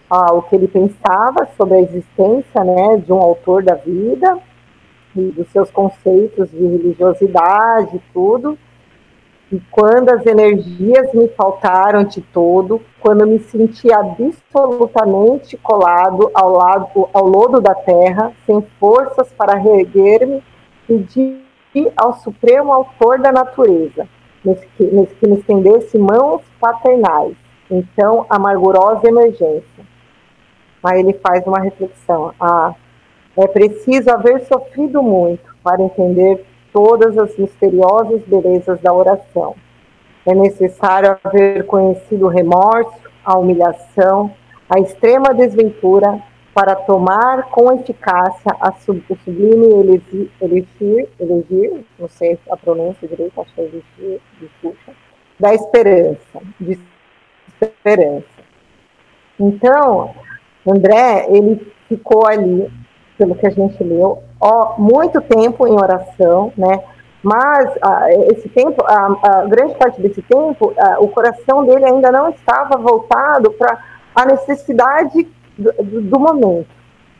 ao 0.08 0.42
que 0.42 0.54
ele 0.54 0.68
pensava 0.68 1.48
sobre 1.56 1.74
a 1.74 1.80
existência 1.80 2.62
né, 2.62 3.02
de 3.04 3.12
um 3.12 3.20
autor 3.20 3.62
da 3.62 3.74
vida 3.74 4.38
e 5.16 5.22
dos 5.30 5.48
seus 5.50 5.70
conceitos 5.70 6.50
de 6.50 6.58
religiosidade 6.58 7.96
e 7.96 8.02
tudo, 8.12 8.58
e 9.52 9.60
quando 9.70 10.08
as 10.10 10.24
energias 10.26 11.12
me 11.12 11.28
faltaram 11.28 12.04
de 12.04 12.20
todo, 12.20 12.80
quando 13.00 13.26
me 13.26 13.38
senti 13.38 13.92
absolutamente 13.92 15.56
colado 15.58 16.30
ao 16.34 16.50
lado 16.50 17.08
ao 17.12 17.26
lodo 17.26 17.60
da 17.60 17.74
terra, 17.74 18.32
sem 18.46 18.60
forças 18.80 19.32
para 19.32 19.58
reerguer-me, 19.58 20.42
pedi 20.86 21.40
ao 21.96 22.14
supremo 22.14 22.72
autor 22.72 23.18
da 23.18 23.30
natureza, 23.32 24.08
que, 24.42 25.06
que 25.06 25.26
me 25.26 25.38
estendesse 25.38 25.98
mãos 25.98 26.42
paternais. 26.60 27.36
Então, 27.70 28.26
amargurosa 28.28 29.08
emergência. 29.08 29.84
Aí 30.82 31.00
ele 31.00 31.14
faz 31.14 31.46
uma 31.46 31.60
reflexão. 31.60 32.32
Ah, 32.38 32.74
é 33.36 33.46
preciso 33.46 34.10
haver 34.10 34.42
sofrido 34.42 35.02
muito 35.02 35.54
para 35.62 35.82
entender 35.82 36.44
todas 36.74 37.16
as 37.16 37.38
misteriosas 37.38 38.20
belezas 38.26 38.80
da 38.80 38.92
oração. 38.92 39.54
É 40.26 40.34
necessário 40.34 41.16
haver 41.22 41.64
conhecido 41.66 42.26
o 42.26 42.28
remorso, 42.28 42.92
a 43.24 43.38
humilhação, 43.38 44.34
a 44.68 44.80
extrema 44.80 45.32
desventura 45.32 46.20
para 46.52 46.74
tomar 46.74 47.44
com 47.50 47.72
eficácia 47.72 48.52
sub, 48.84 49.02
o 49.08 49.16
sublime 49.24 49.66
elegir, 50.40 51.08
elegir, 51.20 51.84
não 51.98 52.08
sei 52.08 52.38
a 52.50 52.56
pronúncia 52.56 53.06
direita, 53.06 53.40
acho 53.40 53.54
que 53.54 53.60
é 53.60 53.64
elegir, 53.64 54.20
desculpa, 54.40 54.92
da 55.38 55.54
esperança, 55.54 56.40
de 56.58 56.78
esperança. 57.60 58.26
Então, 59.38 60.14
André, 60.66 61.26
ele 61.28 61.72
ficou 61.88 62.26
ali, 62.26 62.70
pelo 63.16 63.34
que 63.34 63.46
a 63.46 63.50
gente 63.50 63.82
leu, 63.82 64.22
ó, 64.40 64.74
muito 64.78 65.20
tempo 65.20 65.66
em 65.66 65.72
oração, 65.72 66.52
né? 66.56 66.82
Mas 67.22 67.70
ah, 67.80 68.06
esse 68.32 68.48
tempo, 68.50 68.84
a, 68.86 69.46
grande 69.46 69.74
parte 69.76 70.00
desse 70.00 70.20
tempo, 70.20 70.74
ah, 70.76 70.96
o 70.98 71.08
coração 71.08 71.64
dele 71.64 71.86
ainda 71.86 72.12
não 72.12 72.28
estava 72.28 72.76
voltado 72.76 73.50
para 73.52 73.82
a 74.14 74.26
necessidade 74.26 75.26
do, 75.56 75.72
do, 76.02 76.20
momento, 76.20 76.68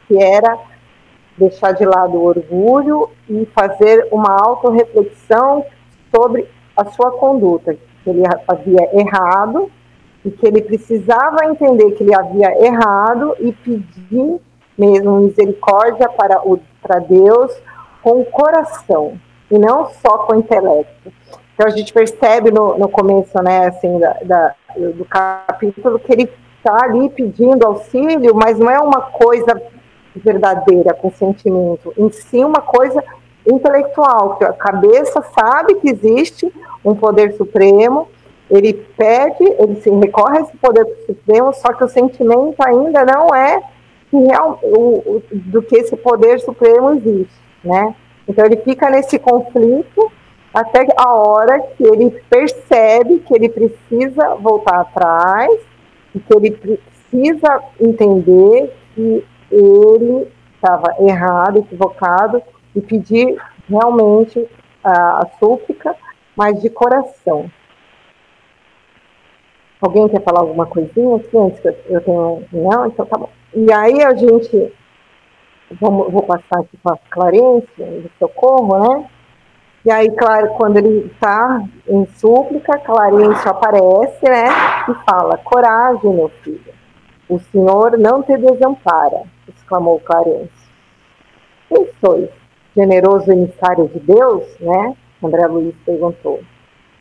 que 0.07 0.23
era 0.23 0.59
deixar 1.39 1.73
de 1.73 1.85
lado 1.85 2.19
o 2.19 2.25
orgulho 2.25 3.09
e 3.29 3.47
fazer 3.47 4.07
uma 4.13 4.37
autorreflexão 4.37 5.65
sobre 6.15 6.49
a 6.77 6.85
sua 6.87 7.13
conduta, 7.13 7.75
que 7.75 8.11
ele 8.11 8.23
havia 8.47 9.01
errado 9.01 9.71
e 10.25 10.31
que 10.31 10.47
ele 10.47 10.61
precisava 10.61 11.47
entender 11.47 11.93
que 11.93 12.03
ele 12.03 12.15
havia 12.15 12.67
errado 12.67 13.35
e 13.41 13.53
pedir 13.53 14.41
mesmo 14.77 15.20
misericórdia 15.20 16.09
para, 16.09 16.41
o, 16.43 16.59
para 16.83 16.99
Deus 17.01 17.53
com 18.03 18.20
o 18.20 18.25
coração 18.25 19.18
e 19.51 19.59
não 19.59 19.87
só 19.87 20.18
com 20.18 20.35
o 20.35 20.39
intelecto. 20.39 21.12
Então 21.55 21.66
a 21.66 21.70
gente 21.70 21.93
percebe 21.93 22.51
no, 22.51 22.77
no 22.77 22.89
começo, 22.89 23.41
né, 23.43 23.68
assim, 23.68 23.99
da, 23.99 24.12
da, 24.25 24.55
do 24.77 25.05
capítulo 25.05 25.99
que 25.99 26.12
ele 26.12 26.31
está 26.59 26.85
ali 26.85 27.09
pedindo 27.11 27.66
auxílio, 27.66 28.35
mas 28.35 28.59
não 28.59 28.70
é 28.70 28.79
uma 28.81 29.03
coisa 29.03 29.61
verdadeira, 30.16 30.95
com 30.95 31.11
sentimento, 31.11 31.93
em 31.97 32.11
si 32.11 32.45
uma 32.45 32.61
coisa 32.61 33.03
intelectual, 33.47 34.37
que 34.37 34.45
a 34.45 34.53
cabeça 34.53 35.22
sabe 35.39 35.75
que 35.77 35.91
existe 35.91 36.53
um 36.85 36.95
poder 36.95 37.35
supremo, 37.35 38.09
ele 38.51 38.72
pede, 38.97 39.45
ele 39.59 39.77
se 39.81 39.91
recorre 39.91 40.39
a 40.39 40.41
esse 40.43 40.57
poder 40.57 40.87
supremo, 41.07 41.53
só 41.53 41.72
que 41.72 41.85
o 41.85 41.89
sentimento 41.89 42.57
ainda 42.61 43.05
não 43.05 43.35
é 43.35 43.62
real, 44.19 44.59
o, 44.62 45.17
o, 45.17 45.23
do 45.33 45.62
que 45.62 45.77
esse 45.77 45.97
poder 45.97 46.41
supremo 46.41 46.95
existe, 46.95 47.35
né? 47.62 47.95
Então 48.29 48.45
ele 48.45 48.57
fica 48.59 48.89
nesse 48.91 49.19
conflito 49.19 50.11
até 50.53 50.87
a 50.97 51.15
hora 51.15 51.61
que 51.77 51.83
ele 51.85 52.11
percebe 52.31 53.19
que 53.21 53.35
ele 53.35 53.49
precisa 53.49 54.35
voltar 54.37 54.81
atrás 54.81 55.51
e 56.15 56.21
que 56.21 56.37
ele 56.37 56.51
precisa 56.53 57.61
entender 57.81 58.73
que 58.95 59.25
ele 59.51 60.29
estava 60.55 60.95
errado, 61.01 61.59
equivocado 61.59 62.41
e 62.75 62.81
pedir 62.81 63.37
realmente 63.69 64.49
a, 64.83 65.23
a 65.23 65.27
súplica, 65.39 65.95
mas 66.37 66.61
de 66.62 66.71
coração. 66.71 67.51
Alguém 69.85 70.09
quer 70.09 70.22
falar 70.22 70.41
alguma 70.41 70.64
coisinha 70.64 71.16
aqui 71.16 71.37
antes 71.37 71.61
que 71.61 71.68
eu 71.68 72.01
tenha. 72.01 72.43
Não? 72.53 72.87
Então 72.87 73.05
tá 73.05 73.18
bom. 73.18 73.28
E 73.53 73.70
aí 73.70 74.03
a 74.03 74.14
gente. 74.14 74.72
Vamos, 75.78 76.11
vou 76.11 76.22
passar 76.22 76.61
aqui 76.61 76.78
para 76.82 76.97
Clarence, 77.11 77.68
de 77.76 78.11
socorro, 78.18 78.78
né? 78.78 79.11
E 79.85 79.91
aí, 79.91 80.11
claro, 80.12 80.55
quando 80.55 80.78
ele 80.78 81.11
está 81.12 81.62
em 81.87 82.07
súplica, 82.16 82.78
Clarence 82.78 83.47
aparece, 83.47 84.24
né? 84.24 84.47
E 84.89 84.95
fala: 85.11 85.37
Coragem, 85.37 86.14
meu 86.14 86.30
filho. 86.43 86.72
O 87.28 87.39
Senhor 87.39 87.99
não 87.99 88.22
te 88.22 88.35
desampara, 88.39 89.24
exclamou 89.47 90.01
Clarence. 90.01 90.51
Quem 91.68 91.87
sois? 92.03 92.30
Generoso 92.74 93.30
emissário 93.30 93.89
de 93.89 94.01
Deus, 94.01 94.45
né? 94.61 94.97
André 95.22 95.47
Luiz 95.47 95.74
perguntou. 95.85 96.41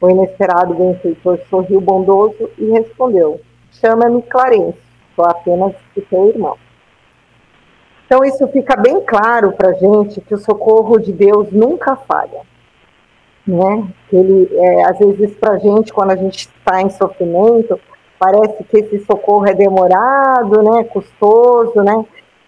O 0.04 0.10
inesperado 0.10 0.74
benfeitor 0.74 1.40
sorriu 1.50 1.80
bondoso 1.80 2.50
e 2.58 2.72
respondeu: 2.72 3.40
Chama-me 3.72 4.22
Clarence, 4.24 4.78
sou 5.16 5.24
apenas 5.24 5.74
o 5.96 6.02
teu 6.02 6.28
irmão. 6.28 6.58
Então, 8.06 8.22
isso 8.26 8.46
fica 8.50 8.76
bem 8.76 9.00
claro 9.00 9.54
para 9.54 9.70
a 9.70 9.74
gente 9.74 10.20
que 10.20 10.34
o 10.34 10.38
socorro 10.38 11.00
de 11.00 11.14
Deus 11.14 11.54
nunca 11.54 11.96
falha. 11.96 12.42
Né? 13.48 13.88
Ele, 14.12 14.50
é, 14.52 14.84
às 14.84 15.00
vezes, 15.00 15.38
para 15.38 15.54
a 15.54 15.58
gente, 15.58 15.94
quando 15.94 16.12
a 16.12 16.18
gente 16.18 16.50
está 16.50 16.82
em 16.82 16.90
sofrimento, 16.90 17.80
parece 18.20 18.62
que 18.66 18.80
esse 18.80 19.06
socorro 19.06 19.48
é 19.48 19.54
demorado, 19.54 20.62
né? 20.64 20.84
custoso, 20.84 21.82
né? 21.82 22.06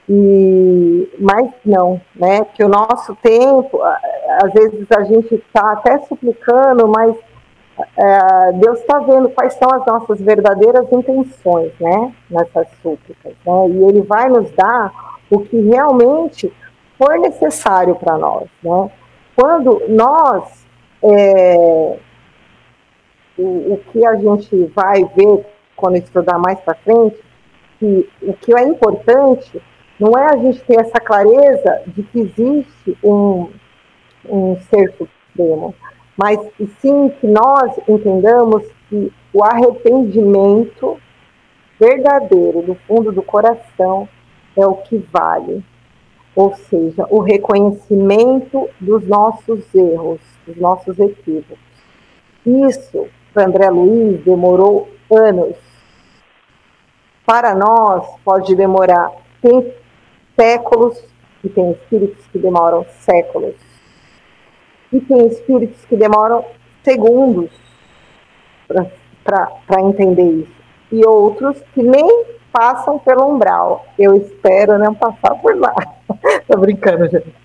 E, 0.10 1.10
mas 1.18 1.50
não, 1.66 2.02
né? 2.14 2.46
Que 2.54 2.66
o 2.66 2.68
nosso 2.68 3.16
tempo, 3.24 3.82
às 4.44 4.52
vezes 4.52 4.86
a 4.92 5.04
gente 5.06 5.36
está 5.36 5.72
até 5.72 6.00
suplicando, 6.00 6.86
mas 6.90 7.16
é, 7.78 8.52
Deus 8.54 8.80
está 8.80 9.00
vendo 9.00 9.30
quais 9.30 9.54
são 9.54 9.70
as 9.74 9.86
nossas 9.86 10.22
verdadeiras 10.22 10.92
intenções, 10.92 11.74
né, 11.80 12.14
nessas 12.30 12.68
súplicas, 12.82 13.34
né, 13.46 13.70
e 13.70 13.84
Ele 13.84 14.02
vai 14.02 14.30
nos 14.30 14.50
dar 14.52 14.94
o 15.30 15.40
que 15.40 15.60
realmente 15.60 16.52
for 16.98 17.18
necessário 17.20 17.96
para 17.96 18.18
nós, 18.18 18.48
né. 18.64 18.92
Quando 19.36 19.82
nós, 19.90 20.66
é, 21.04 21.98
o, 23.38 23.74
o, 23.74 23.82
que 23.92 24.06
a 24.06 24.16
gente 24.16 24.72
vai 24.74 25.04
ver 25.14 25.46
quando 25.76 25.98
estudar 25.98 26.40
mais 26.40 26.58
para 26.62 26.76
frente, 26.76 27.22
que 27.78 28.10
o 28.22 28.34
que 28.34 28.58
é 28.58 28.64
importante 28.64 29.62
não 30.00 30.18
é 30.18 30.34
a 30.34 30.38
gente 30.38 30.64
ter 30.64 30.80
essa 30.80 31.00
clareza 31.02 31.82
de 31.88 32.04
que 32.04 32.20
existe 32.20 32.98
um, 33.04 33.50
um 34.30 34.58
ser 34.70 34.94
supremo, 34.94 35.76
mas 36.18 36.40
sim 36.80 37.10
que 37.10 37.28
nós 37.28 37.78
entendamos 37.88 38.64
que 38.90 39.12
o 39.34 39.44
arrependimento 39.44 40.98
verdadeiro 41.80 42.62
do 42.62 42.76
fundo 42.88 43.12
do 43.12 43.22
coração 43.22 44.08
é 44.56 44.66
o 44.66 44.76
que 44.76 44.98
vale. 45.12 45.64
Ou 46.36 46.54
seja, 46.54 47.06
o 47.10 47.20
reconhecimento 47.20 48.70
dos 48.80 49.06
nossos 49.08 49.74
erros, 49.74 50.20
dos 50.46 50.58
nossos 50.58 51.00
equívocos. 51.00 51.58
Isso, 52.46 53.08
para 53.34 53.48
André 53.48 53.70
Luiz, 53.70 54.24
demorou 54.24 54.90
anos. 55.12 55.56
Para 57.26 57.56
nós, 57.56 58.06
pode 58.24 58.56
demorar 58.56 59.12
tem 59.42 59.74
séculos, 60.36 61.04
e 61.44 61.50
tem 61.50 61.72
espíritos 61.72 62.26
que 62.28 62.40
demoram 62.40 62.84
séculos 63.02 63.75
e 64.92 65.00
tem 65.00 65.28
espíritos 65.28 65.84
que 65.86 65.96
demoram 65.96 66.46
segundos 66.84 67.50
para 69.24 69.82
entender 69.82 70.24
isso. 70.24 70.56
E 70.92 71.06
outros 71.06 71.62
que 71.74 71.82
nem 71.82 72.26
passam 72.52 72.98
pelo 73.00 73.28
umbral. 73.28 73.86
Eu 74.00 74.16
espero 74.16 74.78
não 74.80 74.94
passar 74.94 75.36
por 75.42 75.58
lá. 75.58 75.76
Tô 76.48 76.58
brincando, 76.58 77.08
gente. 77.10 77.36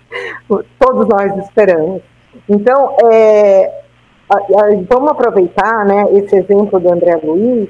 Todos 0.79 1.07
nós 1.07 1.35
esperamos. 1.45 2.01
Então, 2.47 2.95
é, 3.11 3.83
vamos 4.89 5.11
aproveitar 5.11 5.85
né, 5.85 6.05
esse 6.13 6.35
exemplo 6.35 6.79
do 6.79 6.91
André 6.91 7.19
Luiz 7.21 7.69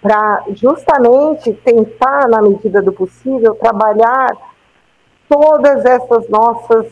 para 0.00 0.44
justamente 0.54 1.52
tentar, 1.64 2.28
na 2.28 2.42
medida 2.42 2.82
do 2.82 2.92
possível, 2.92 3.54
trabalhar 3.54 4.30
todas 5.28 5.84
essas 5.84 6.28
nossas 6.28 6.86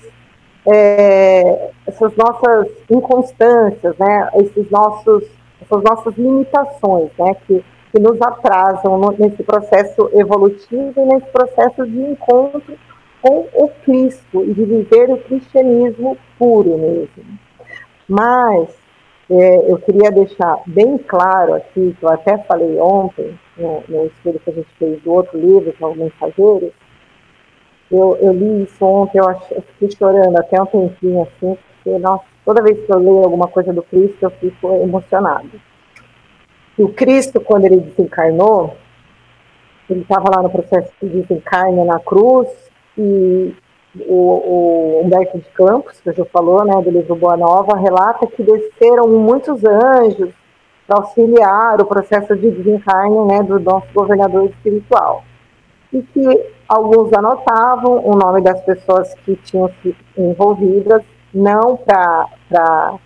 é, 0.67 1.71
essas 1.87 2.15
nossas 2.17 2.69
inconstâncias, 2.91 3.97
né, 3.99 4.29
esses 4.37 4.71
nossos, 4.71 5.25
essas 5.61 5.83
nossas 5.83 6.15
limitações, 6.17 7.11
né, 7.19 7.35
que, 7.47 7.65
que 7.93 8.01
nos 8.01 8.21
atrasam 8.23 8.99
no, 8.99 9.13
nesse 9.19 9.43
processo 9.43 10.11
evolutivo 10.13 10.93
e 10.97 11.05
nesse 11.07 11.27
processo 11.27 11.87
de 11.87 12.01
encontro 12.01 12.79
com 13.21 13.47
o 13.55 13.69
Cristo 13.85 14.43
e 14.43 14.53
de 14.53 14.65
viver 14.65 15.11
o 15.11 15.19
cristianismo 15.19 16.17
puro 16.39 16.79
mesmo. 16.79 17.39
Mas 18.09 18.69
é, 19.31 19.71
eu 19.71 19.79
queria 19.79 20.11
deixar 20.11 20.61
bem 20.67 20.99
claro 20.99 21.55
aqui, 21.55 21.97
que 21.99 22.05
eu 22.05 22.09
até 22.11 22.37
falei 22.39 22.79
ontem, 22.79 23.39
no, 23.57 23.83
no 23.89 24.07
estudo 24.07 24.41
que 24.41 24.51
a 24.51 24.53
gente 24.53 24.69
fez 24.79 25.01
do 25.03 25.13
outro 25.13 25.39
livro, 25.39 25.73
que 25.73 25.83
é 25.83 25.87
o 25.87 25.95
Mensageiros, 25.95 26.73
eu, 27.93 28.17
eu 28.21 28.33
li 28.33 28.65
isso 28.65 28.85
ontem, 28.85 29.19
eu, 29.19 29.29
ach, 29.29 29.51
eu 29.51 29.63
fiquei 29.63 29.91
chorando 29.97 30.37
até 30.39 30.61
um 30.61 30.67
tempinho 30.67 31.23
assim, 31.23 31.59
porque, 31.83 31.99
nossa, 31.99 32.25
toda 32.45 32.63
vez 32.63 32.85
que 32.85 32.93
eu 32.93 32.99
leio 32.99 33.25
alguma 33.25 33.49
coisa 33.49 33.73
do 33.73 33.83
Cristo, 33.83 34.17
eu 34.23 34.31
fico 34.31 34.69
emocionado. 34.83 35.51
E 36.79 36.83
o 36.83 36.89
Cristo, 36.89 37.41
quando 37.41 37.67
ele 37.67 37.81
desencarnou, 37.81 38.77
ele 39.91 40.01
estava 40.01 40.31
lá 40.35 40.43
no 40.43 40.51
processo 40.51 40.91
de 41.03 41.09
desencarne 41.09 41.85
na 41.85 42.01
cruz, 42.01 42.49
e 42.97 43.55
o, 44.07 44.15
o, 44.15 45.01
Humberto 45.05 45.39
de 45.39 45.49
Campos, 45.51 46.01
que 46.01 46.13
já 46.13 46.25
falou, 46.27 46.65
né, 46.65 46.81
do 46.83 46.91
livro 46.91 47.15
Boa 47.15 47.37
Nova, 47.37 47.77
relata 47.77 48.27
que 48.27 48.43
desceram 48.43 49.09
muitos 49.09 49.63
anjos 49.65 50.31
para 50.87 50.97
auxiliar 50.99 51.81
o 51.81 51.87
processo 51.87 52.35
de 52.37 52.51
desencarne 52.51 53.25
né, 53.27 53.43
do 53.43 53.61
nosso 53.61 53.87
governador 53.95 54.47
espiritual. 54.47 55.25
E 55.93 56.03
que 56.03 56.47
alguns 56.73 57.13
anotavam 57.13 58.03
o 58.03 58.17
nome 58.17 58.41
das 58.41 58.59
pessoas 58.63 59.13
que 59.27 59.37
tinham 59.37 59.69
sido 59.83 59.97
envolvidas, 60.17 61.03
não 61.35 61.77
para 61.77 62.99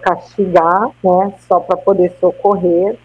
castigar, 0.00 0.90
né, 1.04 1.32
só 1.46 1.60
para 1.60 1.76
poder 1.76 2.12
socorrer, 2.18 2.98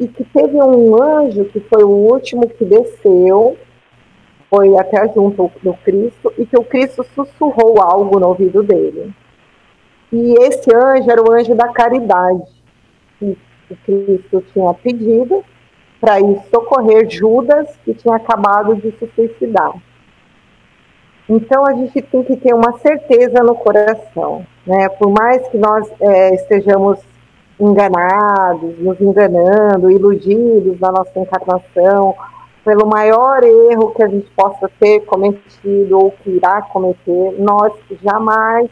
e 0.00 0.08
que 0.08 0.24
teve 0.24 0.56
um 0.56 1.00
anjo 1.00 1.44
que 1.44 1.60
foi 1.60 1.84
o 1.84 1.88
último 1.88 2.48
que 2.48 2.64
desceu, 2.64 3.56
foi 4.50 4.76
até 4.76 5.06
junto 5.14 5.52
do 5.62 5.72
Cristo, 5.84 6.32
e 6.36 6.44
que 6.44 6.58
o 6.58 6.64
Cristo 6.64 7.04
sussurrou 7.14 7.80
algo 7.80 8.18
no 8.18 8.26
ouvido 8.26 8.60
dele. 8.64 9.14
E 10.12 10.34
esse 10.42 10.74
anjo 10.74 11.08
era 11.08 11.22
o 11.22 11.32
anjo 11.32 11.54
da 11.54 11.68
caridade, 11.68 12.42
que 13.20 13.38
o 13.70 13.76
Cristo 13.86 14.44
tinha 14.52 14.74
pedido, 14.74 15.44
para 16.02 16.20
ir 16.20 16.36
socorrer 16.50 17.08
Judas, 17.08 17.68
que 17.84 17.94
tinha 17.94 18.16
acabado 18.16 18.74
de 18.74 18.90
se 18.98 19.08
suicidar. 19.14 19.72
Então 21.28 21.64
a 21.64 21.74
gente 21.74 22.02
tem 22.02 22.24
que 22.24 22.36
ter 22.36 22.52
uma 22.52 22.76
certeza 22.78 23.40
no 23.44 23.54
coração, 23.54 24.44
né? 24.66 24.88
Por 24.88 25.12
mais 25.12 25.46
que 25.46 25.56
nós 25.56 25.88
é, 26.00 26.34
estejamos 26.34 26.98
enganados, 27.60 28.76
nos 28.80 29.00
enganando, 29.00 29.92
iludidos 29.92 30.80
na 30.80 30.90
nossa 30.90 31.16
encarnação, 31.20 32.16
pelo 32.64 32.84
maior 32.84 33.44
erro 33.44 33.94
que 33.94 34.02
a 34.02 34.08
gente 34.08 34.28
possa 34.34 34.68
ter 34.80 35.04
cometido 35.06 35.96
ou 35.96 36.10
que 36.10 36.30
irá 36.30 36.62
cometer, 36.62 37.36
nós 37.38 37.72
jamais 38.02 38.68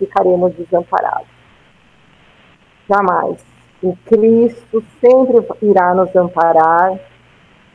ficaremos 0.00 0.52
desamparados. 0.54 1.28
Jamais. 2.88 3.51
O 3.82 3.96
Cristo 4.06 4.84
sempre 5.00 5.44
irá 5.60 5.92
nos 5.92 6.14
amparar 6.14 7.00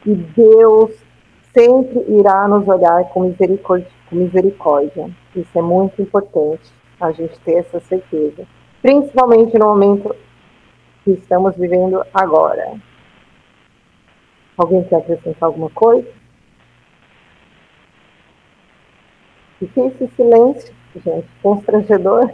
e 0.05 0.15
Deus 0.15 0.91
sempre 1.53 2.05
irá 2.07 2.47
nos 2.47 2.65
olhar 2.67 3.03
com 3.09 3.21
misericórdia. 3.21 3.89
Com 4.09 4.15
misericórdia. 4.15 5.09
Isso 5.35 5.57
é 5.57 5.61
muito 5.61 6.01
importante, 6.01 6.71
a 6.99 7.11
gente 7.11 7.37
ter 7.41 7.55
essa 7.55 7.79
certeza. 7.81 8.47
Principalmente 8.81 9.57
no 9.57 9.65
momento 9.65 10.15
que 11.03 11.11
estamos 11.11 11.55
vivendo 11.57 12.01
agora. 12.13 12.79
Alguém 14.57 14.83
quer 14.85 14.97
acrescentar 14.97 15.47
alguma 15.47 15.69
coisa? 15.69 16.07
O 19.61 19.67
que 19.67 19.79
é 19.79 19.87
esse 19.87 20.07
silêncio, 20.15 20.73
gente? 21.03 21.27
Constrangedor. 21.41 22.31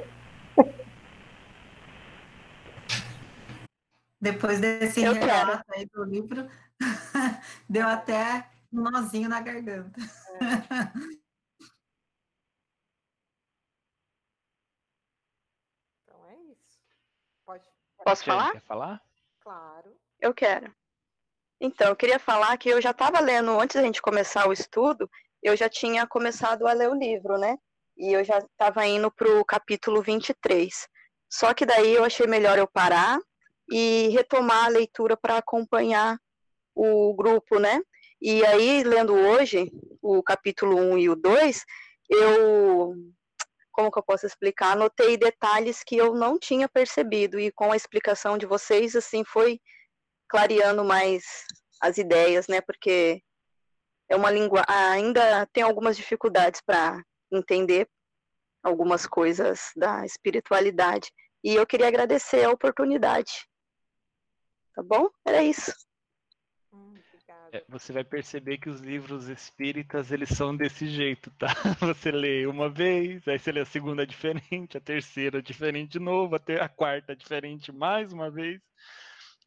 Depois 4.24 4.57
desse 4.61 5.03
Eu 5.03 5.11
relato 5.11 5.65
quero. 5.65 5.78
aí 5.78 5.86
do 5.88 6.01
livro, 6.05 6.49
deu 7.67 7.86
até 7.86 8.49
um 8.71 8.80
nozinho 8.80 9.28
na 9.28 9.41
garganta. 9.41 9.99
Então 16.05 16.26
é 16.30 16.36
isso. 16.53 16.80
Pode. 17.45 17.69
Posso 18.05 18.24
falar? 18.24 18.53
Quer 18.53 18.61
falar? 18.61 19.01
Claro. 19.41 19.93
Eu 20.21 20.34
quero. 20.34 20.74
Então, 21.59 21.89
eu 21.89 21.95
queria 21.95 22.17
falar 22.17 22.55
que 22.57 22.69
eu 22.69 22.82
já 22.82 22.91
estava 22.91 23.19
lendo, 23.19 23.59
antes 23.59 23.76
da 23.76 23.82
gente 23.82 24.01
começar 24.01 24.47
o 24.47 24.53
estudo, 24.53 25.09
eu 25.41 25.57
já 25.57 25.67
tinha 25.67 26.07
começado 26.07 26.65
a 26.65 26.71
ler 26.71 26.89
o 26.89 26.95
livro, 26.95 27.38
né? 27.38 27.57
E 27.97 28.13
eu 28.13 28.24
já 28.24 28.38
estava 28.38 28.86
indo 28.88 29.11
para 29.11 29.30
o 29.38 29.43
capítulo 29.43 30.01
23. 30.01 30.88
Só 31.30 31.53
que 31.53 31.65
daí 31.65 31.93
eu 31.93 32.05
achei 32.05 32.26
melhor 32.26 32.57
eu 32.57 32.67
parar 32.67 33.19
e 33.76 34.09
retomar 34.09 34.65
a 34.65 34.69
leitura 34.69 35.17
para 35.17 35.38
acompanhar 35.38 36.19
o 36.76 37.11
grupo, 37.15 37.57
né? 37.57 37.82
E 38.21 38.45
aí, 38.45 38.84
lendo 38.84 39.15
hoje 39.15 39.71
o 39.99 40.21
capítulo 40.21 40.76
1 40.76 40.97
e 40.99 41.09
o 41.09 41.15
2, 41.15 41.65
eu, 42.07 42.93
como 43.71 43.91
que 43.91 43.97
eu 43.97 44.03
posso 44.03 44.28
explicar? 44.28 44.74
Anotei 44.74 45.17
detalhes 45.17 45.84
que 45.84 45.97
eu 45.97 46.13
não 46.13 46.38
tinha 46.38 46.69
percebido 46.69 47.39
e 47.39 47.51
com 47.51 47.71
a 47.71 47.76
explicação 47.76 48.38
de 48.38 48.45
vocês, 48.45 48.95
assim, 48.95 49.24
foi 49.26 49.59
clareando 50.30 50.86
mais 50.86 51.24
as 51.82 51.97
ideias, 51.97 52.47
né? 52.47 52.61
Porque 52.61 53.24
é 54.07 54.15
uma 54.15 54.30
língua 54.30 54.63
ainda 54.67 55.47
tem 55.47 55.63
algumas 55.63 55.97
dificuldades 55.97 56.61
para 56.61 57.03
entender 57.32 57.89
algumas 58.61 59.07
coisas 59.07 59.71
da 59.76 60.05
espiritualidade. 60.05 61.11
E 61.43 61.55
eu 61.55 61.65
queria 61.65 61.88
agradecer 61.88 62.43
a 62.43 62.51
oportunidade. 62.51 63.32
Tá 64.74 64.82
bom? 64.84 65.09
Era 65.26 65.43
isso. 65.43 65.71
Hum, 66.74 66.93
é, 67.51 67.63
você 67.69 67.93
vai 67.93 68.03
perceber 68.03 68.57
que 68.57 68.69
os 68.69 68.80
livros 68.80 69.28
espíritas 69.28 70.11
eles 70.11 70.30
são 70.30 70.55
desse 70.55 70.88
jeito, 70.88 71.30
tá? 71.38 71.47
Você 71.95 72.11
lê 72.11 72.47
uma 72.47 72.67
vez, 72.67 73.28
aí 73.28 73.38
você 73.38 73.51
lê 73.51 73.59
a 73.61 73.65
segunda 73.65 74.07
diferente, 74.07 74.76
a 74.76 74.82
terceira 74.82 75.39
diferente 75.39 75.91
de 75.91 75.99
novo, 75.99 76.36
até 76.36 76.59
a 76.59 76.67
quarta 76.67 77.15
diferente 77.15 77.71
mais 77.71 78.11
uma 78.11 78.32
vez. 78.32 78.59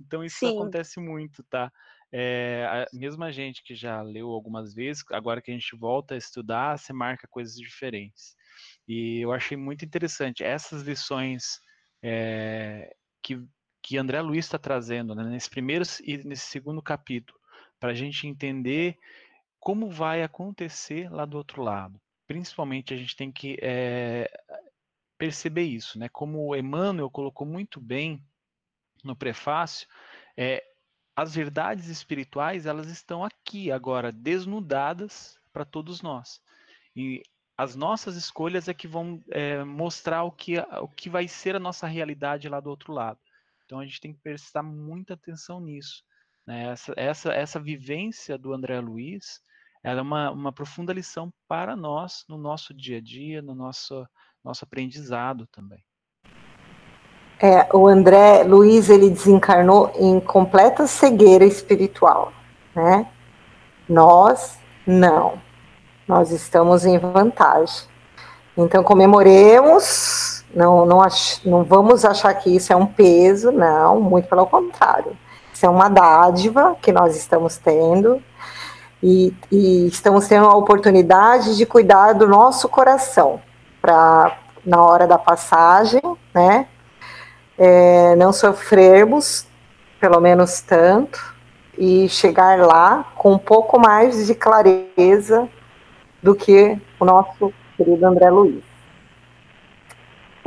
Então 0.01 0.23
isso 0.23 0.39
Sim. 0.39 0.55
acontece 0.55 1.01
muito, 1.01 1.43
tá? 1.45 1.73
É, 2.13 2.65
a, 2.71 2.87
mesmo 2.97 3.25
a 3.25 3.33
gente 3.33 3.63
que 3.65 3.75
já 3.75 4.01
leu 4.03 4.29
algumas 4.29 4.73
vezes, 4.73 5.03
agora 5.11 5.43
que 5.43 5.51
a 5.51 5.55
gente 5.55 5.77
volta 5.77 6.15
a 6.15 6.19
estudar, 6.19 6.79
você 6.79 6.93
marca 6.93 7.27
coisas 7.29 7.57
diferentes. 7.57 8.37
E 8.87 9.21
eu 9.21 9.33
achei 9.33 9.57
muito 9.57 9.85
interessante 9.85 10.45
essas 10.45 10.83
lições 10.83 11.59
é, 12.03 12.95
que, 13.21 13.37
que 13.87 13.97
André 13.97 14.21
Luiz 14.21 14.45
está 14.45 14.59
trazendo 14.59 15.15
né, 15.15 15.23
nesse 15.23 15.49
primeiro 15.49 15.85
e 16.03 16.17
nesse 16.19 16.47
segundo 16.47 16.83
capítulo, 16.83 17.39
para 17.79 17.93
a 17.93 17.95
gente 17.95 18.27
entender 18.27 18.99
como 19.61 19.89
vai 19.89 20.25
acontecer 20.25 21.09
lá 21.09 21.25
do 21.25 21.37
outro 21.37 21.63
lado. 21.63 22.01
Principalmente 22.27 22.93
a 22.93 22.97
gente 22.97 23.15
tem 23.15 23.31
que 23.31 23.57
é, 23.63 24.29
perceber 25.17 25.63
isso, 25.63 26.01
né? 26.01 26.09
Como 26.09 26.49
o 26.49 26.57
Emmanuel 26.57 27.09
colocou 27.09 27.47
muito 27.47 27.81
bem 27.81 28.21
no 29.05 29.15
prefácio, 29.15 29.87
é, 30.37 30.65
as 31.15 31.33
verdades 31.33 31.87
espirituais 31.87 32.67
elas 32.67 32.89
estão 32.89 33.23
aqui 33.23 33.71
agora 33.71 34.11
desnudadas 34.11 35.39
para 35.53 35.65
todos 35.65 36.03
nós 36.03 36.43
e 36.97 37.23
as 37.57 37.77
nossas 37.77 38.17
escolhas 38.17 38.67
é 38.67 38.75
que 38.75 38.89
vão 38.89 39.23
é, 39.31 39.63
mostrar 39.63 40.25
o 40.25 40.33
que, 40.33 40.59
o 40.59 40.89
que 40.89 41.09
vai 41.09 41.29
ser 41.29 41.55
a 41.55 41.61
nossa 41.61 41.87
realidade 41.87 42.49
lá 42.49 42.59
do 42.59 42.69
outro 42.69 42.93
lado. 42.93 43.21
Então 43.67 43.81
a 43.81 43.85
gente 43.85 44.01
tem 44.01 44.15
que 44.15 44.21
prestar 44.21 44.63
muita 44.63 45.15
atenção 45.15 45.61
nisso. 45.61 46.03
Né? 46.47 46.71
Essa, 46.71 46.95
essa, 46.97 47.33
essa 47.33 47.61
vivência 47.61 48.39
do 48.39 48.55
André 48.55 48.81
Luiz 48.81 49.45
ela 49.87 50.01
é 50.01 50.03
uma, 50.03 50.31
uma 50.33 50.53
profunda 50.53 50.93
lição 50.93 51.33
para 51.47 51.77
nós 51.77 52.25
no 52.29 52.37
nosso 52.37 52.75
dia 52.75 52.99
a 52.99 53.01
dia, 53.01 53.41
no 53.41 53.55
nosso, 53.55 54.05
nosso 54.43 54.65
aprendizado 54.65 55.47
também. 55.53 55.79
É, 57.41 57.69
o 57.73 57.87
André 57.87 58.43
Luiz 58.43 58.91
ele 58.91 59.11
desencarnou 59.11 59.93
em 59.95 60.19
completa 60.19 60.89
cegueira 60.89 61.45
espiritual, 61.45 62.33
né? 62.75 63.09
Nós 63.89 64.59
não. 64.85 65.41
Nós 66.09 66.33
estamos 66.33 66.85
em 66.85 66.99
vantagem. 66.99 67.89
Então 68.57 68.83
comemoremos, 68.83 70.36
não, 70.55 70.87
não, 70.87 71.03
ach, 71.03 71.41
não 71.45 71.65
vamos 71.65 72.05
achar 72.05 72.33
que 72.35 72.55
isso 72.55 72.73
é 72.73 72.77
um 72.77 72.87
peso, 72.87 73.51
não, 73.53 74.01
muito 74.01 74.29
pelo 74.29 74.47
contrário. 74.47 75.17
Isso 75.53 75.67
é 75.67 75.69
uma 75.69 75.89
dádiva 75.89 76.77
que 76.81 76.93
nós 76.93 77.17
estamos 77.17 77.57
tendo 77.57 78.23
e, 79.03 79.35
e 79.51 79.87
estamos 79.87 80.27
tendo 80.29 80.47
a 80.47 80.55
oportunidade 80.55 81.57
de 81.57 81.67
cuidar 81.67 82.13
do 82.13 82.27
nosso 82.27 82.69
coração 82.69 83.41
para 83.81 84.39
na 84.65 84.83
hora 84.83 85.07
da 85.07 85.17
passagem, 85.17 86.03
né? 86.35 86.67
é, 87.59 88.15
não 88.17 88.33
sofrermos, 88.33 89.47
pelo 90.01 90.21
menos 90.21 90.61
tanto, 90.61 91.35
e 91.79 92.09
chegar 92.09 92.59
lá 92.59 93.13
com 93.15 93.33
um 93.33 93.39
pouco 93.39 93.79
mais 93.79 94.27
de 94.27 94.35
clareza 94.35 95.49
do 96.23 96.35
que 96.35 96.79
o 96.99 97.05
nosso 97.05 97.53
querido 97.77 98.07
André 98.07 98.31
Luiz. 98.31 98.63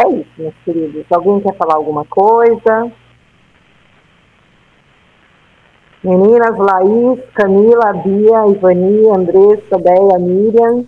É 0.01 0.07
isso, 0.07 0.31
meus 0.37 0.55
queridos. 0.63 1.05
Alguém 1.11 1.41
quer 1.41 1.57
falar 1.57 1.75
alguma 1.75 2.05
coisa? 2.05 2.89
Meninas, 6.01 6.57
Laís, 6.57 7.33
Camila, 7.33 7.91
Bia, 7.91 8.47
Ivani, 8.47 9.09
Andressa, 9.09 9.77
Béia, 9.77 10.17
Miriam. 10.17 10.87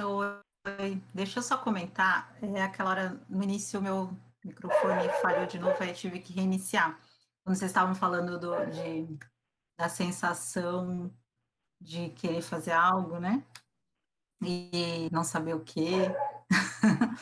Oi, 0.00 1.00
deixa 1.14 1.38
eu 1.38 1.42
só 1.44 1.56
comentar. 1.56 2.36
É 2.42 2.60
aquela 2.60 2.90
hora, 2.90 3.20
no 3.28 3.40
início, 3.44 3.78
o 3.78 3.82
meu 3.82 4.10
microfone 4.44 5.08
falhou 5.22 5.46
de 5.46 5.60
novo, 5.60 5.76
aí 5.78 5.92
tive 5.92 6.18
que 6.18 6.32
reiniciar. 6.32 6.98
Quando 7.44 7.56
vocês 7.56 7.70
estavam 7.70 7.94
falando 7.94 8.36
do, 8.36 8.66
de, 8.66 9.16
da 9.78 9.88
sensação 9.88 11.08
de 11.80 12.08
querer 12.10 12.42
fazer 12.42 12.72
algo, 12.72 13.20
né? 13.20 13.44
E 14.42 15.08
não 15.12 15.22
saber 15.22 15.54
o 15.54 15.60
quê. 15.60 16.10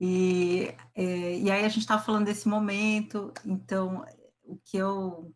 e, 0.00 0.74
é, 0.94 1.38
e 1.38 1.50
aí 1.50 1.64
a 1.64 1.68
gente 1.68 1.80
estava 1.80 2.02
falando 2.02 2.26
desse 2.26 2.48
momento, 2.48 3.32
então 3.44 4.04
o 4.44 4.58
que 4.58 4.76
eu 4.76 5.34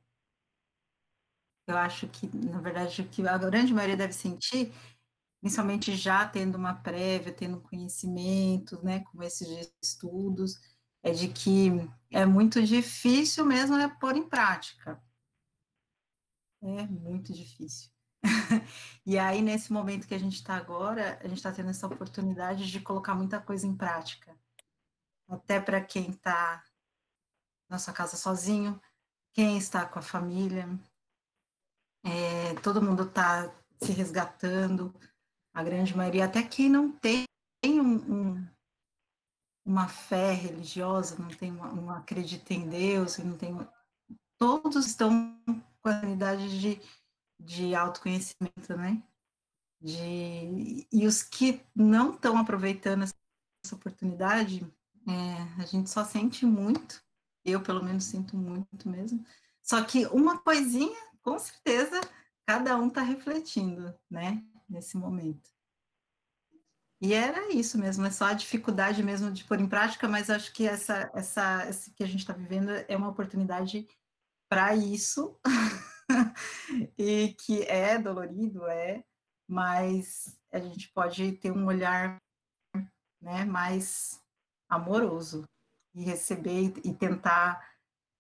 eu 1.67 1.77
acho 1.77 2.09
que, 2.09 2.27
na 2.35 2.63
verdade, 2.63 3.03
o 3.03 3.09
que 3.09 3.29
a 3.29 3.37
grande 3.37 3.75
maioria 3.75 3.97
deve 3.97 4.15
sentir 4.15 4.73
principalmente 5.41 5.95
já 5.97 6.27
tendo 6.27 6.57
uma 6.57 6.75
prévia, 6.75 7.33
tendo 7.33 7.61
conhecimento, 7.61 8.83
né, 8.85 9.01
como 9.01 9.23
esses 9.23 9.73
estudos, 9.83 10.55
é 11.03 11.13
de 11.13 11.29
que 11.29 11.71
é 12.11 12.27
muito 12.27 12.63
difícil 12.63 13.45
mesmo 13.45 13.77
né, 13.77 13.89
pôr 14.01 14.17
em 14.17 14.29
prática. 14.29 15.01
É 16.61 16.87
muito 16.87 17.33
difícil. 17.33 17.91
e 19.07 19.19
aí, 19.19 19.43
nesse 19.43 19.73
momento 19.73 20.07
que 20.07 20.15
a 20.15 20.19
gente 20.19 20.35
está 20.35 20.57
agora, 20.57 21.19
a 21.23 21.29
gente 21.29 21.39
está 21.39 21.53
tendo 21.53 21.71
essa 21.71 21.87
oportunidade 21.87 22.71
de 22.71 22.81
colocar 22.81 23.15
muita 23.15 23.41
coisa 23.41 23.67
em 23.67 23.77
prática. 23.77 24.37
Até 25.29 25.61
para 25.61 25.81
quem 25.81 26.11
está 26.11 26.65
na 27.69 27.79
sua 27.79 27.93
casa 27.93 28.17
sozinho, 28.17 28.81
quem 29.33 29.59
está 29.59 29.87
com 29.87 29.99
a 29.99 30.03
família, 30.03 30.69
é, 32.05 32.55
todo 32.63 32.83
mundo 32.83 33.05
está 33.05 33.53
se 33.83 33.93
resgatando, 33.93 34.95
a 35.53 35.63
grande 35.63 35.97
maioria, 35.97 36.25
até 36.25 36.43
que 36.43 36.69
não 36.69 36.91
tem 36.93 37.25
um, 37.65 37.95
um, 37.95 38.49
uma 39.65 39.89
fé 39.89 40.33
religiosa, 40.33 41.19
não 41.19 41.29
tem 41.29 41.51
uma, 41.51 41.73
não 41.73 41.91
acredita 41.91 42.55
em 42.55 42.69
Deus, 42.69 43.19
não 43.19 43.37
tem 43.37 43.55
todos 44.39 44.87
estão 44.87 45.37
com 45.83 45.89
a 45.89 46.01
unidade 46.01 46.61
de, 46.61 46.81
de 47.39 47.75
autoconhecimento, 47.75 48.77
né? 48.77 49.03
De, 49.81 50.87
e 50.93 51.07
os 51.07 51.23
que 51.23 51.61
não 51.75 52.15
estão 52.15 52.37
aproveitando 52.37 53.05
essa 53.05 53.75
oportunidade, 53.75 54.67
é, 55.07 55.63
a 55.63 55.65
gente 55.65 55.89
só 55.89 56.05
sente 56.05 56.45
muito, 56.45 57.03
eu 57.45 57.63
pelo 57.63 57.83
menos 57.83 58.05
sinto 58.05 58.37
muito 58.37 58.89
mesmo. 58.89 59.25
Só 59.63 59.83
que 59.85 60.07
uma 60.07 60.39
coisinha, 60.39 60.99
com 61.23 61.39
certeza, 61.39 62.01
cada 62.47 62.77
um 62.77 62.89
está 62.89 63.03
refletindo, 63.03 63.95
né? 64.11 64.43
Nesse 64.69 64.97
momento. 64.97 65.51
E 67.01 67.15
era 67.15 67.53
isso 67.55 67.79
mesmo, 67.79 68.05
é 68.07 68.11
só 68.11 68.27
a 68.27 68.33
dificuldade 68.33 69.03
mesmo 69.05 69.31
de 69.31 69.45
pôr 69.45 69.61
em 69.61 69.69
prática, 69.69 70.09
mas 70.09 70.29
acho 70.29 70.53
que 70.53 70.67
essa, 70.67 71.11
essa, 71.15 71.63
essa 71.63 71.91
que 71.93 72.03
a 72.03 72.07
gente 72.07 72.21
está 72.21 72.33
vivendo 72.33 72.71
é 72.71 72.97
uma 72.97 73.09
oportunidade 73.09 73.87
para 74.49 74.75
isso, 74.75 75.39
e 76.99 77.35
que 77.35 77.63
é 77.65 77.99
dolorido, 77.99 78.67
é, 78.67 79.05
mas 79.49 80.39
a 80.53 80.59
gente 80.59 80.89
pode 80.93 81.33
ter 81.33 81.51
um 81.51 81.67
olhar 81.67 82.19
né, 83.21 83.45
mais 83.45 84.23
amoroso 84.69 85.45
e 85.95 86.03
receber 86.03 86.75
e 86.85 86.95
tentar 86.95 87.67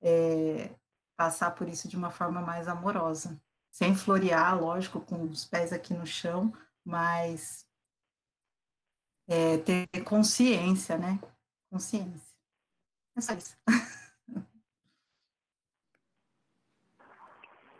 é, 0.02 0.74
passar 1.16 1.50
por 1.52 1.68
isso 1.68 1.88
de 1.88 1.96
uma 1.96 2.10
forma 2.10 2.40
mais 2.40 2.68
amorosa, 2.68 3.40
sem 3.70 3.94
florear, 3.94 4.60
lógico, 4.60 5.00
com 5.00 5.22
os 5.24 5.44
pés 5.44 5.72
aqui 5.72 5.94
no 5.94 6.06
chão, 6.06 6.52
mas 6.84 7.66
é, 9.28 9.58
ter 9.58 9.86
consciência, 10.04 10.96
né? 10.96 11.20
Consciência. 11.70 12.34
É 13.16 13.20
só 13.20 13.34
isso. 13.34 13.56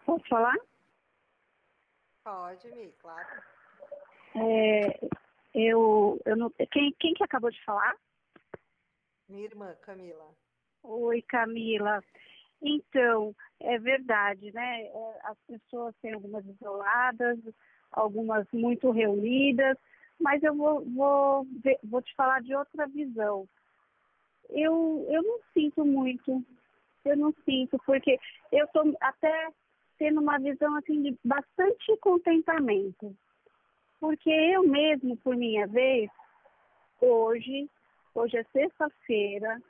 Posso 0.08 0.26
falar? 0.26 0.56
Pode, 2.24 2.66
Mi, 2.70 2.90
claro. 2.98 3.42
É, 4.36 5.06
eu, 5.52 6.18
eu 6.24 6.34
não, 6.34 6.50
quem, 6.72 6.94
quem 6.98 7.12
que 7.12 7.22
acabou 7.22 7.50
de 7.50 7.62
falar? 7.62 7.94
Minha 9.28 9.44
irmã, 9.44 9.76
Camila. 9.82 10.34
Oi, 10.82 11.20
Camila. 11.28 12.02
Então, 12.62 13.36
é 13.60 13.78
verdade, 13.78 14.50
né? 14.50 14.84
É, 14.84 15.20
as 15.24 15.36
pessoas 15.46 15.94
têm 16.00 16.14
algumas 16.14 16.42
isoladas, 16.46 17.38
algumas 17.92 18.46
muito 18.50 18.90
reunidas, 18.90 19.76
mas 20.18 20.42
eu 20.42 20.56
vou, 20.56 20.86
vou, 20.86 21.46
vou 21.84 22.00
te 22.00 22.14
falar 22.14 22.40
de 22.40 22.54
outra 22.54 22.86
visão. 22.86 23.46
Eu, 24.48 25.06
eu 25.10 25.22
não 25.22 25.38
sinto 25.52 25.84
muito, 25.84 26.42
eu 27.04 27.14
não 27.14 27.30
sinto, 27.44 27.78
porque 27.84 28.18
eu 28.50 28.64
estou 28.64 28.96
até 29.02 29.52
tendo 29.98 30.20
uma 30.20 30.38
visão 30.38 30.74
assim 30.76 31.02
de 31.02 31.18
bastante 31.24 31.96
contentamento. 31.98 33.14
Porque 34.00 34.30
eu 34.30 34.62
mesmo, 34.62 35.16
por 35.18 35.36
minha 35.36 35.66
vez, 35.66 36.08
hoje, 37.00 37.68
hoje 38.14 38.36
é 38.36 38.44
sexta-feira, 38.44 39.60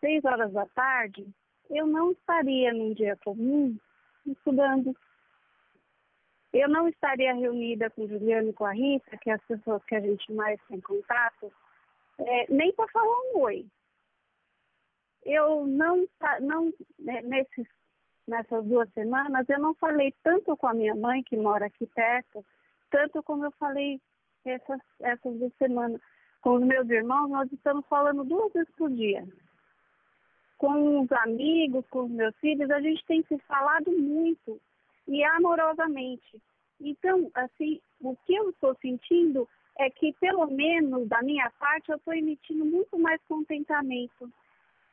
seis 0.00 0.24
horas 0.24 0.52
da 0.52 0.66
tarde, 0.66 1.26
eu 1.68 1.86
não 1.86 2.12
estaria 2.12 2.72
num 2.72 2.94
dia 2.94 3.16
comum 3.22 3.76
estudando. 4.26 4.96
Eu 6.50 6.68
não 6.68 6.88
estaria 6.88 7.34
reunida 7.34 7.90
com 7.90 8.08
Juliana 8.08 8.48
e 8.48 8.54
com 8.54 8.64
a 8.64 8.72
Rita, 8.72 9.18
que 9.18 9.30
é 9.30 9.34
as 9.34 9.44
pessoas 9.44 9.84
que 9.84 9.94
a 9.94 10.00
gente 10.00 10.32
mais 10.32 10.58
tem 10.66 10.80
contato, 10.80 11.52
é, 12.18 12.50
nem 12.50 12.72
para 12.72 12.88
falar 12.88 13.16
um 13.34 13.40
oi. 13.40 13.66
Eu 15.24 15.66
não, 15.66 16.08
não 16.40 16.72
né, 16.98 17.20
nesses 17.20 17.66
nessas 18.28 18.64
duas 18.66 18.88
semanas, 18.92 19.48
eu 19.48 19.58
não 19.58 19.74
falei 19.74 20.14
tanto 20.22 20.56
com 20.56 20.66
a 20.66 20.74
minha 20.74 20.94
mãe, 20.94 21.22
que 21.22 21.36
mora 21.36 21.66
aqui 21.66 21.86
perto, 21.86 22.44
tanto 22.90 23.22
como 23.22 23.46
eu 23.46 23.50
falei 23.52 24.00
essas, 24.44 24.80
essas 25.00 25.38
duas 25.38 25.52
semanas. 25.54 26.00
Com 26.42 26.54
os 26.56 26.62
meus 26.62 26.88
irmãos, 26.88 27.28
nós 27.28 27.50
estamos 27.50 27.84
falando 27.86 28.24
duas 28.24 28.52
vezes 28.52 28.72
por 28.76 28.90
dia. 28.90 29.26
Com 30.58 31.00
os 31.00 31.12
amigos, 31.12 31.84
com 31.88 32.04
os 32.04 32.10
meus 32.10 32.36
filhos, 32.36 32.70
a 32.70 32.80
gente 32.80 33.04
tem 33.06 33.24
se 33.24 33.38
falado 33.40 33.90
muito 33.90 34.60
e 35.06 35.24
amorosamente. 35.24 36.40
Então, 36.80 37.30
assim, 37.34 37.80
o 38.00 38.14
que 38.24 38.34
eu 38.34 38.50
estou 38.50 38.76
sentindo 38.80 39.48
é 39.78 39.90
que, 39.90 40.12
pelo 40.14 40.46
menos 40.46 41.08
da 41.08 41.22
minha 41.22 41.50
parte, 41.58 41.90
eu 41.90 41.96
estou 41.96 42.14
emitindo 42.14 42.64
muito 42.64 42.98
mais 42.98 43.20
contentamento. 43.26 44.30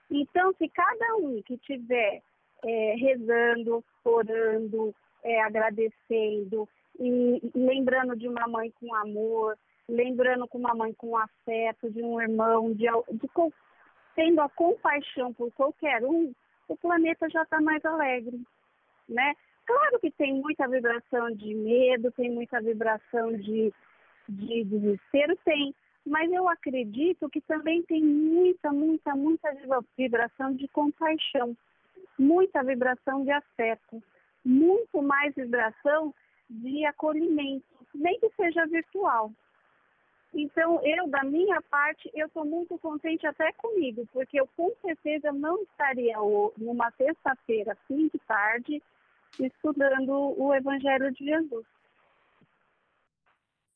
Então, 0.09 0.53
se 0.53 0.69
cada 0.69 1.15
um 1.17 1.41
que 1.43 1.57
tiver 1.57 2.21
é, 2.63 2.95
rezando, 2.97 3.83
orando, 4.03 4.93
é, 5.23 5.41
agradecendo, 5.41 6.67
e, 6.99 7.41
lembrando 7.53 8.15
de 8.15 8.27
uma 8.27 8.47
mãe 8.47 8.71
com 8.79 8.93
amor, 8.95 9.57
lembrando 9.87 10.47
com 10.47 10.57
uma 10.57 10.73
mãe 10.73 10.93
com 10.93 11.17
afeto, 11.17 11.89
de 11.91 12.01
um 12.01 12.21
irmão, 12.21 12.73
de, 12.73 12.85
de 13.11 13.29
tendo 14.15 14.41
a 14.41 14.49
compaixão 14.49 15.33
por 15.33 15.51
qualquer 15.51 16.03
um, 16.03 16.33
o 16.67 16.77
planeta 16.77 17.29
já 17.29 17.43
está 17.43 17.61
mais 17.61 17.83
alegre, 17.85 18.41
né? 19.07 19.33
Claro 19.65 19.99
que 19.99 20.11
tem 20.11 20.33
muita 20.33 20.67
vibração 20.67 21.31
de 21.31 21.53
medo, 21.53 22.11
tem 22.11 22.31
muita 22.31 22.61
vibração 22.61 23.35
de, 23.35 23.73
de 24.29 24.63
desespero, 24.63 25.35
tem, 25.43 25.73
mas 26.05 26.31
eu 26.31 26.47
acredito 26.47 27.29
que 27.29 27.41
também 27.41 27.81
tem 27.83 28.03
muita, 28.03 28.71
muita, 28.71 29.15
muita 29.15 29.49
vibração 29.97 30.53
de 30.53 30.67
compaixão 30.67 31.57
muita 32.17 32.63
vibração 32.63 33.23
de 33.23 33.31
afeto, 33.31 34.01
muito 34.43 35.01
mais 35.01 35.33
vibração 35.35 36.13
de 36.49 36.85
acolhimento, 36.85 37.65
nem 37.93 38.19
que 38.19 38.29
seja 38.35 38.65
virtual. 38.67 39.31
Então, 40.33 40.81
eu, 40.83 41.07
da 41.07 41.23
minha 41.23 41.61
parte, 41.61 42.11
eu 42.13 42.27
estou 42.27 42.45
muito 42.45 42.77
contente 42.79 43.25
até 43.25 43.53
comigo, 43.53 44.05
porque 44.11 44.39
eu 44.39 44.47
com 44.55 44.69
certeza 44.81 45.31
não 45.31 45.63
estaria 45.63 46.17
numa 46.57 46.91
sexta-feira, 46.91 47.77
fim 47.87 48.09
de 48.09 48.19
tarde, 48.19 48.83
estudando 49.39 50.11
o 50.37 50.53
Evangelho 50.53 51.11
de 51.13 51.23
Jesus. 51.23 51.65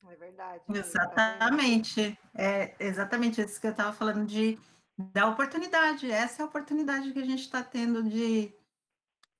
É 0.10 0.16
verdade. 0.16 0.64
Exatamente. 0.70 2.18
É 2.36 2.76
exatamente 2.80 3.42
isso 3.42 3.60
que 3.60 3.68
eu 3.68 3.72
estava 3.72 3.94
falando 3.94 4.26
de 4.26 4.58
da 5.00 5.28
oportunidade. 5.28 6.12
Essa 6.12 6.42
é 6.42 6.44
a 6.44 6.48
oportunidade 6.48 7.14
que 7.14 7.20
a 7.20 7.26
gente 7.26 7.42
está 7.42 7.64
tendo 7.64 8.04
de, 8.04 8.54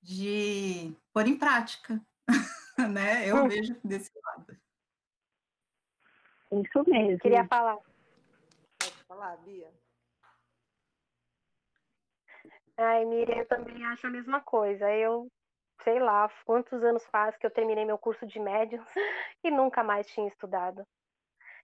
de 0.00 0.96
pôr 1.12 1.26
em 1.26 1.38
prática, 1.38 2.00
né? 2.90 3.28
Eu 3.28 3.46
vejo 3.46 3.78
desse 3.84 4.10
lado. 4.24 4.56
Isso 6.52 6.90
mesmo. 6.90 7.18
Queria 7.18 7.46
falar. 7.46 7.76
Pode 8.78 9.04
falar, 9.06 9.36
Bia. 9.38 9.70
Ai, 12.76 13.04
Miriam, 13.04 13.36
eu 13.36 13.46
também 13.46 13.84
acho 13.84 14.06
a 14.06 14.10
mesma 14.10 14.40
coisa. 14.40 14.90
Eu, 14.90 15.30
sei 15.84 16.00
lá, 16.00 16.30
quantos 16.46 16.82
anos 16.82 17.04
faz 17.06 17.36
que 17.36 17.46
eu 17.46 17.50
terminei 17.50 17.84
meu 17.84 17.98
curso 17.98 18.26
de 18.26 18.40
médiums 18.40 18.88
e 19.44 19.50
nunca 19.50 19.84
mais 19.84 20.06
tinha 20.06 20.26
estudado. 20.26 20.86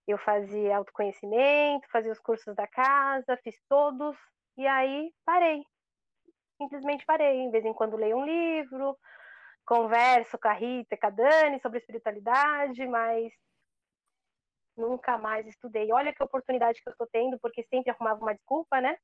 Eu 0.07 0.19
fazia 0.19 0.77
autoconhecimento, 0.77 1.89
fazia 1.91 2.13
os 2.13 2.21
cursos 2.21 2.55
da 2.55 2.67
casa, 2.67 3.37
fiz 3.43 3.61
todos, 3.69 4.17
e 4.57 4.67
aí 4.67 5.13
parei. 5.25 5.63
Simplesmente 6.57 7.05
parei. 7.05 7.45
De 7.47 7.51
vez 7.51 7.65
em 7.65 7.75
quando 7.75 7.97
leio 7.97 8.17
um 8.17 8.25
livro, 8.25 8.97
converso 9.65 10.39
com 10.39 10.49
a 10.49 10.53
Rita 10.53 10.95
e 10.95 10.99
com 10.99 11.07
a 11.07 11.11
Dani 11.11 11.61
sobre 11.61 11.79
espiritualidade, 11.79 12.87
mas 12.87 13.33
nunca 14.77 15.19
mais 15.19 15.47
estudei. 15.47 15.91
Olha 15.93 16.15
que 16.15 16.23
oportunidade 16.23 16.81
que 16.81 16.89
eu 16.89 16.93
estou 16.93 17.09
tendo, 17.09 17.39
porque 17.41 17.65
sempre 17.65 17.91
arrumava 17.91 18.21
uma 18.21 18.35
desculpa, 18.35 18.81
né? 18.81 18.97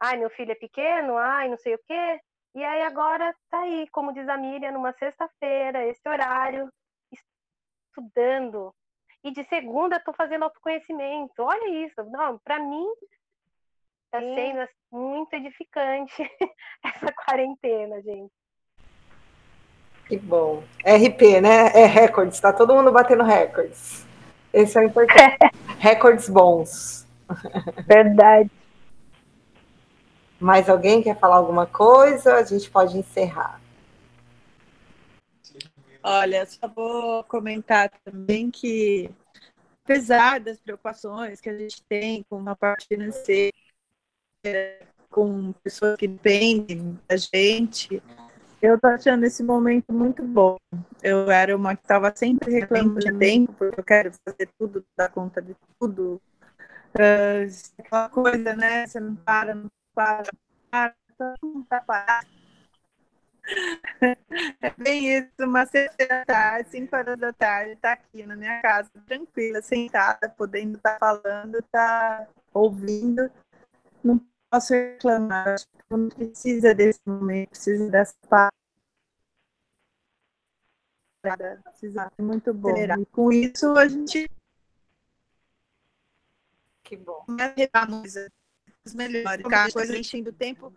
Ai, 0.00 0.16
meu 0.16 0.30
filho 0.30 0.52
é 0.52 0.54
pequeno, 0.54 1.16
ai, 1.18 1.48
não 1.48 1.58
sei 1.58 1.74
o 1.74 1.80
quê. 1.86 2.20
E 2.54 2.64
aí 2.64 2.82
agora 2.82 3.34
tá 3.50 3.60
aí, 3.60 3.88
como 3.90 4.12
diz 4.12 4.28
a 4.28 4.36
Miriam, 4.36 4.72
numa 4.72 4.92
sexta-feira, 4.94 5.86
esse 5.86 6.08
horário, 6.08 6.72
estudando, 7.90 8.74
e 9.22 9.30
de 9.32 9.44
segunda 9.48 9.96
estou 9.96 10.14
fazendo 10.14 10.44
autoconhecimento. 10.44 11.42
Olha 11.42 11.86
isso, 11.86 12.02
não, 12.10 12.38
para 12.38 12.58
mim 12.58 12.86
está 14.06 14.20
sendo 14.20 14.60
assim, 14.60 14.72
muito 14.92 15.34
edificante 15.34 16.30
essa 16.84 17.12
quarentena, 17.12 18.02
gente. 18.02 18.32
Que 20.06 20.16
bom. 20.18 20.64
RP, 20.84 21.40
né? 21.40 21.70
É 21.72 21.86
recordes, 21.86 22.34
está 22.34 22.52
todo 22.52 22.74
mundo 22.74 22.90
batendo 22.90 23.22
recordes. 23.22 24.04
Esse 24.52 24.76
é 24.78 24.80
o 24.80 24.84
importante. 24.84 25.38
recordes 25.78 26.28
bons. 26.28 27.06
Verdade. 27.86 28.50
Mais 30.40 30.68
alguém 30.68 31.02
quer 31.02 31.16
falar 31.18 31.36
alguma 31.36 31.66
coisa? 31.66 32.34
A 32.34 32.42
gente 32.42 32.68
pode 32.68 32.98
encerrar. 32.98 33.59
Olha, 36.02 36.46
só 36.46 36.66
vou 36.68 37.22
comentar 37.24 37.90
também 38.04 38.50
que 38.50 39.10
apesar 39.84 40.40
das 40.40 40.58
preocupações 40.60 41.40
que 41.40 41.50
a 41.50 41.58
gente 41.58 41.82
tem 41.88 42.24
com 42.28 42.48
a 42.48 42.54
parte 42.54 42.86
financeira, 42.86 43.52
com 45.10 45.52
pessoas 45.64 45.96
que 45.96 46.06
dependem 46.06 46.98
da 47.08 47.16
gente, 47.16 48.02
eu 48.62 48.78
tô 48.80 48.86
achando 48.86 49.24
esse 49.24 49.42
momento 49.42 49.92
muito 49.92 50.22
bom. 50.22 50.56
Eu 51.02 51.30
era 51.30 51.56
uma 51.56 51.74
que 51.74 51.82
estava 51.82 52.14
sempre 52.14 52.52
reclamando 52.52 53.00
de 53.00 53.18
tempo, 53.18 53.52
porque 53.52 53.80
eu 53.80 53.84
quero 53.84 54.12
fazer 54.24 54.48
tudo, 54.58 54.84
dar 54.96 55.10
conta 55.10 55.42
de 55.42 55.56
tudo. 55.78 56.20
Uh, 56.94 57.46
aquela 57.78 58.08
coisa, 58.08 58.54
né? 58.54 58.86
Você 58.86 59.00
não 59.00 59.16
para, 59.16 59.54
não 59.54 59.68
para, 59.94 60.30
não 60.32 60.60
para, 60.70 60.94
não 61.42 61.62
tá 61.64 61.80
parado. 61.80 62.39
É 64.62 64.70
bem 64.78 65.18
isso, 65.18 65.30
uma 65.40 65.66
sexta 65.66 66.24
tarde, 66.24 66.70
cinco 66.70 66.94
horas 66.94 67.18
da 67.18 67.32
tarde, 67.32 67.76
tá 67.76 67.92
aqui 67.92 68.24
na 68.24 68.36
minha 68.36 68.60
casa, 68.62 68.90
tranquila, 69.06 69.60
sentada, 69.62 70.28
podendo 70.30 70.76
estar 70.76 70.98
tá 70.98 70.98
falando, 70.98 71.62
tá 71.70 72.28
ouvindo. 72.52 73.30
Não 74.02 74.24
posso 74.50 74.72
reclamar, 74.72 75.48
acho 75.48 75.66
que 75.66 75.78
não 75.90 76.08
precisa 76.08 76.74
desse 76.74 77.00
momento, 77.06 77.50
precisa 77.50 77.90
dessa 77.90 78.14
paz. 78.28 78.50
Precisa 81.64 82.10
muito 82.18 82.54
bom. 82.54 82.74
E 82.76 83.06
com 83.06 83.30
isso 83.30 83.76
a 83.76 83.86
gente. 83.86 84.30
Que 86.82 86.96
bom. 86.96 87.26
Os 88.84 88.94
melhores, 88.94 89.44
a 89.44 89.72
coisa 89.72 89.98
enchendo 89.98 90.30
o 90.30 90.32
tempo. 90.32 90.72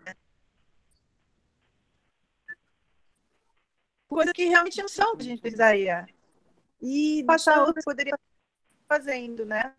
Coisa 4.14 4.32
que 4.34 4.46
realmente 4.46 4.80
não 4.80 4.88
são 4.88 5.16
que 5.16 5.24
a 5.24 5.26
gente 5.26 5.42
precisaria. 5.42 6.06
E 6.82 7.24
passar 7.26 7.64
outras 7.64 7.84
poderia 7.84 8.18
fazendo, 8.88 9.46
né? 9.46 9.72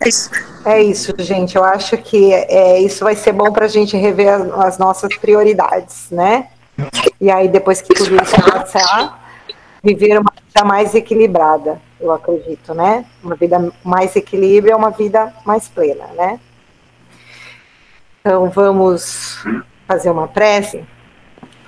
É 0.00 0.08
isso. 0.08 0.30
É 0.64 0.82
isso, 0.82 1.14
gente. 1.18 1.56
Eu 1.56 1.64
acho 1.64 1.96
que 1.98 2.32
é, 2.32 2.80
isso 2.80 3.04
vai 3.04 3.14
ser 3.14 3.32
bom 3.32 3.52
para 3.52 3.66
a 3.66 3.68
gente 3.68 3.96
rever 3.96 4.28
as, 4.28 4.50
as, 4.52 4.78
nossas 4.78 5.16
prioridades, 5.16 6.10
né? 6.10 6.50
E 7.20 7.30
aí, 7.30 7.48
depois 7.48 7.80
que 7.82 7.94
tudo 7.94 8.16
isso 8.16 8.34
passar, 8.50 9.38
viver 9.82 10.18
uma 10.18 10.32
vida 10.34 10.64
mais 10.64 10.94
equilibrada, 10.94 11.80
eu 12.00 12.10
acredito, 12.12 12.74
né? 12.74 13.04
Uma 13.22 13.36
vida 13.36 13.72
mais 13.84 14.16
equilíbrio 14.16 14.72
é 14.72 14.76
uma 14.76 14.90
vida 14.90 15.34
mais 15.44 15.68
plena, 15.68 16.06
né? 16.08 16.40
Então, 18.20 18.50
vamos 18.50 19.38
fazer 19.86 20.10
uma 20.10 20.28
prece 20.28 20.84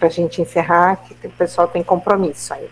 para 0.02 0.08
a 0.08 0.10
gente 0.10 0.42
encerrar, 0.42 0.96
que 0.96 1.28
o 1.28 1.30
pessoal 1.30 1.68
tem 1.68 1.80
compromisso 1.80 2.52
aí. 2.52 2.68